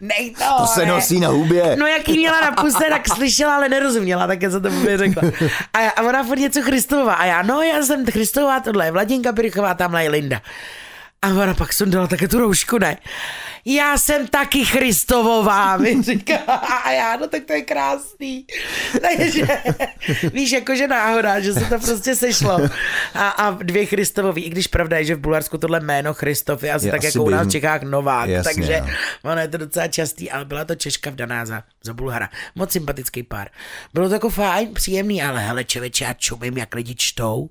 Nej 0.00 0.34
to, 0.38 0.44
to 0.58 0.66
se 0.66 0.86
nosí 0.86 1.20
na 1.20 1.28
hubě. 1.28 1.76
No 1.76 1.86
jak 1.86 2.08
jí 2.08 2.18
měla 2.18 2.40
na 2.40 2.50
puse, 2.62 2.84
tak 2.90 3.08
slyšela, 3.08 3.54
ale 3.56 3.68
nerozuměla, 3.68 4.26
tak 4.26 4.42
já 4.42 4.50
jsem 4.50 4.62
to 4.62 4.70
by 4.70 4.96
řekla. 4.96 5.22
A, 5.72 5.80
já, 5.80 5.90
a 5.90 6.02
ona 6.02 6.24
furt 6.24 6.38
něco 6.38 6.62
Christovová. 6.62 7.14
A 7.14 7.24
já, 7.24 7.42
no 7.42 7.62
já 7.62 7.82
jsem 7.82 8.06
Christová, 8.06 8.60
tohle 8.60 8.86
je 8.86 8.90
Vladinka 8.90 9.32
Pirichová, 9.32 9.74
tamhle 9.74 10.02
je 10.04 10.10
Linda. 10.10 10.42
A 11.22 11.28
ona 11.28 11.54
pak 11.54 11.72
sundala 11.72 12.06
také 12.06 12.28
tu 12.28 12.38
roušku, 12.38 12.78
ne? 12.78 12.96
Já 13.64 13.98
jsem 13.98 14.26
taky 14.26 14.64
Christovová, 14.64 15.76
mi 15.76 16.02
říká. 16.02 16.36
A 16.84 16.90
já, 16.90 17.16
no 17.16 17.28
tak 17.28 17.44
to 17.44 17.52
je 17.52 17.62
krásný. 17.62 18.46
Takže, 19.00 19.46
víš, 20.32 20.52
jakože 20.52 20.88
náhoda, 20.88 21.40
že 21.40 21.54
se 21.54 21.60
to 21.60 21.78
prostě 21.78 22.16
sešlo. 22.16 22.60
A, 23.14 23.28
a 23.28 23.50
dvě 23.50 23.86
Christovoví, 23.86 24.42
i 24.42 24.50
když 24.50 24.66
pravda 24.66 24.98
je, 24.98 25.04
že 25.04 25.14
v 25.14 25.18
Bulharsku 25.18 25.58
tohle 25.58 25.80
jméno 25.80 26.14
Christov 26.14 26.62
je 26.62 26.72
asi 26.72 26.86
je 26.86 26.92
tak 26.92 26.98
asi 26.98 27.06
jako 27.06 27.24
u 27.24 27.30
nás 27.30 27.46
v 27.46 27.50
Čechách 27.50 27.82
Novák, 27.82 28.28
Jasně, 28.28 28.54
takže 28.54 28.80
no. 28.80 29.30
ono 29.30 29.40
je 29.40 29.48
to 29.48 29.56
docela 29.56 29.88
častý, 29.88 30.30
ale 30.30 30.44
byla 30.44 30.64
to 30.64 30.74
Češka 30.74 31.10
vdaná 31.10 31.46
za, 31.46 31.62
za 31.84 31.94
Bulhara. 31.94 32.28
Moc 32.54 32.72
sympatický 32.72 33.22
pár. 33.22 33.48
Bylo 33.94 34.08
to 34.08 34.14
jako 34.14 34.30
fajn, 34.30 34.74
příjemný, 34.74 35.22
ale 35.22 35.40
hele, 35.40 35.64
čověče, 35.64 36.04
já 36.04 36.12
čumím, 36.12 36.58
jak 36.58 36.74
lidi 36.74 36.94
čtou. 36.94 37.50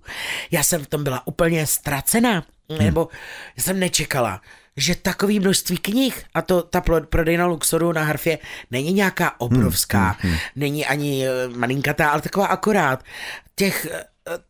Já 0.51 0.63
jsem 0.63 0.83
v 0.83 0.87
tom 0.87 1.03
byla 1.03 1.27
úplně 1.27 1.67
ztracená 1.67 2.43
Hmm. 2.69 2.85
Nebo 2.85 3.07
jsem 3.57 3.79
nečekala, 3.79 4.41
že 4.77 4.95
takový 4.95 5.39
množství 5.39 5.77
knih, 5.77 6.23
a 6.33 6.41
to 6.41 6.61
ta 6.61 6.81
prodejna 7.09 7.45
Luxoru 7.45 7.91
na 7.91 8.03
Harfě 8.03 8.39
není 8.71 8.93
nějaká 8.93 9.41
obrovská, 9.41 10.03
hmm, 10.03 10.15
hmm, 10.19 10.31
hmm. 10.31 10.39
není 10.55 10.85
ani 10.85 11.27
eh, 11.27 11.31
malinkatá, 11.47 12.09
ale 12.09 12.21
taková 12.21 12.45
akorát. 12.45 13.03
Těch 13.55 13.87
eh, 13.91 14.03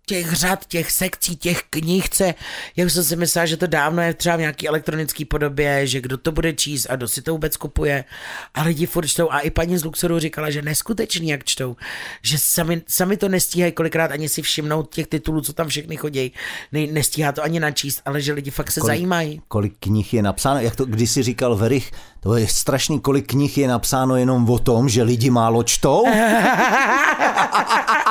těch 0.05 0.33
řad, 0.33 0.65
těch 0.65 0.91
sekcí, 0.91 1.35
těch 1.35 1.63
knihce, 1.69 2.33
já 2.75 2.85
už 2.85 2.93
jsem 2.93 3.03
si 3.03 3.15
myslela, 3.15 3.45
že 3.45 3.57
to 3.57 3.67
dávno 3.67 4.01
je 4.01 4.13
třeba 4.13 4.35
v 4.35 4.39
nějaký 4.39 4.67
elektronický 4.67 5.25
podobě, 5.25 5.87
že 5.87 6.01
kdo 6.01 6.17
to 6.17 6.31
bude 6.31 6.53
číst 6.53 6.87
a 6.89 6.95
kdo 6.95 7.07
si 7.07 7.21
to 7.21 7.31
vůbec 7.31 7.57
kupuje. 7.57 8.03
A 8.53 8.63
lidi 8.63 8.85
furt 8.85 9.07
čtou. 9.07 9.31
A 9.31 9.39
i 9.39 9.49
paní 9.49 9.77
z 9.77 9.85
Luxoru 9.85 10.19
říkala, 10.19 10.49
že 10.49 10.61
neskutečný, 10.61 11.29
jak 11.29 11.43
čtou. 11.43 11.75
Že 12.21 12.37
sami, 12.37 12.81
sami 12.87 13.17
to 13.17 13.29
nestíhají 13.29 13.71
kolikrát 13.71 14.11
ani 14.11 14.29
si 14.29 14.41
všimnout 14.41 14.95
těch 14.95 15.07
titulů, 15.07 15.41
co 15.41 15.53
tam 15.53 15.67
všechny 15.67 15.95
chodí. 15.95 16.31
Ne, 16.71 16.87
nestíhá 16.87 17.31
to 17.31 17.43
ani 17.43 17.59
načíst, 17.59 18.01
ale 18.05 18.21
že 18.21 18.33
lidi 18.33 18.51
fakt 18.51 18.71
se 18.71 18.79
kolik, 18.79 18.95
zajímají. 18.95 19.41
Kolik 19.47 19.73
knih 19.79 20.13
je 20.13 20.21
napsáno, 20.21 20.59
jak 20.59 20.75
to 20.75 20.85
když 20.85 21.09
si 21.09 21.23
říkal 21.23 21.55
Verich, 21.55 21.91
to 22.19 22.35
je 22.35 22.47
strašný, 22.47 22.99
kolik 22.99 23.27
knih 23.27 23.57
je 23.57 23.67
napsáno 23.67 24.15
jenom 24.15 24.49
o 24.49 24.59
tom, 24.59 24.89
že 24.89 25.03
lidi 25.03 25.29
málo 25.29 25.63
čtou. 25.63 26.05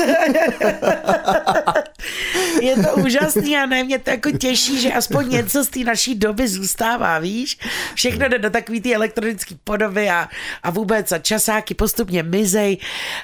je 2.62 2.76
to 2.76 3.02
úžasný 3.04 3.56
a 3.56 3.66
ne, 3.66 3.84
mě 3.84 3.98
to 3.98 4.10
jako 4.10 4.30
těší, 4.30 4.80
že 4.80 4.92
aspoň 4.92 5.28
něco 5.28 5.64
z 5.64 5.68
té 5.68 5.80
naší 5.80 6.14
doby 6.14 6.48
zůstává, 6.48 7.18
víš? 7.18 7.58
Všechno 7.94 8.28
jde 8.28 8.38
do 8.38 8.50
takový 8.50 8.80
ty 8.80 8.94
elektronické 8.94 9.54
podoby 9.64 10.10
a, 10.10 10.28
a 10.62 10.70
vůbec 10.70 11.12
a 11.12 11.18
časáky 11.18 11.74
postupně 11.74 12.22
mizej 12.22 12.78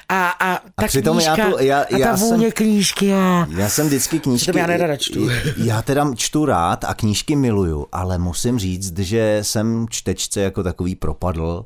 a, 0.09 0.29
a 0.29 0.55
ta 0.55 0.61
a 0.77 0.87
přitom 0.87 1.17
knížka 1.17 1.37
já 1.37 1.49
tu, 1.49 1.63
já, 1.63 1.81
a 1.81 1.85
ta 1.85 1.97
já 1.97 2.15
vůně 2.15 2.45
jsem, 2.45 2.51
knížky 2.51 3.13
a... 3.13 3.47
Já 3.49 3.69
jsem 3.69 3.87
vždycky 3.87 4.19
knížky... 4.19 4.57
já 4.57 4.67
nerada 4.67 4.97
čtu. 4.97 5.29
Já 5.57 5.81
teda 5.81 6.13
čtu 6.15 6.45
rád 6.45 6.83
a 6.83 6.93
knížky 6.93 7.35
miluju, 7.35 7.87
ale 7.91 8.17
musím 8.17 8.59
říct, 8.59 8.99
že 8.99 9.39
jsem 9.41 9.85
čtečce 9.89 10.41
jako 10.41 10.63
takový 10.63 10.95
propadl 10.95 11.65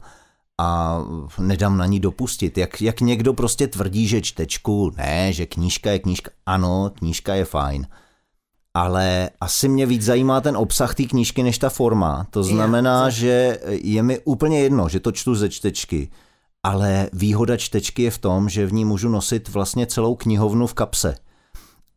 a 0.62 1.00
nedám 1.40 1.78
na 1.78 1.86
ní 1.86 2.00
dopustit. 2.00 2.58
Jak, 2.58 2.82
jak 2.82 3.02
někdo 3.02 3.34
prostě 3.34 3.68
tvrdí, 3.68 4.08
že 4.08 4.22
čtečku, 4.22 4.92
ne, 4.98 5.34
že 5.34 5.46
knížka 5.46 5.92
je 5.92 6.00
knížka. 6.00 6.32
Ano, 6.46 6.92
knížka 6.96 7.36
je 7.36 7.46
fajn. 7.46 7.88
Ale 8.74 9.30
asi 9.42 9.70
mě 9.70 9.86
víc 9.86 10.02
zajímá 10.06 10.42
ten 10.42 10.58
obsah 10.58 10.96
té 10.96 11.04
knížky 11.04 11.44
než 11.44 11.58
ta 11.58 11.70
forma. 11.70 12.28
To 12.30 12.44
znamená, 12.44 13.06
je, 13.06 13.12
že 13.12 13.60
je 13.70 14.04
mi 14.04 14.20
úplně 14.20 14.60
jedno, 14.60 14.90
že 14.90 15.00
to 15.00 15.12
čtu 15.12 15.36
ze 15.36 15.50
čtečky. 15.50 16.10
Ale 16.64 17.10
výhoda 17.14 17.58
čtečky 17.58 18.04
je 18.04 18.12
v 18.12 18.18
tom, 18.18 18.50
že 18.50 18.66
v 18.66 18.74
ní 18.74 18.86
můžu 18.86 19.10
nosit 19.10 19.50
vlastně 19.50 19.86
celou 19.86 20.16
knihovnu 20.16 20.68
v 20.68 20.74
kapse. 20.74 21.18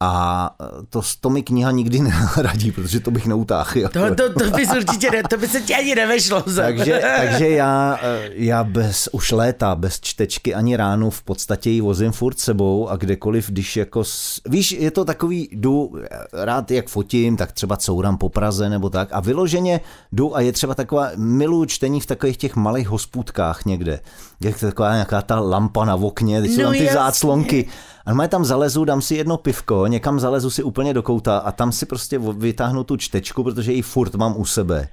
A 0.05 0.51
to, 0.89 1.01
to 1.21 1.31
mi 1.31 1.43
kniha 1.43 1.71
nikdy 1.71 2.01
neradí, 2.37 2.73
protože 2.73 3.01
to 3.01 3.11
bych 3.11 3.27
neutáhl. 3.27 3.89
To, 3.93 4.15
to, 4.15 4.33
to 4.33 4.51
bys 4.51 4.69
určitě 4.77 5.11
ne, 5.11 5.23
to 5.31 5.37
by 5.37 5.49
se 5.49 5.61
ti 5.61 5.75
ani 5.75 5.95
nevešlo. 5.95 6.43
takže, 6.57 7.03
takže 7.17 7.49
já, 7.49 7.99
já 8.33 8.65
bez, 8.65 9.09
už 9.13 9.33
léta, 9.33 9.75
bez 9.75 10.01
čtečky 10.01 10.55
ani 10.55 10.77
ránu 10.77 11.11
v 11.11 11.23
podstatě 11.23 11.71
ji 11.71 11.81
vozím 11.81 12.13
furt 12.13 12.39
sebou 12.39 12.89
a 12.89 12.97
kdekoliv, 12.97 13.51
když 13.51 13.77
jako, 13.77 14.03
víš, 14.49 14.73
je 14.73 14.91
to 14.91 15.05
takový, 15.05 15.49
jdu 15.53 15.93
rád 16.33 16.71
jak 16.71 16.89
fotím, 16.89 17.37
tak 17.37 17.53
třeba 17.53 17.77
courám 17.77 18.19
po 18.19 18.29
Praze 18.29 18.69
nebo 18.69 18.91
tak 18.91 19.09
a 19.13 19.21
vyloženě 19.21 19.81
jdu 20.13 20.37
a 20.37 20.41
je 20.41 20.53
třeba 20.53 20.75
taková, 20.75 21.11
miluju 21.17 21.65
čtení 21.65 22.01
v 22.01 22.07
takových 22.07 22.37
těch 22.37 22.57
malých 22.57 22.89
hospůdkách 22.89 23.65
někde, 23.65 24.01
jak 24.41 24.61
taková 24.61 24.93
nějaká 24.93 25.23
ta 25.23 25.41
lampa 25.41 25.85
na 25.85 25.95
okně, 25.95 26.43
teď 26.43 26.51
jsou 26.51 26.61
no 26.61 26.67
tam 26.67 26.73
ty 26.73 26.85
jasně. 26.85 26.95
záclonky 26.95 27.67
a 28.07 28.15
má 28.15 28.29
tam 28.29 28.45
zalezu, 28.45 28.85
dám 28.85 29.03
si 29.03 29.15
jedno 29.15 29.37
pivko, 29.37 29.87
někam 29.95 30.21
zalezu 30.21 30.51
si 30.51 30.63
úplně 30.63 30.95
do 30.95 31.03
kouta 31.03 31.39
a 31.39 31.53
tam 31.53 31.73
si 31.73 31.87
prostě 31.87 32.19
vytáhnu 32.19 32.85
tu 32.85 32.97
čtečku, 32.97 33.45
protože 33.45 33.73
ji 33.73 33.83
furt 33.83 34.15
mám 34.15 34.35
u 34.37 34.45
sebe. 34.45 34.89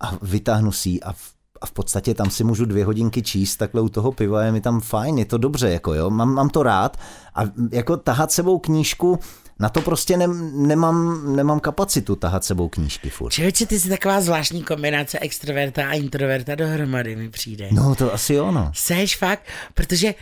A 0.00 0.12
vytáhnu 0.22 0.72
si 0.72 0.88
ji 0.88 1.00
a 1.00 1.12
v, 1.12 1.32
a 1.60 1.66
v 1.66 1.72
podstatě 1.72 2.14
tam 2.14 2.30
si 2.30 2.44
můžu 2.44 2.64
dvě 2.64 2.84
hodinky 2.84 3.22
číst 3.22 3.56
takhle 3.56 3.80
u 3.80 3.88
toho 3.88 4.12
piva, 4.12 4.42
je 4.42 4.52
mi 4.52 4.60
tam 4.60 4.80
fajn, 4.80 5.18
je 5.18 5.24
to 5.24 5.38
dobře, 5.38 5.70
jako 5.70 5.94
jo, 5.94 6.10
mám, 6.10 6.34
mám 6.34 6.48
to 6.48 6.62
rád 6.62 6.96
a 7.34 7.42
jako 7.72 7.96
tahat 7.96 8.32
sebou 8.32 8.58
knížku, 8.58 9.18
na 9.60 9.68
to 9.68 9.80
prostě 9.80 10.16
ne, 10.16 10.26
nemám, 10.52 11.22
nemám 11.36 11.60
kapacitu 11.60 12.16
tahat 12.16 12.44
sebou 12.44 12.68
knížky 12.68 13.10
furt. 13.10 13.32
Člověče, 13.32 13.66
ty 13.66 13.80
jsi 13.80 13.88
taková 13.88 14.20
zvláštní 14.20 14.62
kombinace 14.62 15.18
extroverta 15.18 15.88
a 15.88 15.92
introverta 15.92 16.54
dohromady 16.54 17.16
mi 17.16 17.30
přijde. 17.30 17.68
No 17.72 17.94
to 17.94 18.14
asi 18.14 18.40
ono. 18.40 18.72
Seš 18.74 19.16
fakt, 19.16 19.42
protože 19.74 20.14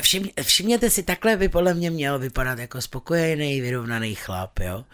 všim, 0.00 0.28
všimněte 0.42 0.90
si, 0.90 1.02
takhle 1.02 1.36
by 1.36 1.48
podle 1.48 1.74
mě 1.74 1.90
měl 1.90 2.18
vypadat 2.18 2.58
jako 2.58 2.80
spokojený, 2.80 3.60
vyrovnaný 3.60 4.14
chlap, 4.14 4.58
jo. 4.60 4.84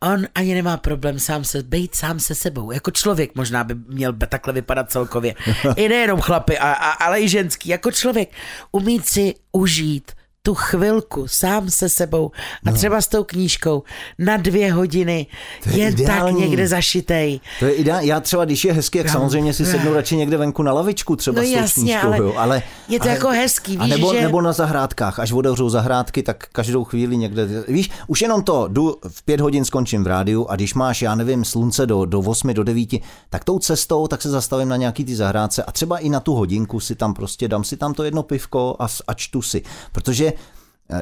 On 0.00 0.26
ani 0.34 0.54
nemá 0.54 0.76
problém 0.76 1.18
sám 1.18 1.44
se, 1.44 1.62
být 1.62 1.94
sám 1.94 2.20
se 2.20 2.34
sebou. 2.34 2.70
Jako 2.70 2.90
člověk 2.90 3.34
možná 3.34 3.64
by 3.64 3.74
měl 3.74 4.12
takhle 4.28 4.52
vypadat 4.52 4.90
celkově. 4.90 5.34
I 5.76 5.88
nejenom 5.88 6.20
chlapy, 6.20 6.58
a, 6.58 6.72
a, 6.72 6.90
ale 6.90 7.20
i 7.20 7.28
ženský. 7.28 7.68
Jako 7.68 7.90
člověk 7.90 8.32
umít 8.72 9.06
si 9.06 9.34
užít 9.52 10.12
tu 10.46 10.54
chvilku 10.54 11.28
sám 11.28 11.70
se 11.70 11.88
sebou 11.88 12.30
a 12.66 12.70
no. 12.70 12.76
třeba 12.76 13.00
s 13.00 13.08
tou 13.08 13.24
knížkou 13.24 13.82
na 14.18 14.36
dvě 14.36 14.72
hodiny 14.72 15.26
je 15.66 15.78
jen 15.78 15.92
ideální. 15.92 16.32
tak 16.32 16.40
někde 16.40 16.68
zašitej. 16.68 17.40
To 17.58 17.64
je 17.64 17.72
ideální. 17.72 18.08
Já 18.08 18.20
třeba, 18.20 18.44
když 18.44 18.64
je 18.64 18.72
hezky, 18.72 18.98
jak 18.98 19.06
no. 19.06 19.12
samozřejmě 19.12 19.52
si 19.52 19.66
sednu 19.66 19.94
radši 19.94 20.16
někde 20.16 20.36
venku 20.36 20.62
na 20.62 20.72
lavičku 20.72 21.16
třeba 21.16 21.40
no, 21.40 21.46
s 21.46 21.50
tou 21.50 21.56
jasně, 21.56 21.82
knížkou. 21.82 22.06
Ale, 22.06 22.18
jo. 22.18 22.34
ale 22.36 22.62
je 22.88 22.98
to 22.98 23.04
ale, 23.04 23.12
jako 23.12 23.28
hezký, 23.28 23.72
víš, 23.72 23.80
a 23.80 23.86
nebo, 23.86 24.14
že... 24.14 24.22
nebo 24.22 24.40
na 24.40 24.52
zahrádkách, 24.52 25.18
až 25.18 25.32
otevřou 25.32 25.68
zahrádky, 25.68 26.22
tak 26.22 26.46
každou 26.52 26.84
chvíli 26.84 27.16
někde, 27.16 27.48
víš, 27.68 27.90
už 28.06 28.22
jenom 28.22 28.42
to, 28.42 28.68
jdu 28.68 28.96
v 29.08 29.22
pět 29.22 29.40
hodin 29.40 29.64
skončím 29.64 30.04
v 30.04 30.06
rádiu 30.06 30.46
a 30.48 30.56
když 30.56 30.74
máš, 30.74 31.02
já 31.02 31.14
nevím, 31.14 31.44
slunce 31.44 31.86
do, 31.86 32.04
do 32.04 32.20
8, 32.20 32.54
do 32.54 32.64
9, 32.64 32.88
tak 33.30 33.44
tou 33.44 33.58
cestou, 33.58 34.06
tak 34.08 34.22
se 34.22 34.30
zastavím 34.30 34.68
na 34.68 34.76
nějaký 34.76 35.04
ty 35.04 35.16
zahrádce 35.16 35.62
a 35.62 35.72
třeba 35.72 35.98
i 35.98 36.08
na 36.08 36.20
tu 36.20 36.34
hodinku 36.34 36.80
si 36.80 36.94
tam 36.94 37.14
prostě 37.14 37.48
dám 37.48 37.64
si 37.64 37.76
tam 37.76 37.94
to 37.94 38.04
jedno 38.04 38.22
pivko 38.22 38.76
a, 38.78 38.86
a 39.06 39.14
čtu 39.14 39.42
si. 39.42 39.62
Protože 39.92 40.26
eh, 40.26 40.33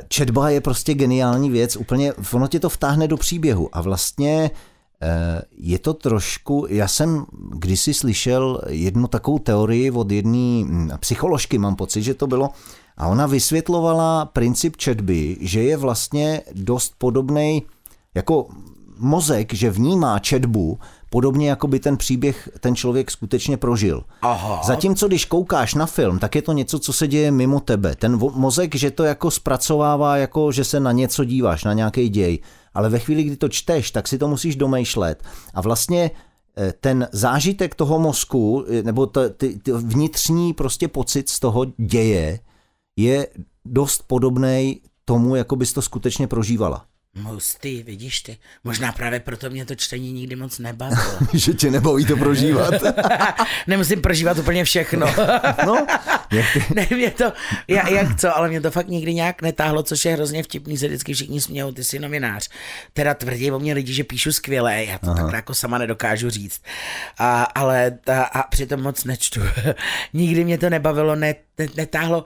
četba 0.09 0.51
je 0.51 0.61
prostě 0.61 0.95
geniální 0.95 1.51
věc, 1.51 1.77
úplně 1.77 2.13
ono 2.33 2.49
tě 2.49 2.61
to 2.61 2.69
vtáhne 2.69 3.09
do 3.09 3.17
příběhu. 3.17 3.69
A 3.73 3.81
vlastně 3.81 4.51
eh, 5.03 5.43
je 5.57 5.79
to 5.79 5.95
trošku, 5.95 6.67
já 6.69 6.89
jsem 6.89 7.27
kdysi 7.33 7.95
slyšel 7.95 8.63
jednu 8.69 9.07
takovou 9.07 9.39
teorii 9.39 9.91
od 9.91 10.11
jedné 10.11 10.65
hm, 10.65 10.91
psycholožky, 11.01 11.59
mám 11.59 11.77
pocit, 11.77 12.03
že 12.03 12.15
to 12.15 12.27
bylo, 12.27 12.51
a 12.97 13.07
ona 13.07 13.27
vysvětlovala 13.27 14.25
princip 14.25 14.77
četby, 14.77 15.37
že 15.41 15.63
je 15.63 15.77
vlastně 15.77 16.43
dost 16.53 16.95
podobný 16.99 17.63
jako 18.15 18.47
mozek, 18.99 19.55
že 19.55 19.71
vnímá 19.71 20.19
četbu 20.19 20.79
podobně 21.13 21.49
jako 21.49 21.67
by 21.67 21.81
ten 21.81 21.97
příběh 21.97 22.49
ten 22.61 22.77
člověk 22.77 23.11
skutečně 23.11 23.57
prožil. 23.57 24.05
Aha. 24.23 24.61
Zatímco 24.65 25.09
když 25.09 25.25
koukáš 25.25 25.75
na 25.75 25.87
film, 25.87 26.19
tak 26.19 26.35
je 26.35 26.43
to 26.43 26.53
něco, 26.53 26.79
co 26.79 26.93
se 26.93 27.07
děje 27.07 27.31
mimo 27.31 27.61
tebe. 27.61 27.97
Ten 27.97 28.19
mozek, 28.35 28.75
že 28.75 28.91
to 28.91 29.05
jako 29.05 29.31
zpracovává, 29.31 30.17
jako 30.17 30.53
že 30.53 30.65
se 30.65 30.81
na 30.81 30.93
něco 30.93 31.25
díváš, 31.25 31.65
na 31.65 31.73
nějaký 31.73 32.09
děj. 32.09 32.39
Ale 32.75 32.89
ve 32.89 32.99
chvíli, 32.99 33.23
kdy 33.23 33.37
to 33.37 33.49
čteš, 33.49 33.91
tak 33.91 34.09
si 34.09 34.19
to 34.19 34.29
musíš 34.29 34.57
domýšlet. 34.57 35.23
A 35.55 35.61
vlastně 35.61 36.11
eh, 36.57 36.73
ten 36.81 37.09
zážitek 37.13 37.75
toho 37.75 37.99
mozku, 37.99 38.65
eh, 38.69 38.83
nebo 38.83 39.07
to, 39.07 39.31
ty, 39.31 39.59
ty 39.59 39.73
vnitřní 39.73 40.53
prostě 40.53 40.89
pocit 40.89 41.29
z 41.29 41.41
toho 41.41 41.67
děje, 41.77 42.41
je 42.97 43.27
dost 43.65 44.05
podobný 44.07 44.81
tomu, 45.05 45.37
jako 45.37 45.57
bys 45.57 45.73
to 45.73 45.83
skutečně 45.83 46.27
prožívala. 46.27 46.85
Hustý, 47.21 47.83
vidíš 47.83 48.21
ty. 48.21 48.37
Možná 48.65 48.93
právě 48.93 49.21
proto 49.21 49.51
mě 49.51 49.65
to 49.65 49.75
čtení 49.75 50.13
nikdy 50.13 50.37
moc 50.37 50.59
nebavilo. 50.59 51.19
že 51.35 51.53
tě 51.53 51.71
nebaví 51.71 52.05
to 52.05 52.17
prožívat. 52.17 52.75
Nemusím 53.67 54.01
prožívat 54.03 54.39
úplně 54.39 54.65
všechno. 54.65 55.07
no, 55.67 55.87
ne, 56.75 56.89
mě 56.91 57.11
to, 57.11 57.33
já, 57.69 57.89
jak 57.89 58.21
co, 58.21 58.37
ale 58.37 58.49
mě 58.49 58.61
to 58.61 58.71
fakt 58.71 58.89
nikdy 58.89 59.15
nějak 59.15 59.43
netáhlo, 59.43 59.83
což 59.83 60.05
je 60.05 60.13
hrozně 60.13 60.43
vtipný, 60.43 60.79
se 60.79 60.87
vždycky 60.87 61.15
všichni 61.15 61.41
smějou, 61.41 61.73
ty 61.73 61.85
jsi 61.85 61.99
novinář. 61.99 62.49
Teda 62.93 63.15
tvrdí 63.15 63.51
o 63.51 63.59
mě 63.59 63.75
lidi, 63.75 63.93
že 63.95 64.05
píšu 64.05 64.33
skvěle, 64.33 64.85
já 64.85 64.99
to 64.99 65.11
Aha. 65.11 65.25
tak 65.25 65.35
jako 65.35 65.55
sama 65.55 65.79
nedokážu 65.79 66.31
říct. 66.31 66.63
A, 67.19 67.43
ale 67.43 67.99
ta, 68.05 68.25
a 68.25 68.43
přitom 68.43 68.83
moc 68.83 69.05
nečtu. 69.05 69.41
nikdy 70.13 70.45
mě 70.45 70.59
to 70.59 70.71
nebavilo, 70.71 71.17
ne, 71.17 71.35
ne, 71.59 71.67
netáhlo. 71.77 72.25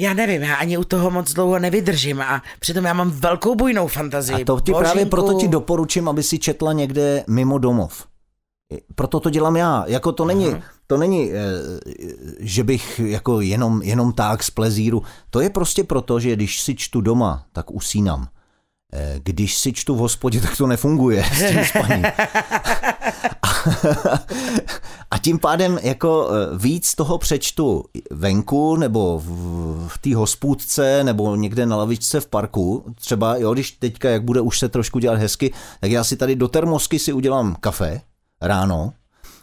Já 0.00 0.14
nevím, 0.14 0.42
já 0.42 0.54
ani 0.54 0.78
u 0.78 0.84
toho 0.84 1.10
moc 1.10 1.32
dlouho 1.32 1.58
nevydržím 1.58 2.20
a 2.20 2.42
přitom 2.60 2.84
já 2.84 2.92
mám 2.92 3.10
velkou 3.10 3.54
bujnou 3.54 3.86
fantazii. 3.86 4.42
A 4.42 4.44
to 4.44 4.60
ti 4.60 4.72
Božínku. 4.72 4.78
právě 4.78 5.06
proto 5.06 5.34
ti 5.34 5.48
doporučím, 5.48 6.08
aby 6.08 6.22
si 6.22 6.38
četla 6.38 6.72
někde 6.72 7.24
mimo 7.28 7.58
domov. 7.58 8.06
Proto 8.94 9.20
to 9.20 9.30
dělám 9.30 9.56
já. 9.56 9.84
Jako 9.86 10.12
to 10.12 10.24
není, 10.24 10.46
uh-huh. 10.46 10.62
to 10.86 10.96
není, 10.96 11.32
eh, 11.32 11.38
že 12.40 12.64
bych 12.64 13.00
jako 13.04 13.40
jenom, 13.40 13.82
jenom 13.82 14.12
tak 14.12 14.42
z 14.42 14.50
plezíru. 14.50 15.02
To 15.30 15.40
je 15.40 15.50
prostě 15.50 15.84
proto, 15.84 16.20
že 16.20 16.36
když 16.36 16.62
si 16.62 16.74
čtu 16.74 17.00
doma, 17.00 17.46
tak 17.52 17.70
usínám. 17.70 18.28
Eh, 18.92 19.20
když 19.22 19.58
si 19.58 19.72
čtu 19.72 19.94
v 19.94 19.98
hospodě, 19.98 20.40
tak 20.40 20.56
to 20.56 20.66
nefunguje 20.66 21.24
s 21.24 21.48
tím 21.48 21.64
spaním. 21.64 22.04
A 25.10 25.18
tím 25.18 25.38
pádem 25.38 25.78
jako 25.82 26.30
eh, 26.30 26.58
víc 26.58 26.94
toho 26.94 27.18
přečtu 27.18 27.84
venku 28.10 28.76
nebo 28.76 29.18
v, 29.18 29.28
v 29.88 29.98
té 29.98 30.14
hospůdce 30.14 31.04
nebo 31.04 31.36
někde 31.36 31.66
na 31.66 31.76
lavičce 31.76 32.20
v 32.20 32.26
parku. 32.26 32.84
Třeba 32.94 33.36
jo, 33.36 33.52
když 33.52 33.70
teďka, 33.70 34.10
jak 34.10 34.24
bude 34.24 34.40
už 34.40 34.58
se 34.58 34.68
trošku 34.68 34.98
dělat 34.98 35.18
hezky, 35.18 35.52
tak 35.80 35.90
já 35.90 36.04
si 36.04 36.16
tady 36.16 36.36
do 36.36 36.48
termosky 36.48 36.98
si 36.98 37.12
udělám 37.12 37.56
kafe 37.60 38.00
ráno, 38.42 38.92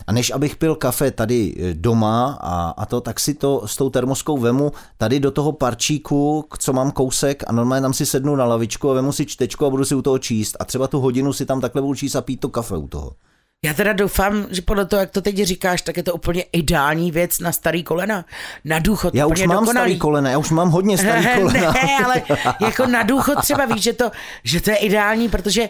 a 0.07 0.11
než 0.11 0.31
abych 0.31 0.55
pil 0.55 0.75
kafe 0.75 1.11
tady 1.11 1.55
eh, 1.57 1.73
doma 1.73 2.37
a, 2.41 2.69
a 2.77 2.85
to, 2.85 3.01
tak 3.01 3.19
si 3.19 3.33
to 3.33 3.67
s 3.67 3.75
tou 3.75 3.89
termoskou 3.89 4.37
vemu 4.37 4.71
tady 4.97 5.19
do 5.19 5.31
toho 5.31 5.51
parčíku, 5.51 6.45
co 6.59 6.73
mám 6.73 6.91
kousek 6.91 7.43
a 7.47 7.51
normálně 7.51 7.81
tam 7.81 7.93
si 7.93 8.05
sednu 8.05 8.35
na 8.35 8.45
lavičku 8.45 8.91
a 8.91 8.93
vemu 8.93 9.11
si 9.11 9.25
čtečku 9.25 9.65
a 9.65 9.69
budu 9.69 9.85
si 9.85 9.95
u 9.95 10.01
toho 10.01 10.19
číst. 10.19 10.57
A 10.59 10.65
třeba 10.65 10.87
tu 10.87 10.99
hodinu 10.99 11.33
si 11.33 11.45
tam 11.45 11.61
takhle 11.61 11.81
budu 11.81 11.95
číst 11.95 12.15
a 12.15 12.21
pít 12.21 12.39
to 12.39 12.49
kafe 12.49 12.77
u 12.77 12.87
toho. 12.87 13.11
Já 13.65 13.73
teda 13.73 13.93
doufám, 13.93 14.45
že 14.51 14.61
podle 14.61 14.85
toho, 14.85 14.99
jak 14.99 15.09
to 15.11 15.21
teď 15.21 15.35
říkáš, 15.43 15.81
tak 15.81 15.97
je 15.97 16.03
to 16.03 16.13
úplně 16.13 16.41
ideální 16.41 17.11
věc 17.11 17.39
na 17.39 17.51
starý 17.51 17.83
kolena. 17.83 18.25
Na 18.65 18.79
důchod. 18.79 19.15
Já 19.15 19.27
už 19.27 19.45
mám 19.45 19.49
dokonalý. 19.49 19.73
starý 19.73 19.99
kolena, 19.99 20.29
já 20.29 20.37
už 20.37 20.51
mám 20.51 20.69
hodně 20.69 20.97
starý 20.97 21.25
kolena. 21.35 21.71
ne, 21.71 22.05
ale 22.05 22.21
jako 22.61 22.85
na 22.85 23.03
důchod 23.03 23.35
třeba 23.41 23.65
víš, 23.65 23.83
že 23.83 23.93
to, 23.93 24.11
že 24.43 24.61
to 24.61 24.69
je 24.69 24.75
ideální, 24.75 25.29
protože 25.29 25.69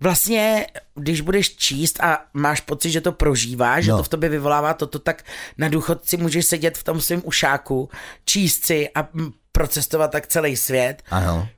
vlastně, 0.00 0.66
když 0.94 1.20
budeš 1.20 1.56
číst 1.56 2.00
a 2.00 2.24
máš 2.34 2.60
pocit, 2.60 2.90
že 2.90 3.00
to 3.00 3.12
prožíváš, 3.12 3.86
no. 3.86 3.96
že 3.96 3.98
to 3.98 4.02
v 4.02 4.08
tobě 4.08 4.28
vyvolává 4.28 4.74
toto, 4.74 4.98
tak 4.98 5.24
na 5.58 5.68
důchod 5.68 6.06
si 6.06 6.16
můžeš 6.16 6.46
sedět 6.46 6.78
v 6.78 6.84
tom 6.84 7.00
svém 7.00 7.22
ušáku, 7.24 7.90
číst 8.24 8.64
si 8.64 8.90
a 8.94 9.08
procestovat 9.52 10.10
tak 10.10 10.26
celý 10.26 10.56
svět. 10.56 11.02
Ano 11.10 11.48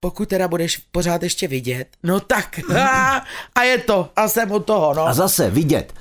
pokud 0.00 0.28
teda 0.28 0.48
budeš 0.48 0.76
pořád 0.76 1.22
ještě 1.22 1.48
vidět, 1.48 1.88
no 2.02 2.20
tak 2.20 2.60
a 3.54 3.62
je 3.62 3.78
to 3.78 4.10
a 4.16 4.28
jsem 4.28 4.52
u 4.52 4.60
toho, 4.60 4.94
no. 4.94 5.06
A 5.06 5.14
zase 5.14 5.50
vidět. 5.50 5.92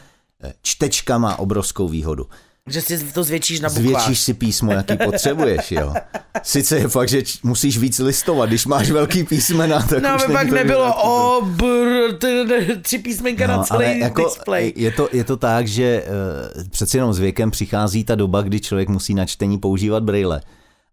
Čtečka 0.62 1.18
má 1.18 1.40
obrovskou 1.40 1.88
výhodu. 1.88 2.30
Že 2.68 2.82
si 2.82 2.98
to 3.14 3.24
zvětšíš 3.24 3.60
na 3.60 3.70
bukvách. 3.70 3.84
Zvětšíš 3.84 4.20
si 4.20 4.34
písmo, 4.34 4.72
jaký 4.72 4.98
potřebuješ, 4.98 5.72
jo. 5.72 5.94
Sice 6.44 6.78
je 6.78 6.88
fakt, 6.88 7.10
že 7.10 7.22
musíš 7.44 7.78
víc 7.78 8.00
listovat, 8.00 8.50
když 8.50 8.66
máš 8.66 8.92
velký 8.92 9.24
písmena, 9.24 9.82
tak 9.82 10.04
No, 10.04 10.16
už 10.16 10.24
pak 10.34 10.50
nebylo 10.50 10.94
o, 11.04 11.42
br, 11.46 11.66
tři 12.82 12.98
písmenka 12.98 13.48
no, 13.48 13.58
na 13.58 13.64
celý 13.64 14.00
jako 14.00 14.24
display. 14.24 14.74
Je 14.76 14.92
to, 14.92 15.10
je 15.12 15.24
to 15.24 15.38
tak, 15.38 15.68
že 15.68 16.04
uh, 16.58 16.64
přeci 16.70 16.98
jenom 16.98 17.14
s 17.14 17.20
věkem 17.20 17.52
přichází 17.52 18.04
ta 18.04 18.16
doba, 18.16 18.42
kdy 18.42 18.60
člověk 18.60 18.90
musí 18.90 19.14
na 19.14 19.26
čtení 19.26 19.58
používat 19.58 20.04
brýle. 20.04 20.42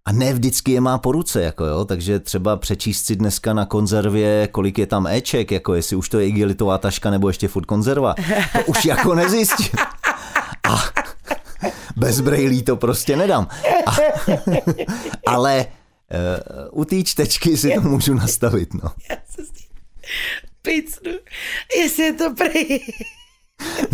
A 0.06 0.12
ne 0.12 0.32
vždycky 0.32 0.72
je 0.72 0.80
má 0.80 0.98
po 0.98 1.12
ruce, 1.12 1.42
jako 1.42 1.64
jo, 1.64 1.84
takže 1.84 2.18
třeba 2.18 2.56
přečíst 2.56 3.06
si 3.06 3.16
dneska 3.16 3.52
na 3.52 3.66
konzervě, 3.66 4.48
kolik 4.52 4.78
je 4.78 4.86
tam 4.86 5.06
Eček, 5.06 5.52
jako 5.52 5.74
jestli 5.74 5.96
už 5.96 6.08
to 6.08 6.18
je 6.18 6.26
igelitová 6.26 6.78
taška 6.78 7.10
nebo 7.10 7.28
ještě 7.28 7.48
furt 7.48 7.66
konzerva, 7.66 8.14
to 8.52 8.58
už 8.66 8.84
jako 8.84 9.14
nezjistí. 9.14 9.64
Bez 12.04 12.20
brejlí 12.20 12.62
to 12.62 12.76
prostě 12.76 13.16
nedám. 13.16 13.48
A, 13.86 13.96
ale 15.26 15.66
uh, 16.70 16.80
u 16.80 16.84
té 16.84 17.02
čtečky 17.02 17.56
si 17.56 17.74
to 17.74 17.80
můžu 17.80 18.14
nastavit, 18.14 18.74
no. 18.74 18.92
Picnu, 20.62 21.12
jestli 21.76 22.02
je 22.02 22.12
to 22.12 22.34
prej... 22.34 22.80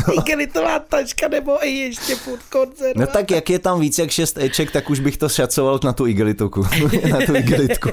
No. 0.09 0.15
Igelitová 0.23 0.79
tačka 0.79 1.29
nebo 1.29 1.67
i 1.67 1.71
ještě 1.71 2.17
food 2.17 2.43
konzerva. 2.43 3.01
No 3.01 3.07
tak 3.07 3.31
jak 3.31 3.51
je 3.51 3.59
tam 3.59 3.81
víc 3.81 3.99
jak 3.99 4.11
šest 4.11 4.39
eček, 4.39 4.71
tak 4.71 4.91
už 4.91 5.01
bych 5.01 5.17
to 5.17 5.29
šacoval 5.29 5.81
na 5.85 5.93
tu 5.93 6.07
igelitoku. 6.07 6.63
na 7.11 7.27
tu 7.27 7.37
igelitku. 7.37 7.91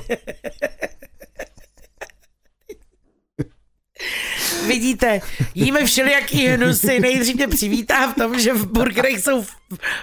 Vidíte, 4.68 5.22
jíme 5.56 5.86
všelijaký 5.86 6.48
hnusy. 6.48 7.00
Nejdřív 7.00 7.36
mě 7.36 7.48
přivítá 7.48 8.12
v 8.12 8.16
tom, 8.16 8.40
že 8.40 8.54
v 8.54 8.66
burgerech 8.66 9.20
jsou 9.20 9.42
v, 9.42 9.48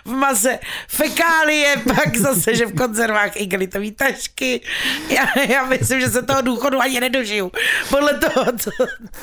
v 0.04 0.10
maze 0.10 0.58
fekálie, 0.88 1.76
pak 1.96 2.16
zase, 2.16 2.54
že 2.54 2.66
v 2.66 2.74
konzervách 2.74 3.36
igelitový 3.36 3.90
tašky. 3.90 4.60
Já, 5.08 5.42
já 5.48 5.66
myslím, 5.66 6.00
že 6.00 6.08
se 6.08 6.22
toho 6.22 6.42
důchodu 6.42 6.80
ani 6.80 7.00
nedožiju. 7.00 7.52
Podle 7.90 8.14
toho, 8.14 8.46
co, 8.58 8.70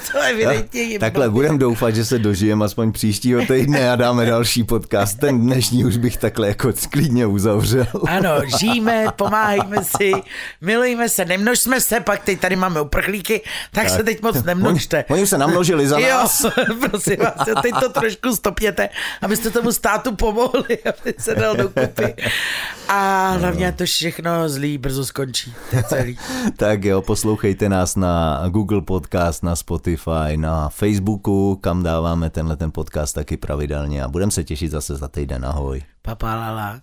co 0.03 0.19
evidentně 0.19 0.81
jim 0.81 0.99
Takhle 0.99 1.29
budem 1.29 1.57
doufat, 1.57 1.95
že 1.95 2.05
se 2.05 2.19
dožijem 2.19 2.61
aspoň 2.61 2.91
příštího 2.91 3.45
týdne 3.45 3.91
a 3.91 3.95
dáme 3.95 4.25
další 4.25 4.63
podcast. 4.63 5.19
Ten 5.19 5.41
dnešní 5.41 5.85
už 5.85 5.97
bych 5.97 6.17
takhle 6.17 6.47
jako 6.47 6.73
klidně 6.89 7.25
uzavřel. 7.25 7.87
Ano, 8.07 8.29
žijeme, 8.59 9.05
pomáhejme 9.15 9.77
si, 9.97 10.11
milujeme 10.61 11.09
se, 11.09 11.25
nemnožme 11.25 11.81
se, 11.81 11.99
pak 11.99 12.23
teď 12.23 12.39
tady 12.39 12.55
máme 12.55 12.81
uprchlíky, 12.81 13.41
tak, 13.71 13.83
tak. 13.83 13.97
se 13.97 14.03
teď 14.03 14.21
moc 14.21 14.43
nemnožte. 14.43 15.05
Oni, 15.09 15.20
oni 15.21 15.27
se 15.27 15.37
namnožili 15.37 15.87
za 15.87 15.99
nás. 16.09 16.39
Jo, 16.43 16.51
prosím 16.89 17.17
vás, 17.17 17.47
teď 17.61 17.73
to 17.79 17.89
trošku 17.89 18.35
stopněte, 18.35 18.89
abyste 19.21 19.49
tomu 19.49 19.71
státu 19.71 20.15
pomohli, 20.15 20.77
aby 20.85 21.13
se 21.19 21.35
dal 21.35 21.55
dokupy. 21.55 22.15
A 22.87 23.29
hlavně 23.31 23.71
to 23.71 23.85
všechno 23.85 24.49
zlý 24.49 24.77
brzo 24.77 25.05
skončí. 25.05 25.53
Celý. 25.87 26.17
tak 26.57 26.83
jo, 26.83 27.01
poslouchejte 27.01 27.69
nás 27.69 27.95
na 27.95 28.43
Google 28.49 28.81
Podcast, 28.81 29.43
na 29.43 29.55
Spotify, 29.55 30.37
na 30.37 30.69
Facebooku, 30.69 31.55
kam 31.61 31.83
dáváme 31.83 32.29
tenhle 32.29 32.55
ten 32.55 32.71
podcast 32.71 33.15
taky 33.15 33.37
pravidelně 33.37 34.03
a 34.03 34.07
budeme 34.07 34.31
se 34.31 34.43
těšit 34.43 34.71
zase 34.71 34.95
za 34.95 35.07
týden. 35.07 35.45
Ahoj. 35.45 35.81
Papalala. 36.01 36.79